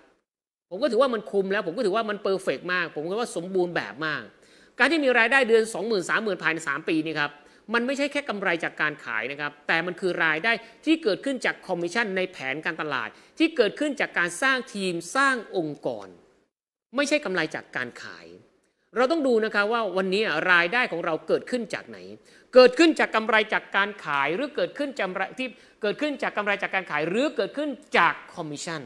[0.70, 4.22] ผมก็ถือว่ามันคุ้มแล้ว ผมก็ถือว่ามันเพอร์เฟกมาก ผมก็ว่าสมบูรณ์แบบมาก
[4.78, 7.30] การที่มีรายได้เดือน 20,000 30,000 ภายใน 3 ปีนี่ครับ
[7.74, 10.52] มันไม่ใช่แค่กำไรจากการขายนะครับ แต่มันคือรายได้
[10.84, 13.08] ที่เกิดขึ้นจากคอมมิชชั่นในแผนการตลาด
[13.38, 16.08] ที่เกิดขึ้นจากการสร้างทีมสร้างองค์กร
[16.96, 18.26] ไม่ใช่กำไรจากการขาย
[18.96, 21.98] เราต้องดูนะคะว่าวันนี้รายได้ของเราเกิดขึ้นจากไหน
[22.54, 25.48] เกิดขึ้นจากกำไรจากการขายหรือเกิดขึ้นจากที่
[25.82, 28.82] เกิดขึ้นจากกำไรจากการขาย หรือเกิดขึ้นจากคอมมิชชั่น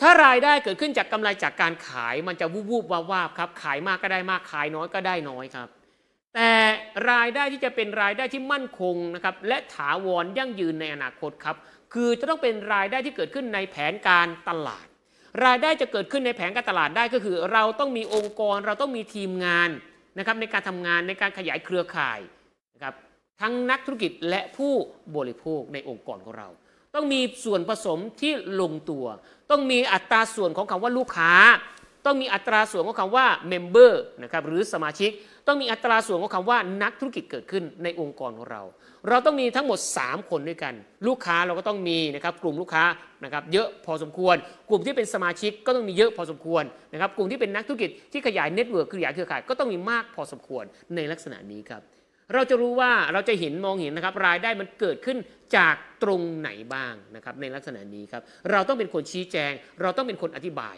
[0.00, 5.68] ถ้ารายได้เกิดขึ้นจากกำไรจากการขายมันจะวูบวูบวาบวาบครับขายมากก็ได้มากขายน้อยก็ได้น้อยครับ
[6.34, 6.50] แต่
[7.10, 11.56] รายได้ที่จะเป็นรายได้ที่มั่นคงนะครับและถาวรยั่งยืนในอนาคตครับ
[11.94, 14.87] คือจะต้องเป็นรายได้ที่เกิดขึ้นในแผนการตลาด
[15.44, 19.70] รายได้จะเกิดขึ้นในแผนการตลาดได้ก็คือ เราต้องมีองค์กรเราต้องมีทีมงาน
[20.18, 22.20] นะครับในการทำงานในการขยายเครือข่าย
[22.74, 22.94] นะครับ
[23.40, 24.72] ทั้งนักธุรกิจและผู้
[25.16, 26.48] บริโภคในองค์กรของเรา
[26.94, 29.06] ต้องมีส่วนผสมที่ลงตัว
[29.50, 31.32] ต้องมีอัตราส่วนของคำว่าลูกค้า
[32.06, 35.10] ต้องมีอัตราส่วนของคำว่า member นะครับหรือสมาชิก
[35.48, 38.62] ต้องมีอัตราส่วนของคำว่านักธุรกิจเกิดขึ้นในองค์กรของเรา
[39.08, 40.74] เราต้องมีทั้งหมด 3 คนด้วยกัน
[41.06, 42.84] ลูกค้าเราก็ต้องมีนะครับกลุ่มลูกค้า
[43.24, 44.36] นะครับเยอะพอสมควร
[44.70, 50.64] กลุ่มที่เป็นสมาชิกก็ต้องมีเยอะพอสมควรนะครับกลุ่มที่เป็นนักธุรกิจที่ขยาย network ขยายเครือข่ายก็ต้องมีมากพอสมควร
[50.96, 51.82] ในลักษณะนี้ครับ
[52.34, 55.18] เราจะรู้ว่าเราจะเห็นมองเห็นนะครับรายได้มันเกิดขึ้น
[55.56, 60.76] จากตรงไหนบ้างนะครับในลักษณะนี้ครับเราต้องเป็นคนชี้แจง เราต้องเป็นคนอธิบาย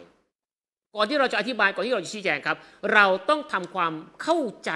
[0.95, 2.57] ก่อนที่เราจะอธิบายก่อนที่เราจะชี้แจงครับ
[2.93, 4.71] เราต้องทำความเข้าใจ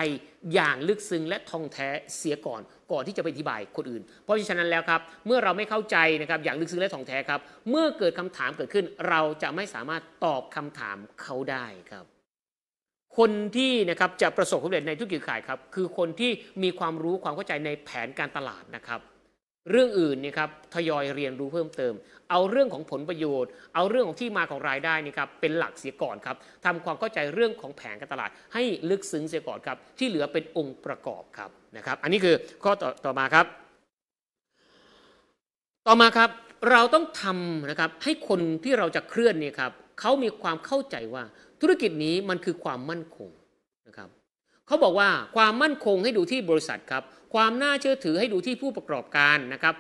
[0.54, 12.06] อย่างลึกซึ้งและท่องแท้เสียก่อน ก่อนที่จะไปอธิบายคนอื่น เพราะฉะนั้นแล้วครับ เมื่อเราไม่เข้าใจนะครับอย่างลึกซึ้งและท่องแท้ครับ เมื่อเกิดคำถามเกิดขึ้น เราจะไม่สามารถตอบคำถามเขาได้ครับ
[13.18, 16.32] คนที่นะครับจะประสบความสำเร็จในธุรกิจขายครับ คือคนที่
[16.64, 19.02] มีความรู้ความเข้าใจในแผนการตลาดนะครับ
[19.72, 21.94] เรื่องอื่นนี่ครับทยอยเรียนรู้เพิ่มเติม
[22.32, 33.46] เอาเรื่องของผลประโยชน์ เอาเรื่องของที่มาของรายได้นี่ครับเป็นหลักเสียก่อนครับทำความเข้าใจเรื่องของแผนการตลาด ให้ลึกซึ้งเสียก่อนครับ ที่เหลือเป็นองค์ประกอบครับนะครับ อันนี้คือข้อต่อต่อมาครับ
[35.88, 36.30] ต่อมาครับ
[36.72, 41.24] เราต้องทำนะครับให้คนที่เราจะเคลื่อนเนี่ยครับเขามีความเข้าใจว่า
[41.62, 43.30] ธุรกิจนี้มันคือความมั่นคง
[43.88, 44.10] นะครับ
[44.68, 47.04] เขาบอกว่าความมั่นคงให้ดูที่บริษัทครับ
[47.36, 49.76] ความน่าเชื่อถือให้ดูที่ผู้ประกอบการนะครับ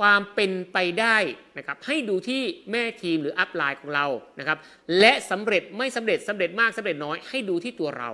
[0.00, 1.16] ความเป็นไปได้
[1.58, 4.06] นะครับ ให้ดูที่แม่ทีมหรืออัพไลน์ของเรา
[4.38, 4.58] นะครับ
[5.00, 8.10] และสำเร็จไม่สำเร็จสำเร็จมากสำเร็จน้อยให้ดูที่ตัวเรา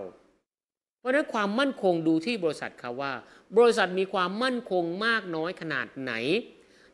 [0.98, 3.12] เพราะฉะนั้นความมั่นคงดูที่บริษัทครับว่า
[3.56, 6.12] บริษัทมีความมั่นคงมากน้อยขนาดไหน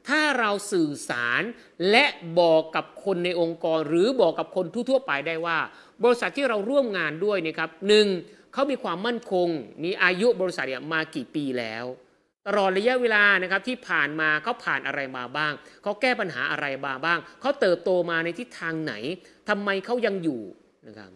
[0.08, 1.42] ถ้าเราสื่อสาร
[1.90, 2.04] และ
[2.40, 5.58] บอกกับคนในองค์กร หรือบอกกับคนทั่วๆไปได้ว่า
[6.04, 8.06] บริษัทที่เราร่วมงานด้วยนะครับหนึ่ง
[8.56, 9.48] เขามีความมั่นคง
[9.84, 11.84] มีอายุบริษัทเนี่ยมากี่ปีแล้ว
[12.46, 15.52] ตลอดระยะเวลานะครับที่ผ่านมาเขาผ่านอะไรมาบ้าง
[15.82, 18.94] เขาแก้ปัญหาอะไรมาบ้าง เขาเติบโตมาในทิศทางไหน
[19.48, 20.40] ทำไมเขายังอยู่
[20.86, 21.10] นะครับ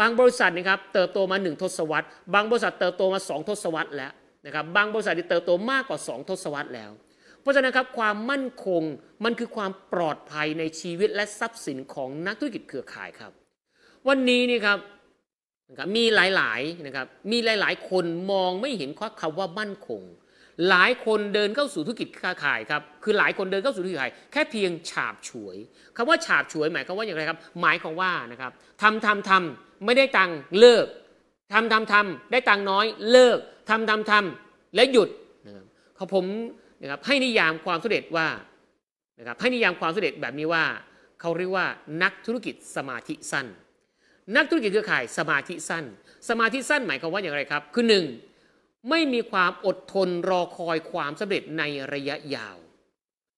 [0.00, 4.12] บางบริษัทนะครับเติบโตมา 1 ทศวรรษ บางบริษัทเติบโตมา 2 ทศวรรษแล้ว
[4.46, 6.90] นะครับบางบริษัทที่เติบโตมากกว่า 2 ทศวรรษแล้ว
[7.40, 8.82] เพราะฉะนั้นครับความมั่นคง
[9.24, 13.32] มันคือความปลอดภัยในชีวิตและทรัพย์สินของนักธุรกิจเครือข่ายครับ
[14.08, 14.78] วันนี้นี่ครับ
[15.70, 18.90] นะครับมีหลายๆนะครับมีหลายๆ คนมองไม่เห็น
[19.20, 20.02] คำว่ามั่นคง
[20.68, 25.56] หลายคนเดินเข้าสู่ธุรกิจค้าขายครับคือหลายคนเดินเข้าสู่ธุรกิจขายแค่เพียงฉาบฉวย
[25.96, 28.52] คำว่าฉาบฉวยหมายความว่าอย่างไรครับ หมายความว่านะครับ
[28.82, 30.86] ทำทำทำไม่ได้ตังค์เลิก
[31.52, 33.38] ทำทำทำได้ตังค์น้อยเลิก
[33.70, 35.08] ทำทำทำและหยุด
[35.46, 35.64] นะครับ
[35.96, 36.24] เขาผม
[36.80, 38.28] นะครับให้นิยามความสำเร็จว่า
[39.18, 40.64] นะครับให้นิยามความสำเร็จแบบนี้ว่า
[41.20, 41.66] เขาเรียกว่า
[42.02, 43.46] นักธุรกิจสมาธิสั้น
[44.34, 45.84] นักธุรกิจเครือข่ายสมาธิสั้น
[46.28, 48.04] สมาธิสั้นหมายความว่าอย่างไรครับ คือหนึ่ง
[48.90, 51.62] ไม่มีความอดทนรอคอยความสำเร็จใน
[51.92, 52.56] ระยะยาว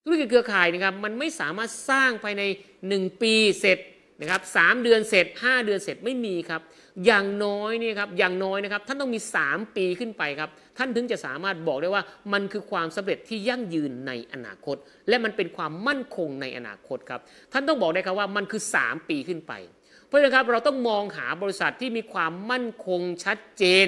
[0.05, 2.43] ธุรกิจเครือข่ายนะครับมันไม่สามารถสร้างภายใน
[2.83, 3.79] 1 ปีเสร็จ
[4.21, 6.63] นะครับสเดือนเสร็จ 5 เดือนเสร็จไม่มีครับ
[7.07, 14.77] อย่างน้อยนี่ครับอย่างน้อยนะครับท่านต้องมี 3 ปีขึ้นไปครับ ท่านถึงจะสามารถบอกได้ว่ามันคือความสำเร็จที่ยั่งยืนในอนาคต
[15.09, 17.21] และมันเป็นความมั่นคงในอนาคตครับ
[17.53, 19.53] ท่านต้องบอกได้ครับว่ามันคือ 3 ปีขึ้นไป
[20.09, 23.87] เพราะฉะนั้นครับเราต้องมองหาบริษัทที่มีความมั่นคงชัดเจน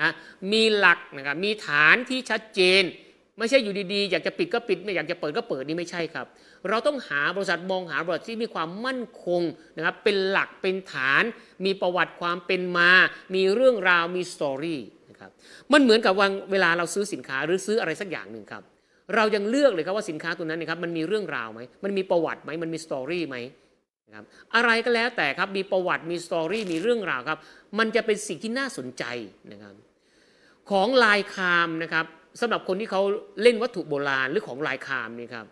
[0.00, 0.10] นะ
[0.52, 2.82] มีหลักนะครับมีฐานที่ชัดเจน
[3.38, 6.26] ไม่ใช่อยู่ดีๆ อยากจะปิดก็ปิดไม่อยากจะเปิดก็เปิดนี่ไม่ใช่ครับ
[6.68, 9.42] เราต้องหาบริษัทมองหาบริษัทที่มีความมั่นคง
[9.76, 11.22] นะครับเป็นหลักเป็นฐาน
[11.64, 12.90] มีประวัติความเป็นมา
[13.34, 15.30] มีเรื่องราวมี story นะครับ
[15.72, 18.62] มันเหมือนกับวันเวลาเราซื้อสินค้าหรือซื้ออะไรสักอย่างหนึ่งครับ
[19.14, 23.36] เรายังเลือกเลยครับว่าสินค้าตัวนั้นนะครับมันมีเรื่องราวไหมมันมีประวัติไหมมันมี story ไหม
[24.08, 24.24] นะครับ
[24.54, 27.38] อะไรก็แล้วแต่ครับมีประวัติมี story มีเรื่องราวครับ
[27.78, 29.04] มันจะเป็นสิ่งที่น่าสนใจ
[29.52, 29.74] นะครับ
[30.70, 32.06] ของลายครามนะครับ
[32.40, 33.02] สำหรับคนที่เขา
[33.42, 35.46] เล่นวัตถุโบราณหรือของลายครามนี่ครับ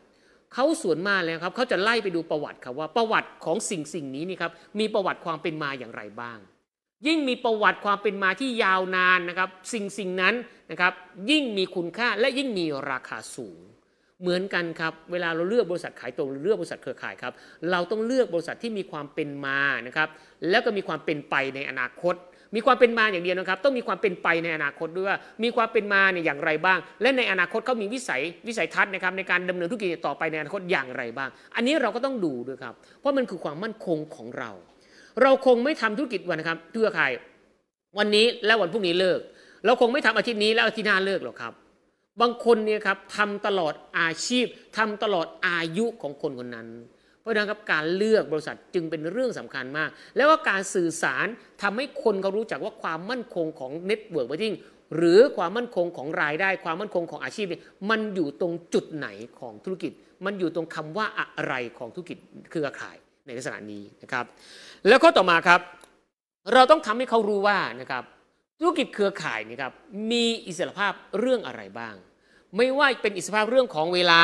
[0.55, 6.38] เขาส่วนมากแล้วครับเขาจะไล่ไปดูประวัติครับว่าประวัติของสิ่งสิ่งนี้นี่ครับมีประวัติความเป็นมาอย่างไรบ้าง
[7.07, 10.34] ยิ่งมีประวัติความเป็นมาที่ยาวนานนะครับ สิ่งสิ่งนั้น
[10.70, 10.92] นะครับ
[11.30, 13.59] ยิ่งมีคุณค่าและยิ่งมีราคาสูง
[14.22, 17.32] เหมือนกันครับเวลาเราเลือกบริษัทขายตรงหรือเลือกบริษัทเครือข่ายครับ
[17.70, 20.08] เราต้องเลือกบริษัทที่มีความเป็นมานะครับ
[20.50, 22.14] แล้วก็มีความเป็นไปในอนาคต
[22.56, 34.50] มีความเป็นมาอย่างเดียวนะครับ ต้องมีความเป็นไปในอนาคตด้วยว่ามีความเป็นมาเนี่ยอย่างไรบ้าง และในอนาคตเขามีวิสัยวิสัยทัศน์นะครับในการดำเนินธุรกิจต่อไปในอนาคตอย่างไรบ้าง อันนี้เราก็ต้องดูด้วยครับเพราะมันคือความมั่นคงของเรา
[35.22, 37.04] เราคงไม่ทำธุรกิจวันนะครับเพื่อใคร
[37.98, 39.20] วันนี้และวันพรุ่งนี้เลิก
[39.64, 41.52] เราคงไม่ทำอาทิตย์นี้แล้วอาทิตย์หน้าเลิกหรอกครับ
[42.20, 44.46] บางคนเนี่ยครับทำตลอดอาชีพ
[44.76, 46.68] ทำตลอดอายุของคนคนนั้น
[47.20, 51.26] เพราะนั้นครับการเลือกบริษัทจึงเป็นเรื่องสำคัญมาก แล้วว่าการสื่อสาร
[51.62, 54.55] ทำให้คนเขารู้จักว่าความมั่นคงของ network market
[54.96, 57.46] หรือความมั่นคงของรายได้ ความมั่นคงของอาชีพ
[57.90, 59.08] มันอยู่ตรงจุดไหน
[59.40, 59.92] ของธุรกิจ
[60.24, 62.18] มันอยู่ตรงคำว่าอะไรของธุรกิจ
[62.50, 62.96] เครือข่าย
[63.26, 64.24] ในลักษณะนี้นะครับ
[64.88, 65.60] แล้วก็ต่อมาครับ
[66.54, 68.04] เราต้องทำให้เขารู้ว่านะครับ
[68.62, 69.72] ธุรกิจเครือข่ายนี่ครับ
[70.10, 71.94] มีอิสรภาพเรื่องอะไรบ้าง
[72.56, 74.22] ไม่ว่าเป็นอิสรภาพเรื่องของเวลา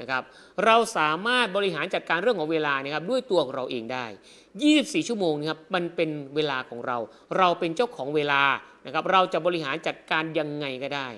[0.00, 0.22] นะครับ
[0.64, 4.06] เราสามารถบริหารจัดการเรื่องของเวลานะครับด้วยตัวของเราเองได้
[4.56, 6.98] 24 ชั่วโมงนะครับมันเป็นเวลาของเรา
[7.38, 8.42] เราเป็นเจ้าของเวลา
[8.86, 11.08] นะครับเราจะบริหารจัดการยังไงก็ได้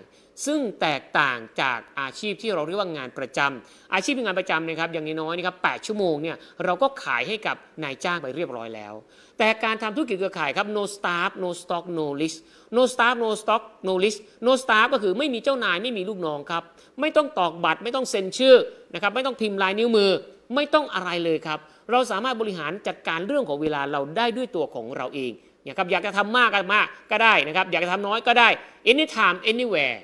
[0.46, 8.94] ซึ่งแตกต่างจากอาชีพที่เราเรียกว่างานประจำอาชีพเป็นงานประจำนะครับอย่างน้อยๆนะครับ8ชั่วโมงเนี่ยเราก็ขายให้กับนายจ้างไปเรียบร้อยแล้ว
[9.38, 12.38] แต่การทำธุรกิจเครือข่ายครับ no staff no stock no list
[12.76, 16.62] no staff no stock no list no staff ก็คือไม่มีเจ้านายไม่มีลูกน้องครับ
[17.00, 18.56] ไม่ต้องตอกบัตรไม่ต้องเซ็นชื่อ
[18.94, 20.10] นะครับไม่ต้องพิมพ์ลายนิ้วมือ
[20.54, 21.58] ไม่ต้องอะไรเลยครับ
[21.90, 25.32] เราสามารถบริหารจัดการเรื่องของเวลาเราได้ด้วยตัวของเราเอง
[25.68, 28.48] นะครับอยากจะทำมากก็มากก็ได้นะครับ อยากจะทำน้อยก็ได้
[28.92, 29.96] anytime anywhere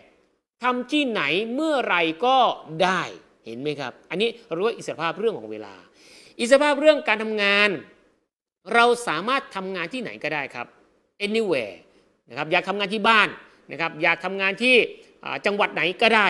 [0.62, 1.22] ทำที่ไหน
[1.54, 1.96] เมื่อไร
[2.26, 2.38] ก็
[2.82, 3.02] ได้
[3.46, 5.74] เห็นไหมครับ อันนี้เรียกว่าอิสรภาพเรื่องของเวลา
[6.40, 7.68] อิสรภาพเรื่องการทำงาน
[8.74, 10.66] เราสามารถทำงานที่ไหนก็ได้ครับ
[11.26, 11.76] anywhere
[12.28, 13.28] นะครับอยากทำงานที่บ้าน
[13.72, 14.74] นะครับอยากทำงานที่
[15.46, 16.28] จังหวัดไหนก็ได้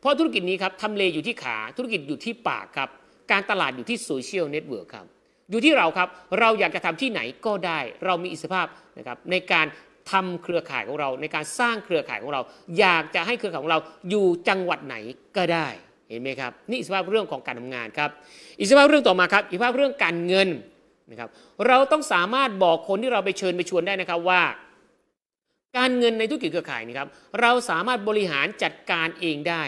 [0.00, 2.88] เพราะธุรกิจนี้ครับทำเลอยู่ที่ขาธุรกิจอยู่ที่ปากครับ
[3.30, 5.06] การตลาดอยู่ที่ social network ครับ
[5.50, 6.08] อยู่ที่เราครับ
[6.40, 8.66] เราอยากจะทำที่ไหนก็ได้ เรามีอิสรภาพ
[8.98, 9.66] นะครับในการ
[10.12, 12.40] ทำเครือข่ายของเรา ในการสร้างเครือข่ายของเรา
[12.78, 13.80] อยากจะให้เครือข่ายของเรา
[14.10, 14.96] อยู่จังหวัดไหน
[15.36, 15.68] ก็ได้
[16.08, 18.10] เห็นไหมครับนี่อิสรภาพเรื่องของการทำงานครับ
[18.58, 20.48] อิสรภาพเรื่องต่อมาครับ อิสรภาพเรื่องการเงิน
[21.10, 21.28] นะครับ
[21.66, 24.42] เราต้องสามารถบอกคนที่เราไปเชิญไปชวนได้นะครับว่า
[25.78, 27.08] การเงินในธุรกิจเครือข่ายนี่ครับ
[27.40, 29.62] เราสามารถบริหารจัดการเองได้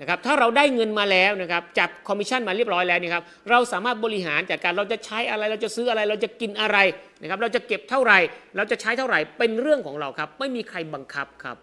[0.00, 6.78] นะครับถ้าเราได้เงินมาแล้วนะครับจับคอมมิชชั่นมาเรียบร้อยแล้วนี่ครับเราสามารถบริหารจัดการเราจะใช้อะไรเราจะซื้ออะไรเราจะกินอะไร
[7.20, 8.18] นะครับเราจะเก็บเท่าไหร่
[8.56, 11.56] เราจะใช้เท่าไหร่เป็นเรื่องของเราครับ ไม่มีใครบังคับครับ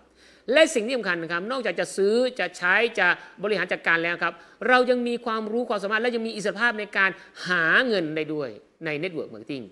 [0.53, 3.07] และสิ่งที่สำคัญนะครับ นอกจากจะซื้อจะใช้จะ
[3.43, 4.33] บริหารจัดการแล้วครับ
[4.67, 7.09] เรายังมีความรู้ความสามารถและยังมีอิสรภาพในการ
[7.47, 8.49] หาเงินได้ด้วย
[8.85, 9.65] ใน Network Marketing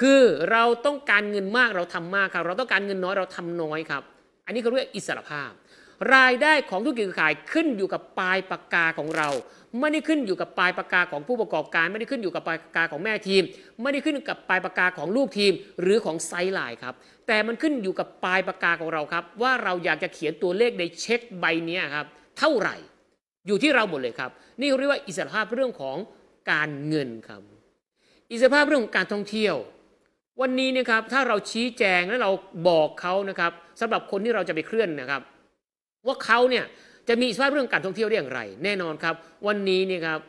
[0.00, 4.02] คือเราต้องการเงินมากเราทำมากครับ เราต้องการเงินน้อยเราทำน้อยครับ
[4.46, 5.50] อันนี้เขาเรียกอิสรภาพ
[6.14, 9.28] รายได้ของธุรกิจขายขึ้นอยู่กับปลายปากกาของเรา
[9.80, 13.42] ไม่ได้ขึ้นอยู่กับปลายปากกาของผู้ประกอบการ ไม่ได้ขึ้นอยู่กับปลายปากกาของแม่ทีม
[13.82, 16.94] ไม่ได้ขึ้นกับปลายปากกาของลูกทีม หรือของไซด์ไลน์ครับ
[17.26, 22.06] แต่มันขึ้นอยู่กับปลายปากกาของเราครับ ว่าเราอยากจะเขียนตัวเลขในเช็คใบนี้ครับ
[22.38, 22.76] เท่าไหร่
[23.46, 24.30] อยู่ที่เราหมดเลยครับ
[24.60, 25.96] นี่เรียกว่าอิสรภาพเรื่องของ
[26.50, 27.42] การเงินครับ
[28.32, 29.56] อิสรภาพเรื่องของการท่องเที่ยว
[30.40, 32.30] วันนี้นะครับถ้าเราชี้แจงและเรา
[32.68, 35.22] บอกเขานะครับสำหรับคนที่เราจะไปเคลื่อนนะครับ
[36.06, 36.64] ว่าเขาเนี่ย
[37.08, 39.14] จะมีอิสรภาพเรื่องการท่องเที่ยวได้อย่างไร แน่นอนครับ
[39.46, 40.20] วันนี้เนี่ยครับ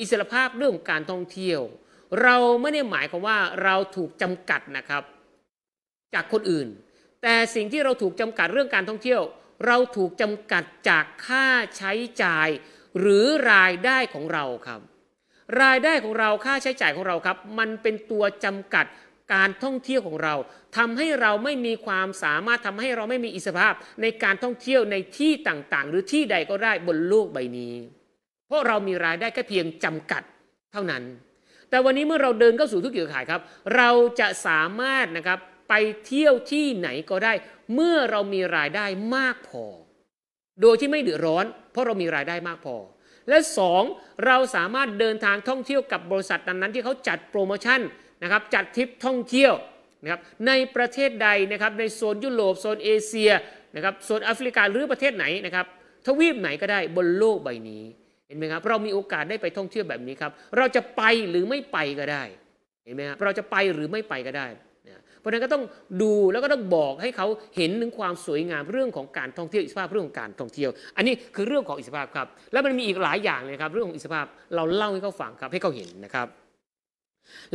[0.00, 1.60] อิสรภาพเรื่องของการท่องเที่ยว
[2.22, 5.02] เราไม่ได้หมายความว่าเราถูกจำกัดนะครับ
[6.14, 6.68] จากคนอื่น
[7.22, 9.20] แต่สิ่งที่เราถูกจำกัดเรื่องการท่องเที่ยว
[9.66, 11.46] เราถูกจำกัดจากค่า
[11.76, 11.92] ใช้
[12.22, 12.48] จ่าย
[12.98, 14.80] หรือรายได้ของเราครับ
[15.62, 18.84] รายได้ของเราค่าใช้จ่ายของเราครับ มันเป็นตัวจำกัด
[19.32, 20.34] การท่องเที่ยวของเรา
[20.76, 27.74] ทำให้เราไม่มีความสามารถทำให้เราไม่มีอิสรภาพ ในการท่องเที่ยวในที่ต่างๆ หรือที่ใดก็ได้บนโลกใบนี้
[28.46, 30.22] เพราะเรามีรายได้แค่เพียงจำกัด
[30.72, 31.02] เท่านั้น
[31.70, 33.40] แต่วันนี้เมื่อเราเดินเข้าสู่ธุรกิจเครือข่ายครับ
[33.76, 35.74] เราจะสามารถนะครับไป
[36.06, 37.32] เที่ยวที่ไหนก็ได้
[37.74, 39.64] เมื่อเรามีรายได้มากพอ
[40.60, 42.76] โดยที่ไม่เดือดร้อน เพราะเรามีรายได้มากพอ
[43.28, 43.82] และสอง
[44.26, 47.80] เราสามารถเดินทางท่องเที่ยวกับบริษัทนั้นๆที่เขาจัดโปรโมชั่น
[48.22, 49.52] นะครับจัดทริปท่องเที่ยว
[50.02, 53.30] นะครับในประเทศใดนะครับในโซนยุโรปโซนเอเชีย
[53.76, 55.66] นะครับโซนแอฟริกาหรือประเทศไหนนะครับ
[56.06, 57.82] ทวีปไหนก็ได้บนโลกใบนี้
[58.28, 62.24] เห็นไหมครับเรามีโอกาสได้ไปท่องเที่ยวแบบนี้ครับเราจะไปหรือไม่ไปก็ได้
[62.84, 64.48] เห็นไหมครับเราจะไปหรือไม่ไปก็ได้
[65.18, 65.64] เพราะนั้นก็ต้อง
[66.02, 76.28] ดูแล้วก็ต้องบอกให้เขาเห็นถึงความสวยงามเรื่องของการท่องเที่ยวอิสรภาพเรื่องของการท่องเที่ยว อันนี้คือเรื่องของอิสรภาพครับ แล้วมันมีอีกหลายอย่างเลยครับเรื่องของอิสรภาพเราเล่าให้เขาฟังครับให้เขาเห็นนะครับ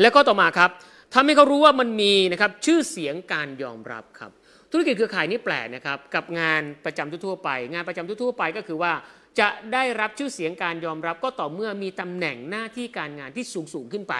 [0.01, 0.69] แล้วก็ต่อมาครับ
[1.13, 4.31] ทำให้เขารู้ว่ามันมีนะครับชื่อเสียงการยอมรับครับ
[4.71, 8.93] ธุรกิจเครือข่ายนี่แปลกนะครับกับงานประจำทั่วไป งานประจำทั่วไปก็คือว่า
[9.39, 14.15] จะได้รับชื่อเสียงการยอมรับ ก็ต่อเมื่อมีตำแหน่งหน้าที่การงานที่สูงสูงขึ้นไป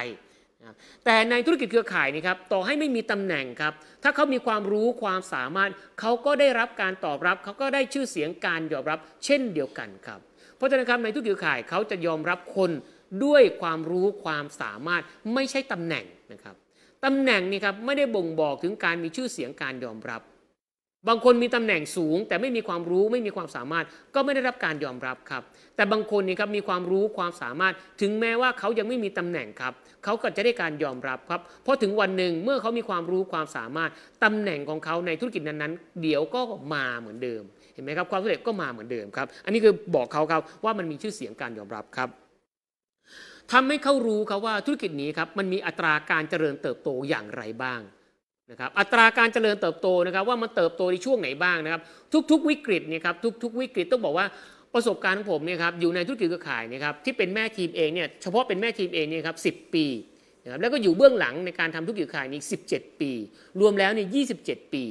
[1.05, 10.19] แต่ในธุรกิจเครือข่ายนี่ครับต่อให้ไม่มีตำแหน่งครับ ถ้าเขามีความรู้ความสามารถเขาก็ได้รับการตอบรับ เขาก็ได้ชื่อเสียงการยอมรับ เช่นเดียวกันครับ
[10.57, 12.71] เพราะฉะนั้นครับในธุรกิจเครือข่ายเขาจะยอมรับคน
[13.23, 15.01] ด้วยความรู้ความสามารถ
[15.33, 16.55] ไม่ใช่ตำแหน่งนะครับ
[17.05, 20.21] ตำแหน่งนี่ครับไม่ได้บ่งบอกถึงการมีชื่อเสียงการยอมรับ
[21.07, 23.85] บางคนมีตำแหน่งสูง แต่ไม่มีความรู้ไม่มีความสามารถ
[24.15, 25.43] ก็ไม่ได้รับการยอมรับครับ
[25.75, 33.91] แต่บางคนนี่ครับมีความรู้ความสามารถ ถึงแม้ว่าเขายังไม่มีตำแหน่งครับเขาก็จะได้การยอมรับครับ เพราะถึงวันหนึ่งเมื่อเขามีความรู้ความสามารถ
[34.23, 36.41] ตำแหน่งของเขาในธุรกิจนั้นๆ เดี๋ยวก็
[36.73, 37.41] มาเหมือนเดิม
[37.73, 42.09] เห็นไหมครับความสำเร็จก็มาเหมือนเดิมครับ อันนี้คือบอกเขาครับว่ามันมีชื่อเสียงการยอมรับครับ
[43.51, 47.79] ทำให้เขารู้ครับว่าธุรกิจนี้ครับมันมีอัตราการเจริญเติบโตอย่างไรบ้าง
[48.51, 51.81] นะครับอัตราการเจริญเติบโตนะครับว่ามันเติบโตในช่วงไหนบ้างนะครับ
[52.31, 54.25] ทุก ๆ วิกฤตเนี่ยครับทุก ๆ วิกฤตต้องบอกว่า
[54.73, 59.85] ประสบการณ์ของผมเนี่ยครับอยู่ในธุรกิจเครือข่ายนะครับที่เป็นแม่ทีมเองเนี่ยเฉพาะเป็นแม่ทีมเองเนี่ยครับสิปี
[60.43, 62.41] นะครับแล้วก็อยู่เบื้องหลังในการทำธุรกิจเครือข่ายนี่
[62.71, 63.11] 17 ปี
[63.59, 64.07] รวมแล้วเนี่ย
[64.43, 64.83] 27ปี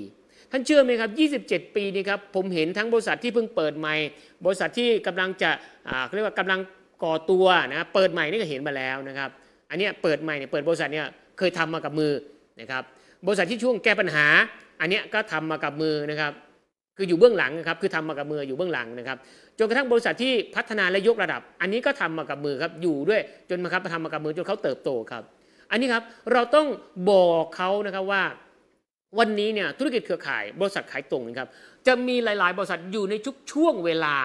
[0.51, 1.11] ท่านเชื่อไหมครับ
[1.53, 3.95] 27 ปีนี่ครับผมเห็นทั้งบริษัทที่เพิ่งเปิดใหม่
[4.45, 5.51] บริษัทที่กำลังจะ
[6.07, 6.61] เขาเรียกว่ากำลัง
[7.03, 9.31] ก่อตัวนะเปิดใหม่นี่ก็เห็นมาแล้วนะครับ
[9.71, 11.07] อันนี้เปิดใหม่เนี่ยเปิดบริษัทเนี่ย
[11.39, 12.13] เคยทำมากับมือ
[12.61, 12.83] นะครับ
[13.27, 14.27] บริษัทที่ช่วงแก้ปัญหา
[14.81, 16.33] อันนี้ก็ทำมากับมือนะครับ
[16.97, 19.19] คืออยู่เบื้องหลังนะครับคือทำมากับมืออยู่เบื้องหลังนะครับ
[19.59, 23.21] จนกระทั่งบริษัทที่พัฒนาและยกระดับ อันนี้ก็ทำมากับมือครับอยู่ด้วย
[23.51, 25.23] จนมาครับทำมากับมือจนเขาเติบโตครับ
[25.71, 26.67] อันนี้ครับเราต้อง
[27.11, 28.23] บอกเขานะครับว่า
[29.19, 31.49] วันนี้เนี่ยธุรกิจเครือข่ายบริษัทขายตรงนะครับ
[31.87, 34.17] จะมีหลาย ๆ บริษัทอยู่ในทุกช่วงเวลา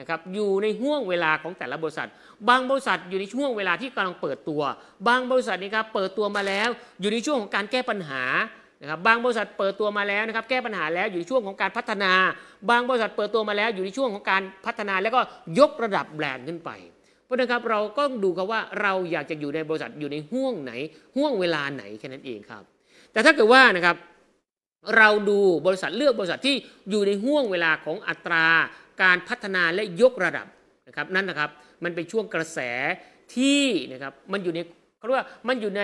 [0.00, 2.08] นะครับอยู่ในห่วงเวลาของแต่ละบริษัท
[2.48, 4.62] บางบริษัทอยู่ในช่วงเวลาที่กำลังเปิดตัว
[5.08, 6.68] บางบริษัทนี่ครับเปิดตัวมาแล้ว
[7.00, 8.24] อยู่ในช่วงของการแก้ปัญหา
[8.80, 12.12] นะครับบางบริษัทเปิดตัวมาแล้วนะครับแก้ปัญหาแล้วอยู่ในช่วงของการพัฒนา
[12.70, 15.20] บางบริษัทเปิดตัวมาแล้วอยู่ในช่วงของการพัฒนาแล้วก็
[15.58, 16.70] ยกระดับแบรนด์ขึ้นไป
[17.24, 20.72] เพราะนะครับเราก็ดูครับว่าเราอยากจะอยู่ในบริษัทอยู่ในห่วงไหน
[21.16, 22.62] ห่วงเวลาไหนแค่นั้นเองครับ
[23.12, 23.96] แต่ถ้าเกิดว่านะครับ
[24.96, 26.56] เราดูบริษัทเลือกบริษัทที่
[26.90, 28.46] อยู่ในห่วงเวลาของอัตรา
[29.02, 30.46] การพัฒนาและยกระดับ
[30.88, 31.50] นะครับนั่นนะครับ
[31.84, 32.58] มันเป็นช่วงกระแส
[33.36, 34.60] ที่นะครับมันอยู่ใน
[34.98, 35.82] เขาเรียกว่ามันอยู่ใน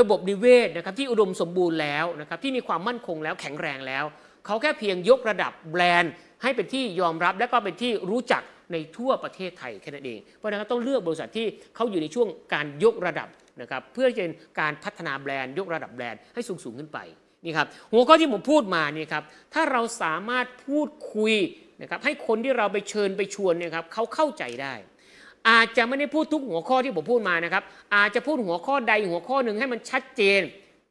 [0.00, 4.04] ระบบนิเวศนะครับที่อุดมสมบูรณ์แล้วนะครับที่มีความมั่นคงแล้วแข็งแรงแล้ว
[4.46, 8.42] เขาแค่เพียงยกระดับแบรนด์ ให้เป็นที่ยอมรับและก็เป็นที่รู้จัก
[8.72, 11.46] ในทั่วประเทศไทยแค่นั้นเองเพราะฉะนั้นต้องเลือกบริษัทที่
[11.76, 13.28] เขาอยู่ในช่วงการยกระดับ
[13.60, 16.98] นะครับเพื่อเป็นการพัฒนาแบรนด์ ยกระดับแบรนด์ให้สูงสูงขึ้นไป
[17.44, 21.34] นี่ครับหัวข้อที่ผมพูดมานี่ครับถ้าเราสามารถพูดคุย
[21.82, 24.74] นะครับให้คนที่เราไปเชิญไปชวนเนี่ยครับเขาเข้าใจได้
[25.48, 27.62] อาจจะไม่ได้พูดทุกหัวข้อที่ผมพูดมานะครับ
[27.94, 30.42] อาจจะพูดหัวข้อใดหัวข้อหนึ่งให้มันชัดเจน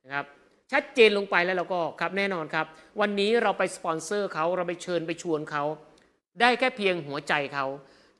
[0.05, 0.25] นะครับ
[0.71, 2.65] ชัดเจนลงไปแล้วเราก็ครับแน่นอนครับ
[3.01, 5.63] วันนี้เราไปสปอนเซอร์เขาเราไปเชิญไปชวนเขา
[6.41, 7.65] ได้แค่เพียงหัวใจเขา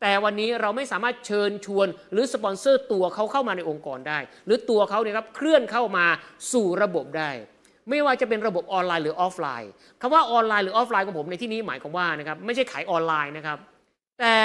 [0.01, 6.05] แต่วันนี้เราไม่สามารถเชิญชวน หรือสปอนเซอร์ตัวเขาเข้ามาในองค์กรได้ หรือตัวเขาเนี่ยครับเคลื่อนเข้ามา
[6.51, 7.29] สู่ระบบได้
[7.89, 9.71] ไม่ว่าจะเป็นระบบออนไลน์หรือออฟไลน์
[10.01, 13.57] คำว่าออนไลน์หรือออฟไลน์ของผมในที่นี้หมายความว่านะครับไม่ใช่ขายออนไลน์นะครับ
[14.19, 14.35] แต่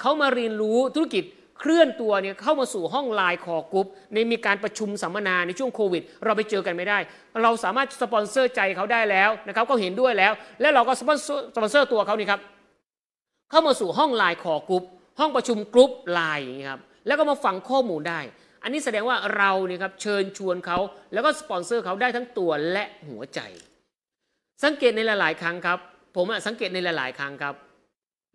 [0.00, 1.24] เขามาเรียนรู้ธุรกิจ
[1.58, 6.98] เคลื่อนตัวเนี่ยเข้ามาสู่ห้องไลน์ call groupในมีการประชุมสัมมนาในช่วงโควิด เราไปเจอกันไม่ได้
[7.42, 12.40] เราสามารถสปอนเซอร์ใจเขาได้แล้วนะครับก็เห็นด้วยแล้ว แล้วเราก็สปอนเซอร์สปอนเซอร์ตัวเขานี่ครับ
[13.50, 14.84] เข้ามาสู่ห้องไลน์ call group
[15.20, 18.20] ห้องประชุมกรุ๊ปไลน์อย่างนี้ครับแล้วก็มาฟังข้อมูลได้
[18.62, 20.78] อันนี้แสดงว่าเราเนี่ยครับเชิญชวนเขา
[21.12, 23.40] แล้วก็สปอนเซอร์เขาได้ทั้งตัวและหัวใจ
[24.64, 25.78] สังเกตในหลายๆ ครั้งครับ
[26.16, 27.54] ผมอะสังเกตในหลาย ๆ ครั้งครับ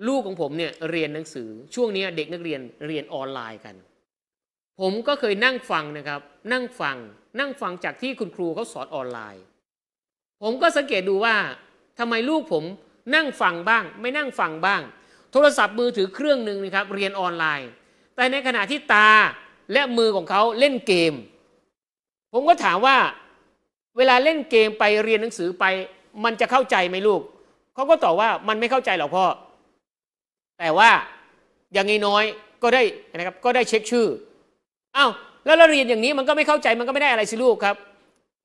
[0.08, 3.76] ลูกของผมเนี่ยเรียนหนังสือช่วงนี้เด็กนักเรียนเรียนออนไลน์กัน
[4.82, 6.22] ผมก็เคยนั่งฟังนะครับ
[6.54, 6.98] นั่งฟัง
[7.40, 9.44] นั่งฟังจากที่คุณครูเขาสอนออนไลน์
[10.44, 11.36] ผมก็สังเกตดูว่า
[12.00, 12.64] ทำไมลูกผม
[13.16, 14.82] นั่งฟังบ้าง ไม่นั่งฟังบ้าง
[15.32, 17.70] โทรศัพท์มือถือเครื่องหนึ่งนะครับเรียนออนไลน์
[18.16, 19.10] แต่ในขณะที่ตา
[19.74, 21.14] และมือของเขาเล่นเกม
[22.34, 22.98] ผมก็ถามว่า
[23.98, 25.66] เวลาเล่นเกมไปเรียนหนังสือไป
[26.24, 27.22] มันจะเข้าใจไหมลูก
[27.74, 29.26] เขาก็ตอบว่ามันไม่เข้าใจหรอกพ่อ
[30.60, 30.90] แต่ว่า
[31.74, 32.24] อย่างน้อย
[32.64, 32.84] ก็ได้
[33.16, 34.08] นะครับก็ได้เช็คชื่อ
[34.98, 35.10] อ้าว
[35.46, 37.76] แล้วเราเรียนอย่างนี้มันก็ไม่เข้าใจมันก็ไม่ได้อะไรสิลูกครับ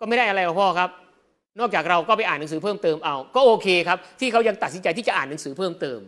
[0.01, 0.91] ก็ไม่ได้อะไรหรอกพ่อครับ
[1.61, 5.99] นอกจากเราก็ไปอ่านหนังสือเพิ่มเติมเอา ก็โอเคครับ ที่เขายังตัดสินใจที่จะอ่านหนังสือเพิ่มเติม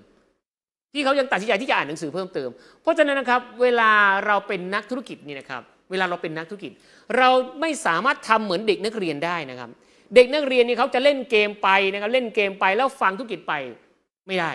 [0.94, 2.48] ที่เขายังตัดสินใจที่จะอ่านหนังสือเพิ่มเติม
[2.82, 3.90] เพราะฉะนั้นนะครับเวลา
[4.26, 6.72] เราเป็นนักธุรกิจนี่นะครับเวลาเราเป็นนักธุรกิจ
[7.18, 7.28] เรา
[7.60, 9.70] ไม่สามารถทำเหมือนเด็กนักเรียนได้นะครับ
[10.14, 13.52] เด็กนักเรียนนี่เขาจะเล่นเกมไปนะครับเล่นเกมไปแล้วฟังธุรกิจไป
[14.26, 14.50] ไม่ได้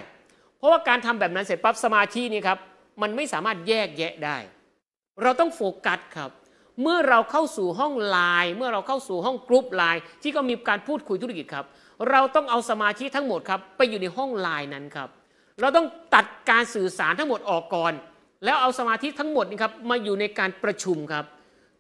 [0.58, 2.58] เพราะว่าการทำแบบนั้นเสร็จปั๊บสมาธินี่ครับ
[3.02, 4.38] มันไม่สามารถแยกแยะได้
[5.22, 6.32] เราต้องโฟกัสครับ
[6.82, 11.66] เมื่อเราเข้าสู่ห้องไลน์เมื่อเราเข้าสู่ห้องกรุ๊ปไลน์ที่ก็มีการพูดคุยธุรกิจครับ
[12.10, 15.10] เราต้องเอาสมาธิทั้งหมดครับไปอยู่ในห้องไลน์นั้นครับ
[15.62, 17.93] เราต้องตัดการสื่อสารทั้งหมดออกก่อน
[18.45, 21.26] แล้วเอาสมาธิทั้งหมดนี่ครับมาอยู่ในการประชุมครับ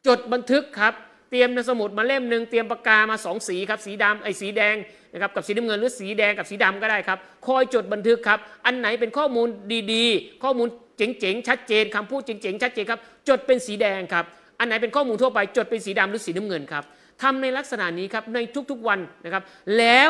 [0.07, 0.93] จดบันทึกครับ
[1.29, 4.75] เตรียมในสมุดมาเล่มหนึ่งเตรียมปากกามาสองสีครับสีดำไอ้สีแดง
[5.13, 9.47] นะครับกับสีน้ำเงินหรือสีแดงกับสีดำก็ได้ครับ คอยจดบันทึกครับ อันไหนเป็นข้อมูล
[9.93, 10.67] ดีๆ ข้อมูล
[10.97, 12.99] เจ๋งๆชัดเจนคำพูดเจ๋งๆชัดเจนครับ
[13.29, 14.25] จดเป็นสีแดงครับ
[14.59, 16.83] อันไหนเป็นข้อมูลทั่วไปจดเป็นสีดำหรือสีน้ำเงินครับ
[17.21, 18.39] ทำในลักษณะนี้ครับใน
[18.71, 19.43] ทุกๆวันนะครับ
[19.77, 20.09] แล้ว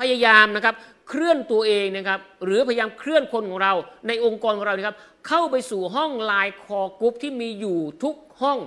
[0.00, 0.74] พยายามนะครับ
[1.08, 3.72] เคลื่อนตัวเองนะครับหรือพยายามเคลื่อนคนของเรา
[4.06, 4.96] ในองค์กรของเรานะครับ
[5.28, 8.58] เข้าไปสู่ห้อง LINE call group ที่มีอยู่ทุกห้อง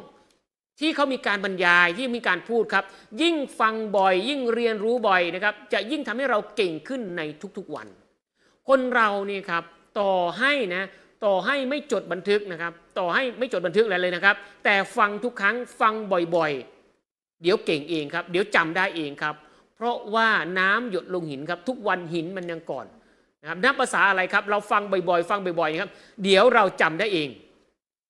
[0.80, 2.86] ที่เขามีการบรรยายที่มีการพูดครับ
[3.22, 7.22] ยิ่งฟังบ่อย ยิ่งเรียนรู้บ่อยนะครับจะยิ่งทำให้เราเก่งขึ้นใน
[7.58, 7.88] ทุกๆวัน
[8.68, 9.64] คนเรานี่ครับ
[10.00, 10.84] ต่อให้นะ
[11.26, 15.94] ต่อให้ไม่จดบันทึกนะครับ ต่อให้ไม่จดบันทึกอะไรเลยนะครับ แต่ฟังทุกครั้งฟัง
[16.36, 19.36] บ่อยๆ เดี๋ยวเก่งเองครับ เดี๋ยวจำได้เองครับ
[19.78, 22.86] เพราะว่าน้ำหยดลงหินครับ ทุกวันหินมันยังก่อน
[23.42, 25.92] นะครับนับภาษาอะไรครับ เราฟังบ่อยๆ ฟังบ่อยๆนะครับ
[26.24, 27.30] เดี๋ยวเราจำได้เอง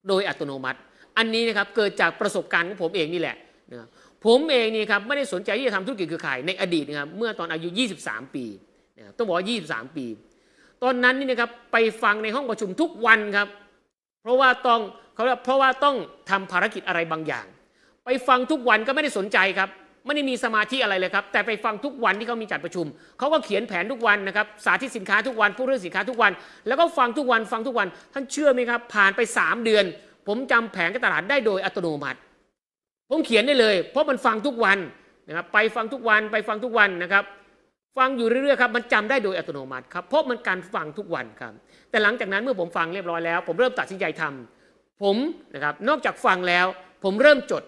[0.07, 0.80] โดยอัตโนมัติ
[1.18, 3.36] อันนี้นะครับเกิดจากประสบการณ์ของผมเองนี่แหละ
[3.72, 3.89] นะครับ
[4.26, 7.70] ผมเองนี่ครับไม่ได้สนใจที่จะทำธุรกิจเครือข่ายในอดีตนะครับเมื่อตอนอายุ
[8.01, 8.45] 23 ปี
[8.97, 10.05] นะครับต้องบอกว่า 23 ปี
[10.84, 13.47] ตอนนั้นนี่นะครับไปฟังในห้องประชุมทุกวันครับ
[14.22, 14.80] เพราะว่าต้อง
[15.13, 15.95] เขาเรียกเพราะว่าต้อง
[16.30, 17.45] ทำภารกิจอะไรบางอย่าง
[18.05, 19.70] ไปฟังทุกวันก็ไม่ได้สนใจครับ
[20.08, 22.86] ไม่ได้มีสมาธิอะไรเลยครับ แต่ไปฟังทุกวันที่เขามีจัดประชุม
[23.20, 26.32] เขาก็เขียนแผนทุกวันนะครับ สาธิตสินค้าทุกวันพูดเรื่องสินค้าทุกวัน
[26.68, 29.86] แล้วก็ฟังทุกวันฟังทุกวัน ท่านเชื่อไหมครับ ผ่านไป 3 เดือน
[30.28, 32.20] ผมจำแผนการตลาดได้โดยอัตโนมัติ
[33.10, 34.78] ผมเขียนได้เลย เพราะมันฟังทุกวัน
[35.28, 37.24] นะครับ ไปฟังทุกวันไปฟังทุกวันนะครับ
[37.97, 41.53] ฟังอยู่เรื่อยๆครับ มันจำได้โดยอัตโนมัติครับ เพราะมันการฟังทุกวันครับ
[41.89, 45.16] แต่หลังจากนั้นเมื่อผมฟังเรียบร้อยแล้ว ผมเริ่มตัดสินใจทำผม
[45.53, 46.66] นะครับ นอกจากฟังแล้ว
[47.03, 47.64] ผมเริ่มจด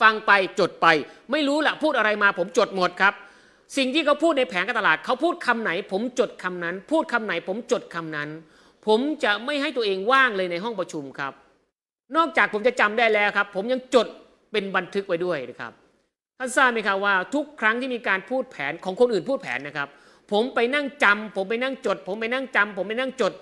[0.00, 0.86] ฟังไปจดไป
[1.32, 3.14] ไม่รู้ละพูดอะไรมาผมจดหมดครับ
[3.76, 8.28] สิ่งที่เขาพูดในแผนการตลาดเขาพูดคำไหน ผมจดคำนั้น พูดคำไหน ผมจดคำนั้น
[8.86, 11.32] ผมจะไม่ให้ตัวเองว่างเลยในห้องประชุมครับ
[12.16, 14.06] นอกจากผมจะจำได้แล้วครับ ผมยังจด
[14.52, 15.72] เป็นบันทึกไว้ด้วยนะครับ
[16.38, 19.88] ท่านทราบไหมครับว่าทุกครั้งที่มีการพูดแผนของคนอื่นพูดแผนนะครับ
[20.32, 23.32] ผมไปนั่งจำผมไปนั่งจด ผมไปนั่งจำผมไปนั่งจด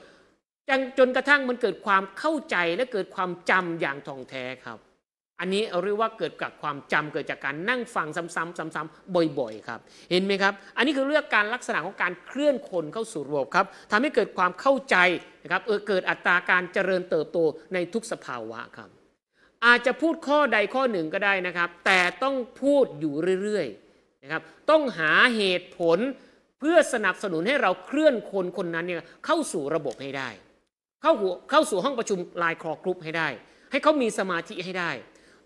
[0.98, 4.78] จนกระทั่งมันเกิดความเข้าใจและเกิดความจำอย่างท่องแท้ครับ
[5.45, 9.80] อันนี้เรียกว่าเกิดจากความจำเกิดจากการนั่งฟังซ้ำๆซ้ำๆบ่อยๆครับ
[10.11, 14.97] เห็นไหมครับ อันนี้คือเรื่องการลักษณะของการเคลื่อนคนเข้าสู่ระบบครับทำให้เกิดความเข้าใจ
[15.42, 17.38] นะครับเออเกิดอัตราการเจริญเติบโต
[17.74, 18.88] ในทุกสภาวะครับ
[19.64, 25.99] อาจจะพูดข้อใดข้อหนึ่งก็ได้นะครับ แต่ต้องพูดอยู่เรื่อยๆนะครับ ต้องหาเหตุผล
[26.61, 30.28] เพื่อสนับสนุนให้เราเคลื่อนคนคนนั้นเนี่ยเข้าสู่ระบบให้ได้
[31.03, 33.28] เข้าหัวเข้าสู่ห้องประชุมไลน์คอกรุ๊ปให้ได้
[33.70, 34.90] ให้เขามีสมาธิให้ได้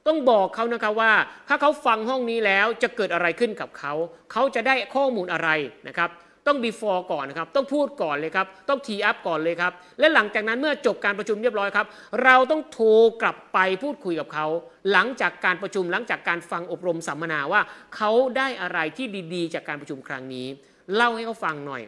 [0.08, 1.12] ต้องบอกเขานะครับว่า
[1.48, 3.92] ถ้าเขาฟังห้องนี้แล้วจะเกิดอะไรขึ้นกับเขา
[4.32, 5.48] เขาจะได้ข้อมูลอะไร
[5.88, 6.10] นะครับ
[6.46, 11.86] ต้อง before ก่อนนะครับ ต้องพูดก่อนเลยครับ ต้องทีอัพก่อนเลยครับ และหลังจากนั้นเมื่อจบการประชุมเรียบร้อยครับ
[12.24, 12.88] เราต้องโทร
[13.22, 14.46] กลับไปพูดคุยกับเขา
[14.92, 17.60] หลังจากการประชุมหลังจากการฟังอบรมสัมมนาว่า
[17.96, 20.46] เขาได้อะไรที่ดีๆ จากการประชุมครั้งนี้
[20.94, 21.82] เล่าให้เขาฟังหน่อย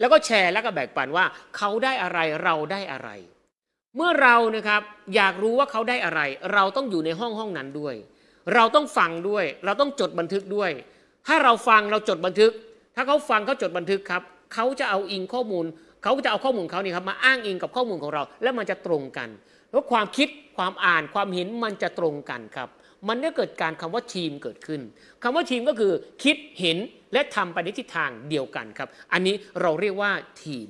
[0.00, 1.24] แล้วก็แชร์แล้วก็แบ่งปันว่า
[1.56, 3.10] เขาได้อะไรเราได้อะไร
[3.96, 4.82] เมื่อเรานะครับ
[5.14, 6.20] อยากรู้ว่าเขาได้อะไร
[6.54, 7.94] เราต้องอยู่ในห้องห้องนั้นด้วย
[8.54, 10.70] เราต้องฟังด้วย เราต้องจดบันทึกด้วย
[11.26, 12.52] ถ้าเราฟังเราจดบันทึก
[12.96, 14.22] ถ้าเขาฟังเขาจดบันทึกครับ
[14.54, 15.64] เขาจะเอาอิงข้อมูล
[16.02, 19.28] เขาจะเอาข้อมูลเขานี่ครับมาอ้างอิงกับข้อมูลของเรา แล้วมันจะตรงกัน
[19.70, 22.68] แล้วความคิดความอ่านความเห็นมันจะตรงกันครับ
[23.08, 24.80] มันได้เกิดการคำว่าทีมเกิดขึ้น
[25.22, 25.92] คำว่าทีมก็คือ
[26.24, 26.78] คิดเห็น
[27.12, 30.10] และทำไปในทิศทางเดียวกันครับ อันนี้เราเรียกว่า
[30.42, 30.68] ทีม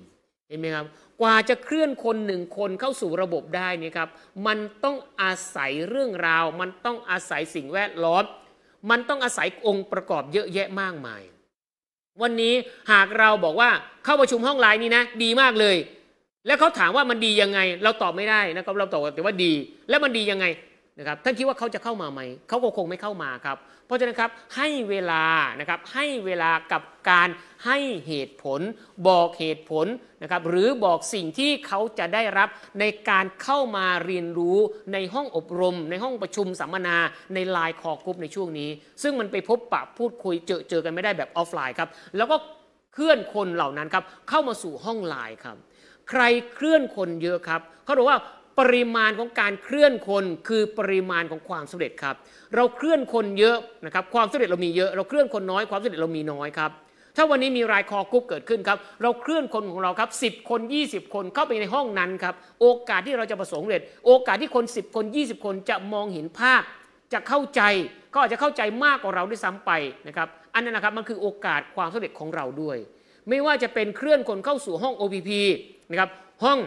[0.49, 0.87] เห็นไหมครับ
[1.21, 4.09] กว่าจะเคลื่อนคนหนึ่งคนเข้าสู่ระบบได้นี่ครับ
[4.47, 8.25] มันต้องอาศัยเรื่องราว มันต้องอาศัยสิ่งแวดล้อม
[8.91, 11.23] มันต้องอาศัยองค์ประกอบเยอะแยะมากมาย
[12.23, 12.55] วันนี้
[12.93, 13.71] หากเราบอกว่า
[14.05, 15.77] เข้าประชุมห้องไลน์นี้นะ ดีมากเลย
[16.47, 19.53] แล้วเขาถามว่ามันดียังไง เราตอบไม่ได้นะครับเราตอบแต่ว่าดี
[19.89, 20.47] แล้วมันดียังไง
[20.99, 23.57] นะครับท่านคิดว่าเขาจะเข้ามาไหม เขาก็คงไม่เข้ามาครับ
[23.87, 25.25] เพราะฉะนั้นครับให้เวลา
[25.61, 27.29] นะครับให้เวลากับการ
[27.67, 28.61] ให้เหตุผล
[29.09, 29.87] บอกเหตุผล
[30.23, 32.49] นะครับหรือบอกสิ่งที่เขาจะได้รับ
[32.81, 34.59] ในการเข้ามาเรียนรู้
[34.93, 36.97] ในห้องอบรม ในห้องประชุมสัมมนา
[37.35, 38.71] ใน LINE call group ในช่วงนี้
[39.03, 42.37] ซึ่งมันไปพบปะพูดคุยเจอเจอกันไม่ได้แบบออฟไลน์ครับแล้วก็
[42.95, 45.57] เคลื่อนคนเหล่านั้นครับเข้ามาสู่ห้องไลน์ครับ
[46.11, 48.21] ใครเคลื่อนคนเยอะครับเขาบอกว่า
[48.59, 52.17] ปริมาณของการเคลื่อนคนคือปริมาณของความสำเร็จครับ
[52.55, 56.71] เราเคลื่อนคนเยอะนะครับความสำเร็จเรามีเยอะ เราเคลื่อนคนน้อยความสำเร็จเรามีน้อยครับ
[57.17, 66.63] ถ้าวันนี้มีรายคอกรุ๊ปเกิดขึ้นครับ เราเคลื่อนคนของเราครับ10คน 20 คนเข้าไปในห้องนั้นครับ โอกาสที่เราจะประสบความสำเร็จ โอกาสที่คน 10 คน 20 คนจะมองเห็นภาพ
[67.13, 67.63] จะเข้าใจ
[68.13, 69.71] ก็อาจจะเข้าใจมากกว่าเราด้วยซ้ำไป
[70.09, 72.77] นะครับอันนั้นนะครับมันคือโอกาสความสำเร็จของเราด้วย
[73.29, 75.31] ไม่ว่าจะเป็นเคลื่อนคนเข้าสู่ห้อง OPP
[75.91, 76.11] นะครับ
[76.45, 76.59] ห้อง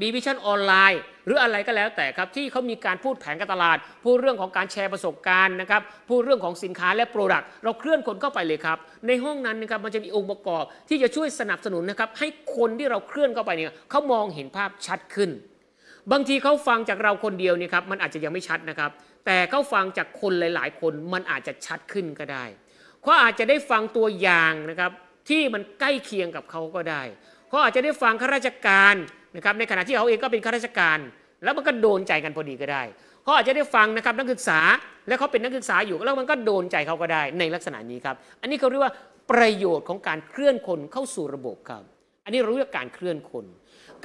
[0.00, 15.30] บีวิชั่นออนไลน์หรืออะไรก็แล้วแต่ครับ ที่เขามีการพูดแผนการตลาด พูดเรื่องของการแชร์ประสบการณ์นะครับพูดเรื่องของสินค้าและ product เราเคลื่อนคนเข้าไปเลยครับ ในห้องนั้นนะครับมันจะมีองค์ประกอบที่จะช่วยสนับสนุนนะครับให้คนที่เราเคลื่อนเข้าไปเนี่ยเขามองเห็นภาพชัดขึ้น
[16.12, 18.90] บางทีเขาฟังจากเราคนเดียวเนี่ยครับมันอาจจะยังไม่ชัดนะครับ
[19.26, 22.44] แต่เขาฟังจากคนหลาย ๆ คนมันอาจจะชัดขึ้นก็ได้
[23.02, 24.90] เขาอาจจะได้ฟังตัวอย่างนะครับ
[25.28, 27.02] ที่มันใกล้เคียงกับเขาก็ได้
[27.48, 28.94] เขาอาจจะได้ฟังข้าราชการ
[29.38, 30.98] นะครับในขณะที่เขาเองก็เป็นข้าราชการ
[31.44, 32.82] แล้วมันก็โดนใจกันพอดีก็ได้
[33.22, 34.58] เขาอาจจะได้ฟังนะครับนักศึกษา
[35.08, 38.92] แล้วเขาเป็นนักศึกษาอยู่แล้วมันก็โดนใจเขาก็ได้ในลักษณะนี้ครับ อันนี้เขาเรียกว่า
[39.30, 41.82] ประโยชน์ของการเคลื่อนคนเข้าสู่ระบบครับ
[42.24, 43.44] อันนี้เราเรียกการเคลื่อนคน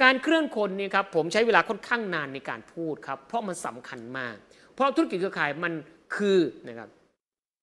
[0.02, 4.36] การเคลื่อนคนนี่ครับผมใช้เวลาค่อนข้างนานในการพูดครับเพราะมันสำคัญมาก
[4.74, 5.72] เพราะธุรกิจเครือข่ายมัน
[6.16, 6.88] คือนะครับ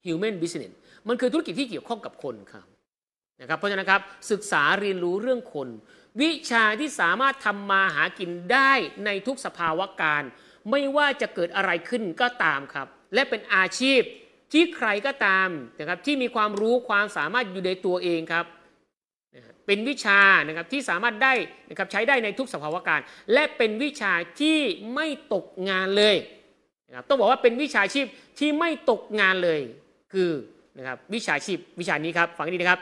[0.06, 0.74] human business
[1.08, 2.68] มันคือธุรกิจที่เกี่ยวข้องกับคนครับ
[3.42, 4.02] นะครับเพราะฉะนั้นครับ
[4.32, 5.68] ศึกษาเรียนรู้เรื่องคน
[6.22, 8.72] วิชาที่สามารถทำมาหากินได้
[9.06, 10.24] ในทุกสภาวะการ
[10.72, 14.02] ไม่ว่าจะเกิดอะไรขึ้นก็ตามครับ และเป็นอาชีพ
[14.52, 15.50] ที่ใครก็ตาม
[15.80, 18.46] นะครับที่มีความรู้ความสามารถอยู่ในตัวเองครับ
[19.66, 21.34] เป็นวิชานะครับที่สามารถได้
[21.70, 23.00] นะครับใช้ได้ในทุกสภาวะการ
[23.34, 24.60] และเป็นวิชาที่
[24.96, 26.16] ไม่ตกงานเลย
[26.88, 28.06] นะครับต้องบอกว่าเป็นวิชาชีพ
[28.40, 29.62] ที่ไม่ตกงานเลย
[30.14, 30.32] คือ
[30.78, 32.82] นะครับวิชาชีพวิชานี้ครับฟังดีนะครับ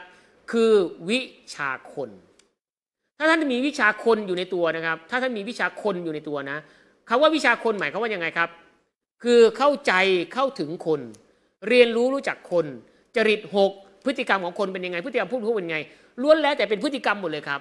[0.52, 0.72] คือ
[1.10, 1.20] วิ
[1.54, 2.10] ชาคน
[3.22, 6.58] ถ้าท่านมีวิชาคนอยู่ในตัวนะครับ ถ้าท่านมีวิชาคนอยู่ในตัวนะ
[7.08, 8.48] คำว่าวิชาคนหมายความว่ายังไงครับ
[9.22, 9.92] คือเข้าใจ
[10.34, 11.00] เข้าถึงคน
[11.68, 12.66] เรียนรู้รู้จักคน
[13.16, 13.72] จริตหก
[14.04, 15.78] พฤติกรรมของคนเป็นยังไง พฤติกรรมพูดพูดเป็นยังไง
[16.22, 17.60] ล้วนแล้วแต่เป็นพฤติกรรมหมดเลยครับ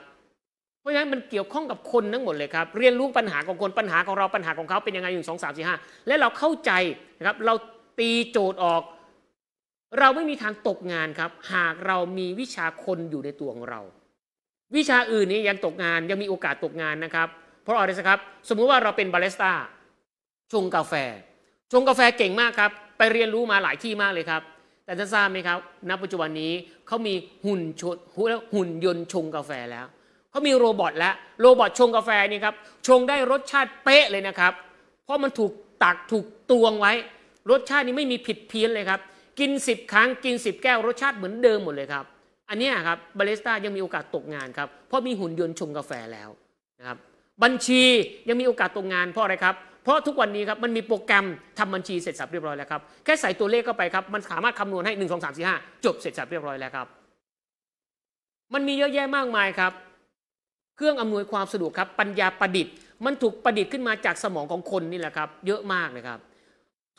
[0.80, 5.76] เพราะฉะนั้นมันเกี่ยวข้องกับคนทั้งหมดเลยครับ เรียนรู้ปัญหาของคนปัญหาของเราปัญหาของเขาเป็นยังไงหนึ่งสองสามสี่ห้า
[6.08, 6.72] และเราเข้าใจ
[7.20, 7.54] นะครับ เรา
[8.00, 8.82] ตีโจทย์ออก
[10.00, 13.82] เราไม่มีทางตกงานครับ หากเรามีวิชาคนอยู่ในตัวของเรา
[14.76, 17.28] วิชาอื่นนี้ยังตกงานยังมีโอกาสตกงานนะครับ
[17.64, 19.52] เพราะอะไรครับ สมมุติว่าเราเป็นบาริสต้า
[20.54, 20.94] ชงกาแฟ
[21.72, 24.42] ชงกาแฟเก่งมากครับ ไปเรียนรู้มาหลายที่มากเลยครับ
[24.86, 25.60] แต่ท่านทราบไหมครับ
[25.90, 26.54] ณ ปัจจุบันนี้
[26.88, 27.14] เขามี
[27.46, 27.98] หุ่นชน
[28.54, 29.86] หุ่นยนต์ชงกาแฟแล้ว
[30.32, 32.56] เขามีโรบอทแล้วโรบอทชงกาแฟนี่ครับ
[32.88, 34.54] ชงได้รสชาติเป๊ะเลยนะครับ
[35.04, 35.52] เพราะมันถูก
[35.84, 36.94] ตักถูกตวงไว้
[37.52, 39.00] รสชาตินี้ไม่มีผิดเพี้ยนเลยครับ
[39.40, 42.06] กิน 10 ครั้งกิน 10 แก้วรสชาติเหมือนเดิมหมดเลยครับ
[42.50, 46.30] อันนี้ครับบาริสต้ายังมีโอกาสตกงานครับ เพราะมีหุ่นยนต์ชงกาแฟแล้ว
[46.80, 46.98] นะครับ
[47.44, 47.84] บัญชี
[48.30, 51.26] ยังมีโอกาสตกงานเพราะอะไรครับ เพราะทุกวันนี้ครับมันมีโปรแกรม
[51.60, 56.88] ทำบัญชีเสร็จสับเรียบร้อยแล้วครับแค่ใส่ตัวเลขเข้าไปครับมันสามารถคำนวณให้ 1 2 3 4 5 จบเสร็จสับเรียบร้อยแล้วครับ
[58.54, 59.72] มันมีเยอะแยะมากมายครับ
[60.76, 62.74] เครื่องอำนวยความสะดวกครับปัญญาประดิษฐ์
[63.06, 66.20] มันถูกประดิษฐ์ขึ้นมาจากสมองของคนนี่แหละครับ เยอะมากเลยครับ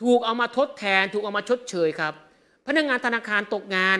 [0.03, 2.13] ถูกเอามาทดแทน ถูกเอามาชดเชยครับ
[2.67, 3.99] พนักงานธนาคารตกงาน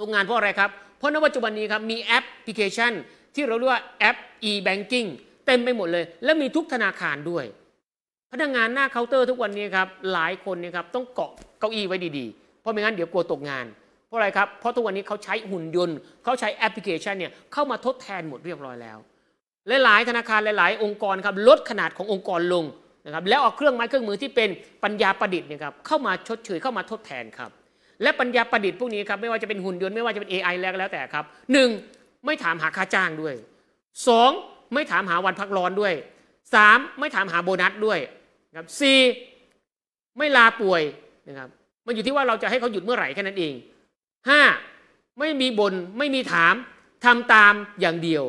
[0.00, 2.92] ตกงานเพราะอะไรครับ เพราะในปัจจุบันนี้ครับมีแอปพลิเคชัน
[3.34, 4.16] ที่เราเรียกว่าแอป
[4.50, 5.08] e-banking
[5.46, 7.44] เต็มไปหมดเลย และมีทุกธนาคารด้วย
[8.32, 11.30] พนักงานหน้าเคาน์เตอร์ทุกวันนี้ครับหลายคนเนี่ยครับต้องเกาะ
[11.60, 13.66] เก้าอี้ไว้ดีๆ เพราะไม่งั้นเดี๋ยวกลัวตกงาน
[14.06, 18.98] เพราะอะไรครับ เพราะทุกวันนี้เขาใช้หุ่นยนต์เขาใช้แอปพลิเคชันเนี่ยเข้ามาทดแทนหมดเรียบร้อยแล้ว
[19.68, 22.64] และหลายธนาคารหลาย ๆ องค์กรครับลดขนาดขององค์กรลง
[23.06, 24.50] นะครับแล้วเอาเครื่องไม้เครื่องมือที่เป็น
[24.84, 27.50] ปัญญาประดิษฐ์เนี่ยครับเข้ามาชดเชยเข้ามาทดแทนครับ
[28.04, 31.70] และปัญญาประดิษฐ์พวกนี้ครับไม่ว่าจะเป็นหุ่นยนต์ไม่ว่าจะเป็น AI แล้วก็แล้วแต่ครับหนึ่ง
[32.26, 33.34] ไม่ถามหาค่าจ้างด้วย
[34.08, 34.30] สอง
[34.74, 35.94] ไม่ถามหาวันพักร้อนด้วย
[36.54, 37.98] สามไม่ถามหาโบนัสด้วย
[38.56, 39.00] ครับสี่
[40.18, 40.82] ไม่ลาป่วย
[41.28, 41.48] นะครับ
[41.86, 43.54] มันอยู่ที่ว่าเราจะให้เขาหยุดเมื่อไหร่แค่นั้นเอง
[44.28, 44.42] ห้า
[45.18, 46.54] ไม่มีบน่นไม่มีถาม
[47.04, 48.24] ทำตามอย่างเดียว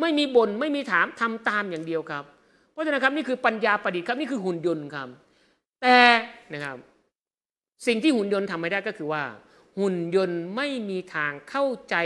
[0.00, 2.24] ไม่มีบน่นไม่มีถามทำตามอย่างเดียวครับ
[2.72, 5.08] เพราะฉะนั้นครับนี่คือปัญญาประดิษฐ์ครับนี่คือหุ่นยนต์ครับ
[5.82, 5.96] แต่
[6.52, 6.76] นะครับ
[7.86, 9.24] สิ่งที่หุ่นยนต์ทำไม่ได้ก็คือว่า
[9.78, 11.96] หุ่นยนต์ไม่มีทางเข้าใจ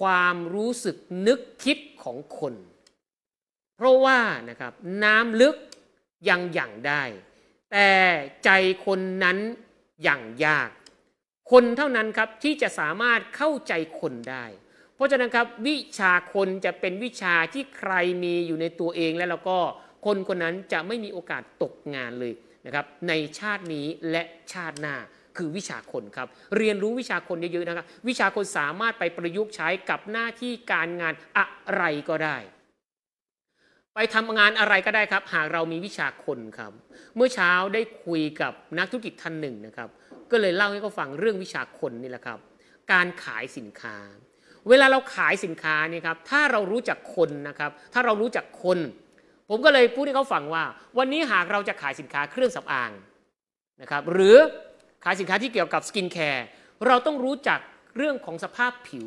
[0.00, 2.54] ความรู้สึกนึกคิดของคน
[3.76, 4.72] เพราะว่านะครับ
[5.04, 5.56] น้ำลึก
[6.28, 7.02] ยังหยั่งได้
[7.72, 7.90] แต่
[8.44, 8.50] ใจ
[8.86, 9.38] คนนั้น
[10.02, 10.70] หยั่งยาก
[11.50, 14.44] คนเท่านั้นครับที่จะสามารถเข้าใจคนได้
[14.94, 17.92] เพราะฉะนั้นครับวิชาคนจะเป็นวิชาที่ใคร
[18.24, 19.58] มีอยู่ในตัวเองแล้วเราก็
[20.06, 22.32] คนคนนั้นจะไม่มีโอกาสตกงานเลย
[22.66, 24.22] นะครับในชาตินี้และ
[24.52, 24.96] ชาติหน้า
[25.36, 32.36] คือวิชาคนครับ เรียนรู้วิชาคนเยอะๆนะครับ วิชาคนสามารถไปประยุกต์ใช้กับหน้าที่การงานอะไรก็ได้
[33.94, 36.72] ไปทำงานอะไรก็ได้ครับ หากเรามีวิชาคนครับ
[37.16, 39.88] เมื่อเช้าได้คุยกับนักธุรกิจท่านหนึ่งนะครับ
[40.30, 42.38] ก็เลยเล่าให้เขาฟังเรื่องวิชาคนนี่แหละครับ
[42.92, 43.96] การขายสินค้า
[44.68, 48.78] เวลาเราขายสินค้านี่ครับ ถ้าเรารู้จักคนนะครับ ถ้าเรารู้จักคน
[49.48, 50.64] ผมก็เลยพูดให้เขาฟังว่า
[50.98, 52.90] วันนี้หากเราจะขายสินค้าเครื่องสำอาง
[53.82, 54.36] นะครับ หรือ
[55.04, 56.44] ขายสินค้าที่เกี่ยวกับ skincare
[56.86, 57.58] เราต้องรู้จัก
[57.96, 59.06] เรื่องของสภาพผิว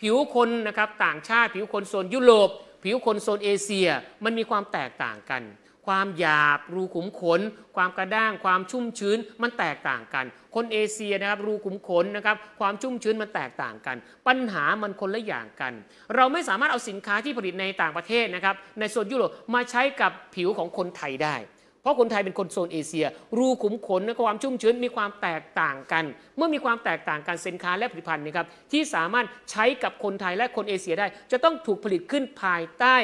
[0.00, 2.50] ผิวคนนะครับต่างชาติ ผิวคนโซนยุโรป
[2.84, 3.88] ผิวคนโซนเอเชีย
[4.24, 5.42] มันมีความแตกต่างกัน
[5.86, 7.40] ความหยาบ รูขุมขน
[7.76, 10.24] ความกระด้าง ความชุ่มชื้นมันแตกต่างกัน
[10.54, 15.72] คนเอเชียนะครับรูขุมขนนะครับความชุ่มชื้นมันแตกต่างกัน ปัญหามันคนละอย่างกัน
[16.14, 21.36] เราไม่สามารถเอาสินค้าที่ผลิตในต่างประเทศนะครับในโซนยุโรปมาใช้กับผิวของคนไทยได้
[21.82, 23.06] เพราะคนไทยเป็นคนโซนเอเชีย
[23.38, 26.04] รูขุมขนและความชุ่มชื้นมีความแตกต่างกัน
[26.36, 32.96] เมื่อมีความแตกต่างกันสินค้าและผลิตภัณฑ์นะครับที่สามารถใช้กับคนไทยและคนเอเชียได้ จะต้องถูกผลิตขึ้นภายใต้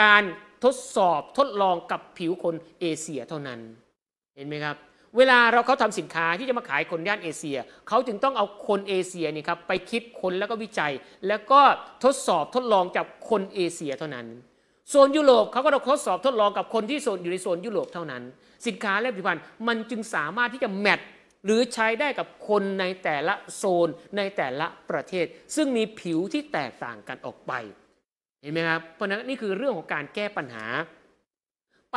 [0.00, 0.22] การ
[0.64, 3.60] ทดสอบทดลองกับผิวคนเอเชียเท่านั้น
[4.36, 4.76] เห็นไหมครับ
[5.16, 7.58] เวลาเราเขาทำสินค้าที่จะมาขายคนย่านเอเชีย
[7.88, 10.92] เขาจึงต้องเอาคนเอเชียนี่ครับไปคิดคนแล้วก็วิจัย
[11.28, 11.60] แล้วก็
[12.04, 14.26] ทดสอบทดลองจากคนเอเชียเท่านั้น
[14.90, 18.22] โซนยุโรปเขาก็ต้องทดสอบทดลองกับคนที่โซนอยู่ในโซนยุโรปเท่านั้น
[18.66, 21.00] สินค้าและผลิตภัณฑ์มันจึงสามารถที่จะแมท
[21.44, 25.26] หรือใช้ได้กับคนในแต่ละโซนในแต่ละประเทศ
[25.56, 27.52] ซึ่งมีผิวที่แตกต่างกันออกไป
[28.42, 30.66] เห็นไหมครับ เพราะนั้นนี่คือเรื่องของการแก้ปัญหา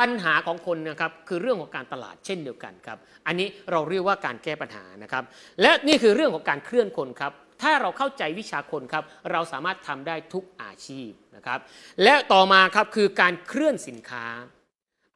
[0.04, 5.24] ัญหาของคนนะครับคือเรื่องของการตลาดเช่นเดียวกันครับ อันนี้เราเรียกว่าการแก้ปัญหานะครับ
[5.62, 7.32] และนี่คือเรื่องของการเคลื่อนคนครับ
[7.62, 11.58] ถ้าเราเข้าใจวิชาคนครับเราสามารถทำได้ทุกอาชีพนะครับ
[12.02, 14.26] และต่อมาครับคือการเคลื่อนสินค้า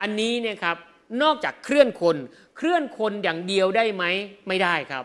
[0.02, 0.76] อันนี้เนี่ยครับ
[1.22, 2.16] นอกจากเคลื่อนคน
[2.56, 4.04] เคลื่อนคนอย่างเดียวได้ไหม
[4.48, 5.04] ไม่ได้ครับ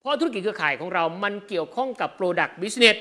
[0.00, 2.96] เพราะธุรกิจเครือข่ายของเรา มันเกี่ยวข้องกับ Product Business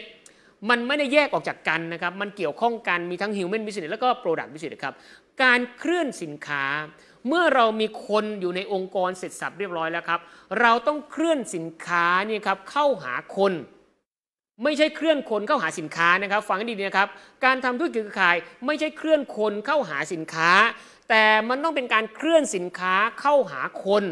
[0.69, 4.95] มันไม่ได้แยกออกจากกันนะครับ มันเกี่ยวข้องกันมีทั้ง Human Business แล้วก็ Product Business ครับ
[5.43, 6.65] การเคลื่อนสินค้า
[7.27, 10.19] เมื่อเรามีคนอยู่ในองค์กรเสร็จสับเรียบร้อยแล้วครับ
[10.61, 13.53] เราต้องเคลื่อนสินค้านี่ครับเข้าหาคน
[14.63, 17.09] ไม่ใช่เคลื่อนคนเข้าหาสินค้านะครับ ฟังให้ดีนะครับ
[17.45, 20.51] การทำธุรกิจเครือข่ายไม่ใช่เคลื่อนคนเข้าหาสินค้า
[21.09, 24.03] แต่มันต้องเป็นการเคลื่อนสินค้าเข้าหาคน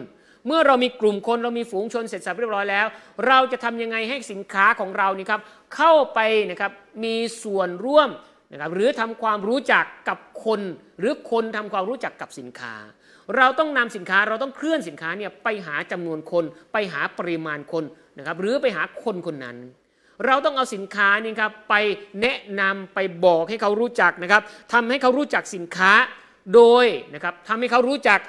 [0.47, 2.85] เมื่อเรามีกลุ่มคนเรามีฝูงชนเสร็จสับเรียบร้อยแล้ว
[3.27, 5.41] เราจะทำยังไงให้สินค้าของเรานี่ครับ
[5.75, 6.19] เข้าไป
[6.49, 6.71] นะครับ
[7.03, 8.09] มีส่วนร่วม
[8.51, 10.61] นะครับหรือทำความรู้จักกับคน
[10.99, 12.73] หรือคนทำความรู้จักกับสินค้า
[13.37, 16.43] เราต้องนำสินค้าเราต้องเคลื่อนสินค้าเนี่ยไปหาจำนวนคน
[16.73, 17.83] ไปหาปริมาณคน
[18.17, 19.57] นะครับหรือไปหาคนคนนั้น
[20.25, 21.75] เราต้องเอาสินค้านี่ครับไป
[22.21, 24.41] แนะนำไปบอกให้เขารู้จักนะครับ
[24.73, 25.91] ทำให้เขารู้จักสินค้า
[26.53, 28.19] โดยนะครับทำให้เขารู้จัก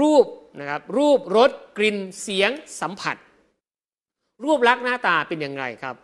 [0.00, 0.26] รูป
[0.60, 3.16] นะครับรูปรสกลิ่นเสียงสัมผัส
[4.44, 5.94] รูปลักษณ์หน้าตาเป็นยังไงครับ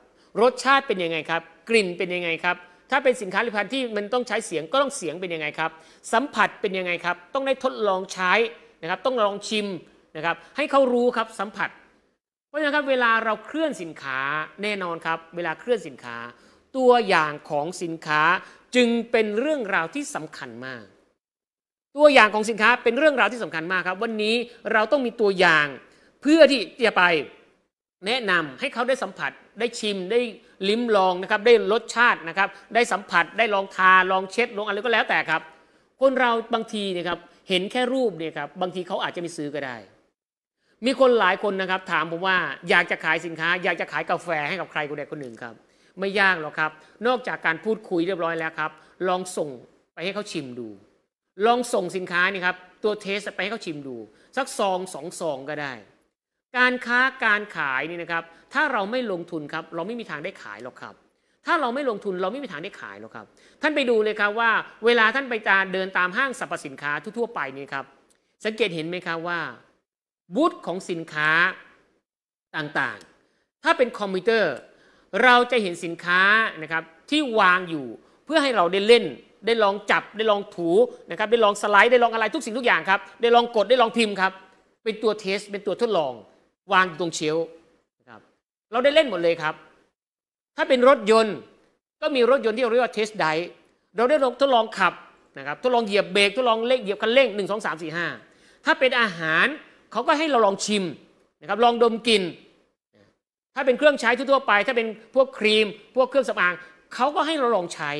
[0.41, 2.57] รสชาติเป็นยังไงครับ กลิ่นเป็นยังไงครับ
[2.91, 5.70] ถ้าเป็นสินค้าผลิตภัณฑ์ที่มันต้องใช้เสียงก็ต้องเสียงเป็นยังไงครับ
[6.12, 8.32] สัมผัสเป็นยังไงครับ ต้องได้ทดลองใช้
[8.82, 9.66] นะครับ ต้องลองชิม
[10.16, 11.70] นะครับ ให้เขารู้ครับสัมผัส
[12.51, 14.20] เพราะฉะนั้นครับเวลาเราเคลื่อนสินค้า
[14.62, 16.16] แน่นอนครับ เวลาเคลื่อนสินค้า
[16.76, 18.22] ตัวอย่างของสินค้า
[18.76, 20.84] จึงเป็นเรื่องราวที่สำคัญมาก
[21.96, 24.34] ตัวอย่างของสินค้าเป็นเรื่องราวที่สำคัญมากครับ วันนี้
[24.72, 25.66] เราต้องมีตัวอย่าง
[26.22, 27.03] เพื่อที่จะไป
[28.07, 29.30] แนะนำให้เขาได้สัมผัส
[29.61, 30.20] ได้ชิมได้
[30.68, 35.42] ลิ้มลองนะครับได้รสชาตินะครับ ได้สัมผัสได้ลองทาลองเช็ดลองอะไรก็แล้วแต่ครับ
[36.01, 39.76] คนเราบางทีเนี่ยครับเห็นแค่รูปเนี่ยครับบางทีเขาอาจจะไม่ซื้อก็ได้
[40.86, 42.36] มีคนหลายคนนะครับ ถามผมว่า
[42.70, 45.54] อยากจะขายสินค้า อยากจะขายกาแฟให้กับใครคนใดคนหนึ่งครับ
[46.00, 46.70] ไม่ยากหรอกครับ
[47.06, 48.70] นอกจากการพูดคุยเรียบร้อยแล้วครับ
[49.08, 49.50] ลองส่ง
[49.94, 50.68] ไปให้เขาชิมดู
[51.46, 53.96] ลองส่งสินค้านี่ครับตัวเทสไปให้เขาชิมดู
[54.36, 55.72] สักซองสองซองก็ได้
[56.58, 58.24] การค้าการขายนี่นะครับ
[58.54, 60.94] ถ้าเราไม่ลงทุนครับ เราไม่มีทางได้ขายหรอกครับ
[61.46, 63.26] ถ้าเราไม่ลงทุนเราไม่มีทางได้ขายหรอกครับ
[63.62, 64.50] ท่านไปดูเลยครับว่า
[64.86, 65.34] เวลาท่านไป
[65.72, 67.84] เดินตามห้างสรรพสินค้าทั่วๆไปนี่ครับ
[68.44, 69.40] สังเกตเห็นไหมครับว่า
[70.34, 71.30] บูธของสินค้า
[72.56, 74.54] ต่างๆ ถ้าเป็นคอมพิวเตอร์
[75.22, 76.20] เราจะเห็นสินค้า
[76.62, 77.86] นะครับที่วางอยู่
[78.24, 79.04] เพื่อให้เราได้เล่น
[79.46, 80.70] ได้ลองจับได้ลองถู
[81.10, 84.32] นะครับได้ลองสไลด์ได้ลองอะไรทุกสิ่งทุกอย่างครับได้ลองกดได้ลองพิมพ์ครับ
[84.84, 86.12] เป็นตัว test เป็นตัวทดลอง
[86.72, 87.36] วางอยู่ตรง shelf
[88.00, 88.20] นะครับ
[88.72, 89.54] เราได้เล่นหมดเลยครับ
[90.56, 91.36] ถ้าเป็นรถยนต์
[92.02, 93.26] ก็มีรถยนต์ที่เราเรียกว่า test drive
[93.96, 94.94] เราได้ลองทดลองขับ
[95.38, 98.06] นะครับทดลองเหยียบเบรกทดลองเล่เหยียบคันเร่งหนึ่งสองสามสี่ห้า
[98.64, 99.46] ถ้าเป็นอาหาร
[99.93, 100.84] เขาก็ให้เราลองชิม
[101.41, 102.22] นะครับลองดมกลิ่น
[103.55, 105.66] ถ้าเป็นเครื่องใช้ทั่วไป ถ้าเป็นพวกครีม
[105.97, 106.55] พวกเครื่องสำอาง
[106.95, 107.93] เขาก็ให้เราลองใช้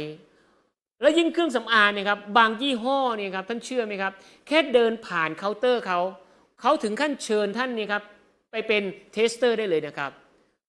[1.01, 4.13] แล้วยิ่งเครื่องสำอางเนี่ยครับบางยี่ห้อเนี่ยครับท่านเชื่อไหมครับ
[4.47, 6.01] แค่เดินผ่านเคาน์เตอร์เขา
[6.61, 8.03] เขาถึงขั้นเชิญท่านนี่ครับ
[8.51, 8.83] ไปเป็น
[9.13, 10.11] tester ได้เลยนะครับ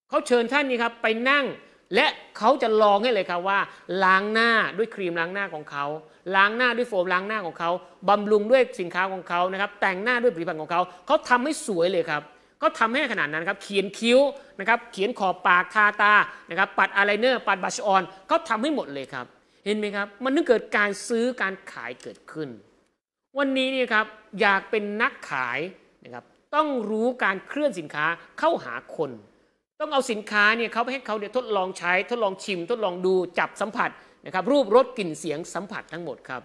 [0.09, 1.45] เขาเชิญท่านนี่ครับไปนั่ง
[1.95, 2.07] และ
[2.37, 3.59] เขาจะลองให้เลยครับว่า
[4.03, 5.85] ล้างหน้าด้วยครีมล้างหน้าของเขา
[6.35, 7.71] ล้างหน้าด้วยโฟมล้างหน้าของเขา
[8.09, 12.21] บำรุงด้วยสินค้าของเขานะครับ แต่งหน้าด้วยผลิตภัณฑ์ของเขาเขาทำให้สวยเลยครับ
[12.59, 14.19] เขาทำให้ขนาดนั้นครับ เขียนคิ้ว
[14.59, 16.13] นะครับ เขียนขอบปากทาตา
[16.49, 19.25] นะครับ ปัดอายไลเนอร์ ปัดบัชออนเขาทำให้หมดเลยครับ
[19.65, 22.49] เห็นไหมครับ มันนึกเกิดการซื้อการขายเกิดขึ้น
[23.37, 24.05] วันนี้นี่ครับ
[24.41, 25.59] อยากเป็นนักขาย
[26.03, 28.05] นะครับ ต้องรู้การเคลื่อนสินค้า
[28.39, 29.11] เข้าหาคน
[29.79, 33.89] ต้องเอาสินค้าเนี่ยเขาไปให้เขาเนี่ยทดลองใช้ ทดลองชิม ทดลองดูจับสัมผัส
[34.25, 36.41] นะครับรูปรสกลิ่นเสียงสัมผัสทั้งหมดครับ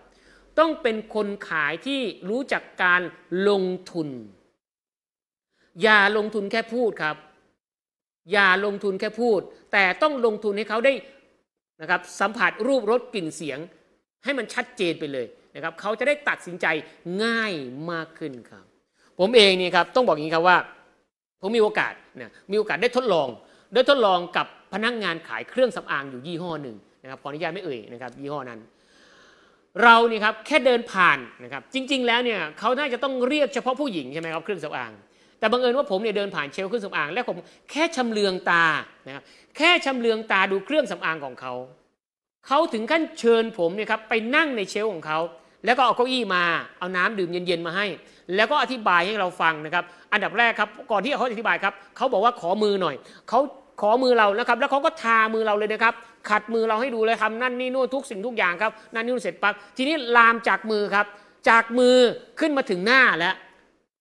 [0.59, 3.03] ต้องเป็นคนขายที่รู้จักการ
[3.49, 4.09] ลงทุน
[5.83, 7.17] อย่าลงทุนแค่พูดครับ
[8.33, 9.41] อย่าลงทุนแค่พูด
[9.73, 10.93] แต่ต้องลงทุนให้เขาได้
[11.81, 13.59] นะครับสัมผัสรูปรสกลิ่นเสียง
[14.25, 16.67] ให้มันชัดเจนไปเลยนะครับเขาจะได้ตัดสินใจ
[17.25, 17.53] ง่าย
[17.91, 18.65] มากขึ้นครับ
[19.19, 20.59] ผมเองเนี่ครับต้องบอกอย่างนี้ครับว่า
[21.41, 23.29] ผมมีโอกาสนะมีโอกาสได้ทดลอง
[23.75, 28.61] ได้ทดลองกับพนักงานขายเครื่องสำอางอยู่ยี่ห้อหนึ่ง นะครับขออนุญาตไม่เอ่ยนะครับยี่ห้อนั้น
[29.83, 34.93] เราเนี่ยครับแค่เดินผ่านนะครับจริง ๆ แล้วเนี่ยเขาน่าจะต้องเรียกเฉพาะผู้หญิงใช่ไหมครับเครื่องสำอาง
[35.39, 37.37] แต่บังเอิญว่าผมเนี่ยเดินผ่านเชลเครื่องสำอาง และผม
[37.71, 38.65] แค่ชำเลืองตา
[39.07, 39.23] นะครับ
[39.57, 41.53] แค่ชำเลืองตาดูเครื่องสำอางของเขา
[42.47, 45.19] เขาถึงขั้นเชิญผมเนี่ยครับไปนั่งในเชลของเขา
[45.65, 46.45] แล้วก็เอาเก้าอี้มา
[46.79, 47.87] เอาน้ำดื่มเย็นๆมาให้
[48.37, 52.97] แล้วก็อธิบายให้เราฟังนะครับ อันดับแรกครับ ก่อนที่เขาอธิบายครับ เขาบอกว่าขอมือหน่อย
[53.29, 53.41] เขา
[53.81, 55.95] ขอมือเรานะครับ แล้วเขาก็ทามือเราเลยนะครับ
[56.31, 61.07] ขัดมือเราให้ดูเลยทำนั่นนี่นู่นทุกสิ่งทุกอย่างครับนั่นนี่นู่นเสร็จปั๊บทีนี้ลามจากมือครับ
[61.49, 61.97] จากมือ
[62.41, 63.35] ขึ้นมาถึงหน้าแล้ว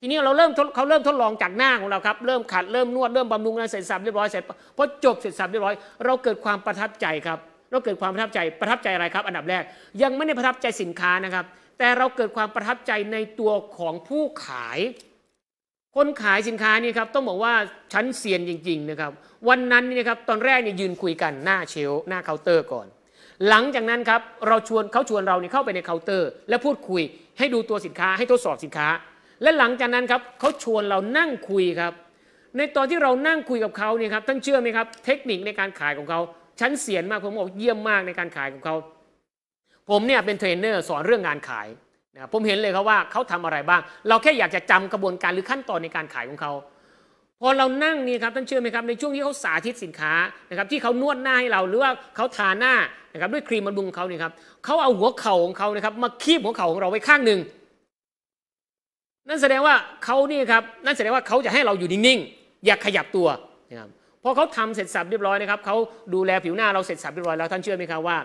[0.02, 4.44] ทีนี้เราเริ่มเขาเริ่มทดลองจากหน้าของเราครับเริ่มขัดเริ่มนวดเริ่มบำรุงอะไรเสร็จสับเรียบร้อยเสร็จ
[4.78, 7.40] พอจบเสร็จสับเรียบร้อย เราเกิดความประทับใจครับ
[7.72, 9.64] เราเกิดความประทับใจประทับใจอะไรครับ อันดับแรก
[10.02, 11.46] ยังไม่ได้ประทับใจสินค้านะครับ
[11.80, 14.80] แต่เราเกิดความประทับใจในตัวของผู้ขาย
[15.96, 17.54] คนขายสินค้านี่ครับต้องบอกว่า
[17.94, 19.12] ชั้นเซียนจริง ๆ นะครับ
[19.50, 22.88] วันนั้นนี่นะครับตอนแรกเนี่ยยืนคุยกันหน้า shelf หน้าเคาน์เตอร์ก่อน
[23.50, 27.02] หลังจากนั้นครับเราชวนเขาชวนเราเนี่ยเข้าไปในเคาน์เตอร์ และพูดคุย
[27.38, 28.88] ให้ดูตัวสินค้าให้ทดสอบสินค้า
[29.42, 31.94] และหลังจากนั้นครับเขาชวนเรานั่งคุยครับ
[32.58, 36.20] ในตอนที่เรานั่งคุยกับเขาเนี่ยครับท่านเชื่อไหมครับเทคนิคในการขายของเขา
[36.60, 38.76] ชั้นเซียนมากผมบอกเยี่ยมมากในการขายของเขา
[39.90, 41.68] ผมเนี่ยเป็นเทรนเนอร์สอนเรื่องงานขาย
[42.16, 46.52] นะผมเห็นเลยครับว่าเขาทำอะไรบ้าง เราแค่อยากจะจำกระบวนการหรือขั้นตอนในการขายของเขา
[47.42, 50.14] พอเรานั่งนี่ครับท่านเชื่อไหมครับในช่วงที่เขาสาธิตสินค้า
[50.50, 52.74] นะครับที่เขานวดหน้าให้เราหรือว่าเขาทาหน้า
[53.14, 54.34] นะครับด้วยครีมบำรุงเขาเนี่ยครับ
[54.66, 57.40] เขาเอาหัวเข่าของเขานะครับมาคีบหัวเข่าของเราไว้ข้างหนึ่ง
[59.28, 59.76] นั่นแสดงว่า
[60.06, 63.28] เขานี่ครับนั่นแสดงว่าเขาจะให้เราอยู่นิ่งๆอย่าขยับตัว
[63.70, 63.90] นะครับ
[64.24, 65.76] พอเขาทำเสร็จสับเรียบร้อยนะครับเขา
[66.14, 68.18] ดูแลผิวหน้าเราเสร็จสับเรียบร้อยแล้วท่านเชื่อไหมครับว่า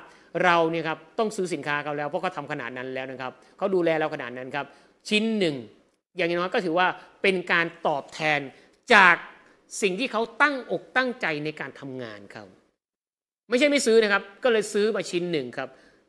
[0.44, 4.66] เราเนี่ยครับต้องซื้อสินค้าเขาแล้วเพราะเขาทาขนาดนั้นแล้วนะครับเขาดูแลเราขนาดนั้นครับ
[5.08, 5.56] ชิ้นหนึ่ง
[6.16, 6.86] อย่างน้อยก็ถือว่า
[7.22, 8.40] เป็นการตอบแทน
[8.94, 9.14] จาก
[9.82, 12.44] สิ่งที่เขาตั้งอกตั้งใจในการทำงานเขา
[13.48, 15.68] ไม่ใช่ไม่ซื้อนะครับ ก็เลยซื้อมาชิ้นหนึ่งครับ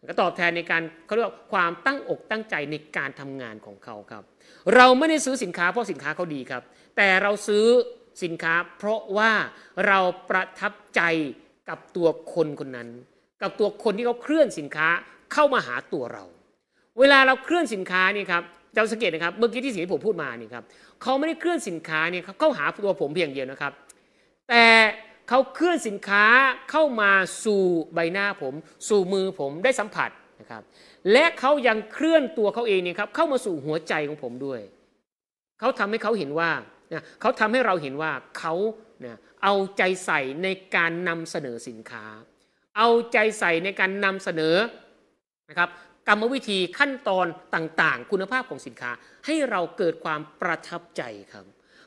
[0.09, 4.23] ก็ตอบแทนในการเขาเรียกว่าความตั้งอกตั้งใจในการทำงานของเขาครับ
[4.75, 6.63] เราไม่ได้ซื้อสินค้าเพราะสินค้าเขาดีครับ
[6.97, 7.65] แต่เราซื้อ
[8.23, 9.31] สินค้า เพราะว่า
[9.87, 11.01] เราประทับใจ
[11.69, 12.89] กับตัวคนคนนั้น
[13.41, 14.87] กับตัวคนที่เขาเคลื่อนสินค้า
[15.33, 16.23] เข้ามาหาตัวเรา
[16.99, 18.43] เวลาเราเคลื่อนสินค้านี่ครับ
[18.75, 20.63] เราสังเกตนะครับเมื่อกี้ที่สิ่งที่ผมพูดมานี่ครับ
[21.01, 23.73] เขาไม่ได้เคลื่อนสินค้าเนี่ยเข้าหาตัวผมเพียงเดียวนะครับ
[24.49, 24.65] แต่
[25.29, 26.25] เขาเคลื่อนสินค้า
[26.71, 27.11] เข้ามา
[27.45, 28.53] สู่ใบหน้าผม
[28.89, 30.61] สู่มือผมได้สัมผัสนะครับ
[31.11, 34.61] และเขายังเคลื่อนตัวเขาเองเนี่ยครับเข้ามาสู่หัวใจของผมด้วย
[35.59, 36.51] เขาทำให้เขาเห็นว่า
[36.91, 38.53] นะเขาทำให้เราเห็นว่าเขา
[39.01, 42.05] เนี่ยเอาใจใส่ในการนำเสนอสินค้า
[42.77, 44.55] เอาใจใส่ในการนำเสนอ
[45.49, 45.69] นะครับ
[46.07, 47.25] กรรมวิธีขั้นตอน
[47.55, 48.91] ต่างๆ คุณภาพของสินค้า
[49.25, 51.45] ให้เราเกิดความประทับใจครับ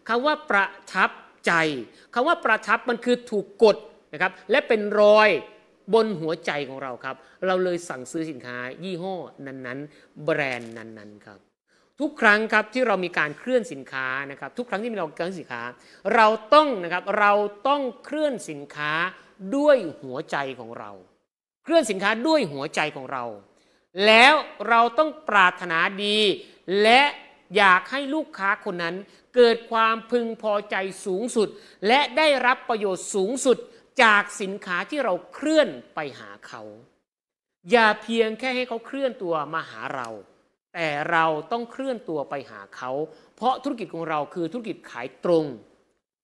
[0.08, 1.10] คำว่าประทับ
[1.46, 1.52] ใจ
[2.14, 3.76] คำว่าประทับมันคือถูกกด
[4.12, 5.28] นะครับและเป็นรอย
[5.94, 9.14] บนหัวใจของเราครับ เราเลยสั่งซื้อสินค้า ยี่ห้อ
[9.46, 11.38] นั้นๆ แบรนด์นั้นๆครับ
[12.00, 15.62] ทุกครั้งครับที่เรามีการเคลื่อนสินค้านะครับ ทุกครั้งที่เราเคลื่อนสินค้า
[16.14, 17.32] เราต้องนะครับเรา
[17.68, 18.92] ต้องเคลื่อนสินค้า
[19.56, 20.90] ด้วยหัวใจของเรา
[21.64, 23.24] เคลื่อนสินค้าด้วยหัวใจของเรา
[24.06, 24.34] แล้ว
[24.68, 26.18] เราต้องปรารถนาดี
[26.82, 27.02] และ
[27.56, 28.96] อยากให้ลูกค้าคนนั้น
[29.34, 30.76] เกิดความพึงพอใจ
[31.06, 31.48] สูงสุด
[31.86, 33.58] และได้รับประโยชน์สูงสุด
[34.02, 36.62] จากสินค้าที่เราเคลื่อนไปหาเขา
[37.70, 40.08] อย่าเพียงแค่ให้เขาเคลื่อนตัวมาหาเรา
[40.74, 42.90] แต่เราต้องเคลื่อนตัวไปหาเขา
[43.36, 45.44] เพราะธุรกิจของเราคือธุรกิจขายตรง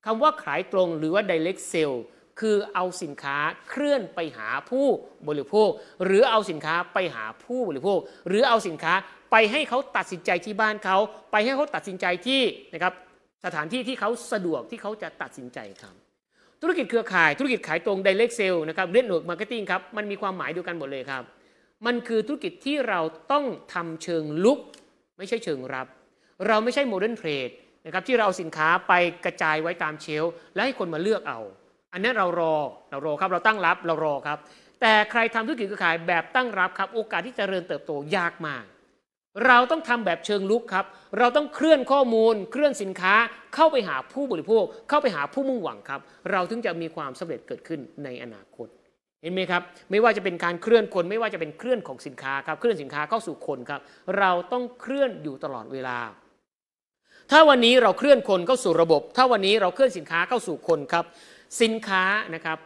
[0.05, 1.99] คำว่าขายตรงหรือว่า direct sale
[2.41, 3.37] คือเอาสินค้า
[3.69, 4.87] เคลื่อนไปหาผู้
[5.29, 5.71] บริโภค
[6.05, 8.95] หรือเอาสินค้าไปหาผู้บริโภค หรือเอาสินค้า
[9.33, 10.97] ไปให้เขาตัดสินใจที่บ้านเขา
[11.33, 12.43] ไปให้เขาตัดสินใจที่
[12.75, 12.93] นะครับ
[13.45, 15.95] สถานที่ที่เขาสะดวกที่เขาจะตัดสินใจครับ
[16.63, 21.23] ธุรกิจเครือข่ายธุรกิจขายตรง direct sale นะครับ network marketing ครับมันมีความหมายเดียวกันหมดเลยครับ
[21.87, 23.01] มันคือธุรกิจที่เรา
[23.33, 24.59] ต้องทำเชิงลุก
[25.19, 25.87] ไม่ใช่เชิงรับ
[26.47, 27.51] เราไม่ใช่โมเดิร์นเทรด
[27.87, 28.93] นะครับที่เราเอาสินค้าไป
[29.25, 31.41] กระจายไว้ตามเชลฟ์แล้วให้คนมาเลือกเอา
[31.93, 32.55] อันนั้เรารอ
[32.91, 34.39] เรารอครับเราตั้งรับเรารอครับ
[34.81, 38.65] แต่ใครทำธุรกิจเครือข่ายแบบตั้งรับครับ โอกาสที่จะเจริญเติบโตยากมาก
[39.47, 40.85] เราต้องทำแบบเชิงลุกครับ
[41.19, 43.15] เราต้องเคลื่อนข้อมูล เคลื่อนสินค้า
[43.55, 48.69] เข้าไปหาผู้บริโภค เข้าไปหาผู้มุ่งหวังครับ เราถึงจะมีความสำเร็จเกิดขึ้นในอนาคต
[49.23, 53.81] เห็นไหมครับไม่ว่าจะเป็นการเคลื่อนคนไม่ว่าจะเป็นเคลื่อนของสินค้าครับเคลื่อนสินค้าเข้าสู่คนครับ
[54.19, 55.99] เราต้องเคลื่อนอยู่ตลอดเวลา
[57.31, 61.05] ถ้าวันนี้เราเคลื่อนคนเข้าสู่ระบบ ถ้าวันนี้เราเคลื่อนสินค้าเข้าสู่คนครับ
[61.61, 62.59] สินค้านะครับ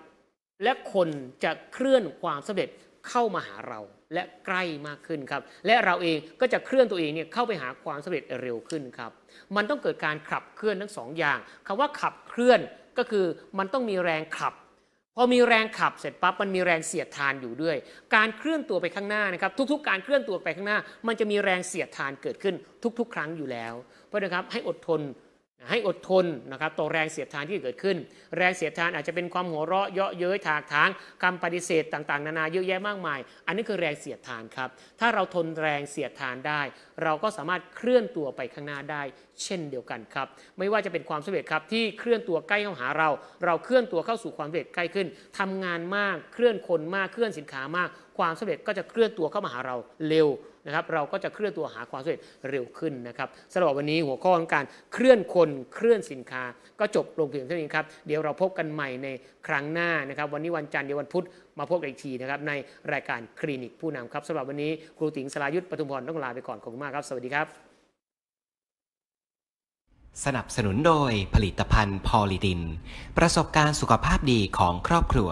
[0.62, 1.08] และคน
[1.44, 2.68] จะเคลื่อนความสำเร็จ
[3.08, 3.80] เข้ามาหาเรา
[4.14, 9.12] และใกล้มากขึ้นครับ และเราเองก็จะเคลื่อนตัวเองเนี่ยเข้าไปหาความสำเร็จเร็วขึ้นครับ
[9.56, 12.60] มันต้องเกิดการขับเคลื่อนทั้งสองอย่างคำว่าขับเคลื่อน
[12.98, 13.24] ก็คือ
[13.58, 14.54] มันต้องมีแรงขับ
[15.16, 17.76] พอมีแรงขับเสร็จปั๊บมันมีแรงเสียดทานอยู่ด้วย
[18.14, 22.54] การเคลื่อนตัวไปข้างหน้านะครับ ทุกๆ การเคลื่อนตัวไปข้างหน้า มันจะมีแรงเสียดทานเกิดขึ้น
[22.98, 23.74] ทุก ๆ ครั้งอยู่แล้ว
[24.06, 25.00] เพราะนะครับให้อดทน
[25.70, 27.96] ให้อดทนนะครับต่อแรงเสียดทานที่เกิดขึ้น
[28.36, 30.88] แรงเสียดทานอาจจะเป็นความหัวเราะเยาะเย้ยถากถาง
[31.22, 34.68] คำปฏิเสธต่างๆ นานาเยอะแยะมากมาย อันนี้คือแรงเสียดทานครับ
[35.00, 36.62] ถ้าเราทนแรงเสียดทานได้
[37.02, 39.02] เราก็สามารถเคลื่อนตัวไปข้างหน้าได้
[39.42, 40.26] เช่นเดียวกันครับ
[40.58, 43.08] ไม่ว่าจะเป็นความสำเร็จครับที่เคลื่อนตัวใกล้เข้าหาเรา
[43.44, 45.06] เราเคลื่อนตัวเข้าสู่ความสำเร็จใกล้ขึ้น
[45.38, 47.88] ทำงานมากเคลื่อนคนมากเคลื่อนสินค้ามาก
[48.18, 49.76] ความสำเร็จก็จะเคลื่อนตัวเข้ามาหาเรา
[50.08, 50.28] เร็ว
[50.66, 56.42] นะครับเราก็จะเคลื่อนตัวหาความสำเร็จเร็วขึ้นนะครับสำหรับวันนี้หัวข้อของการเคลื่อนคนเคลื่อนสินค้า
[56.80, 59.08] ก็จบลงเพียงเท่านี้ครับเดี๋ยวเราพบกันใหม่ใน
[59.46, 61.24] ครั้งหน้านะครับ วันนี้วันจันทร์เดี๋ยววันพุธ
[61.58, 62.52] มาพบกันอีกทีนะครับใน
[62.92, 67.46] รายการคลินิกผู้นำครับสำหรับวันนี้ครูติ๋งสลายุทธปทุมพรต้องลาไปก่อนขอบคุณมากครับสวัสดีครับ
[70.24, 72.60] สนับสนุนโดยผลิตภัณฑ์พอลิดิน
[73.18, 75.30] ประสบการณ์สุขภาพดีของครอบครัว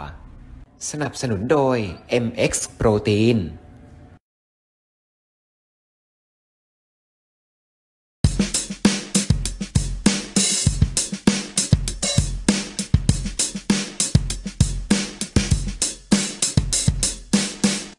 [0.91, 1.77] สนับสนุนโดย
[2.25, 3.39] MX โปรตีน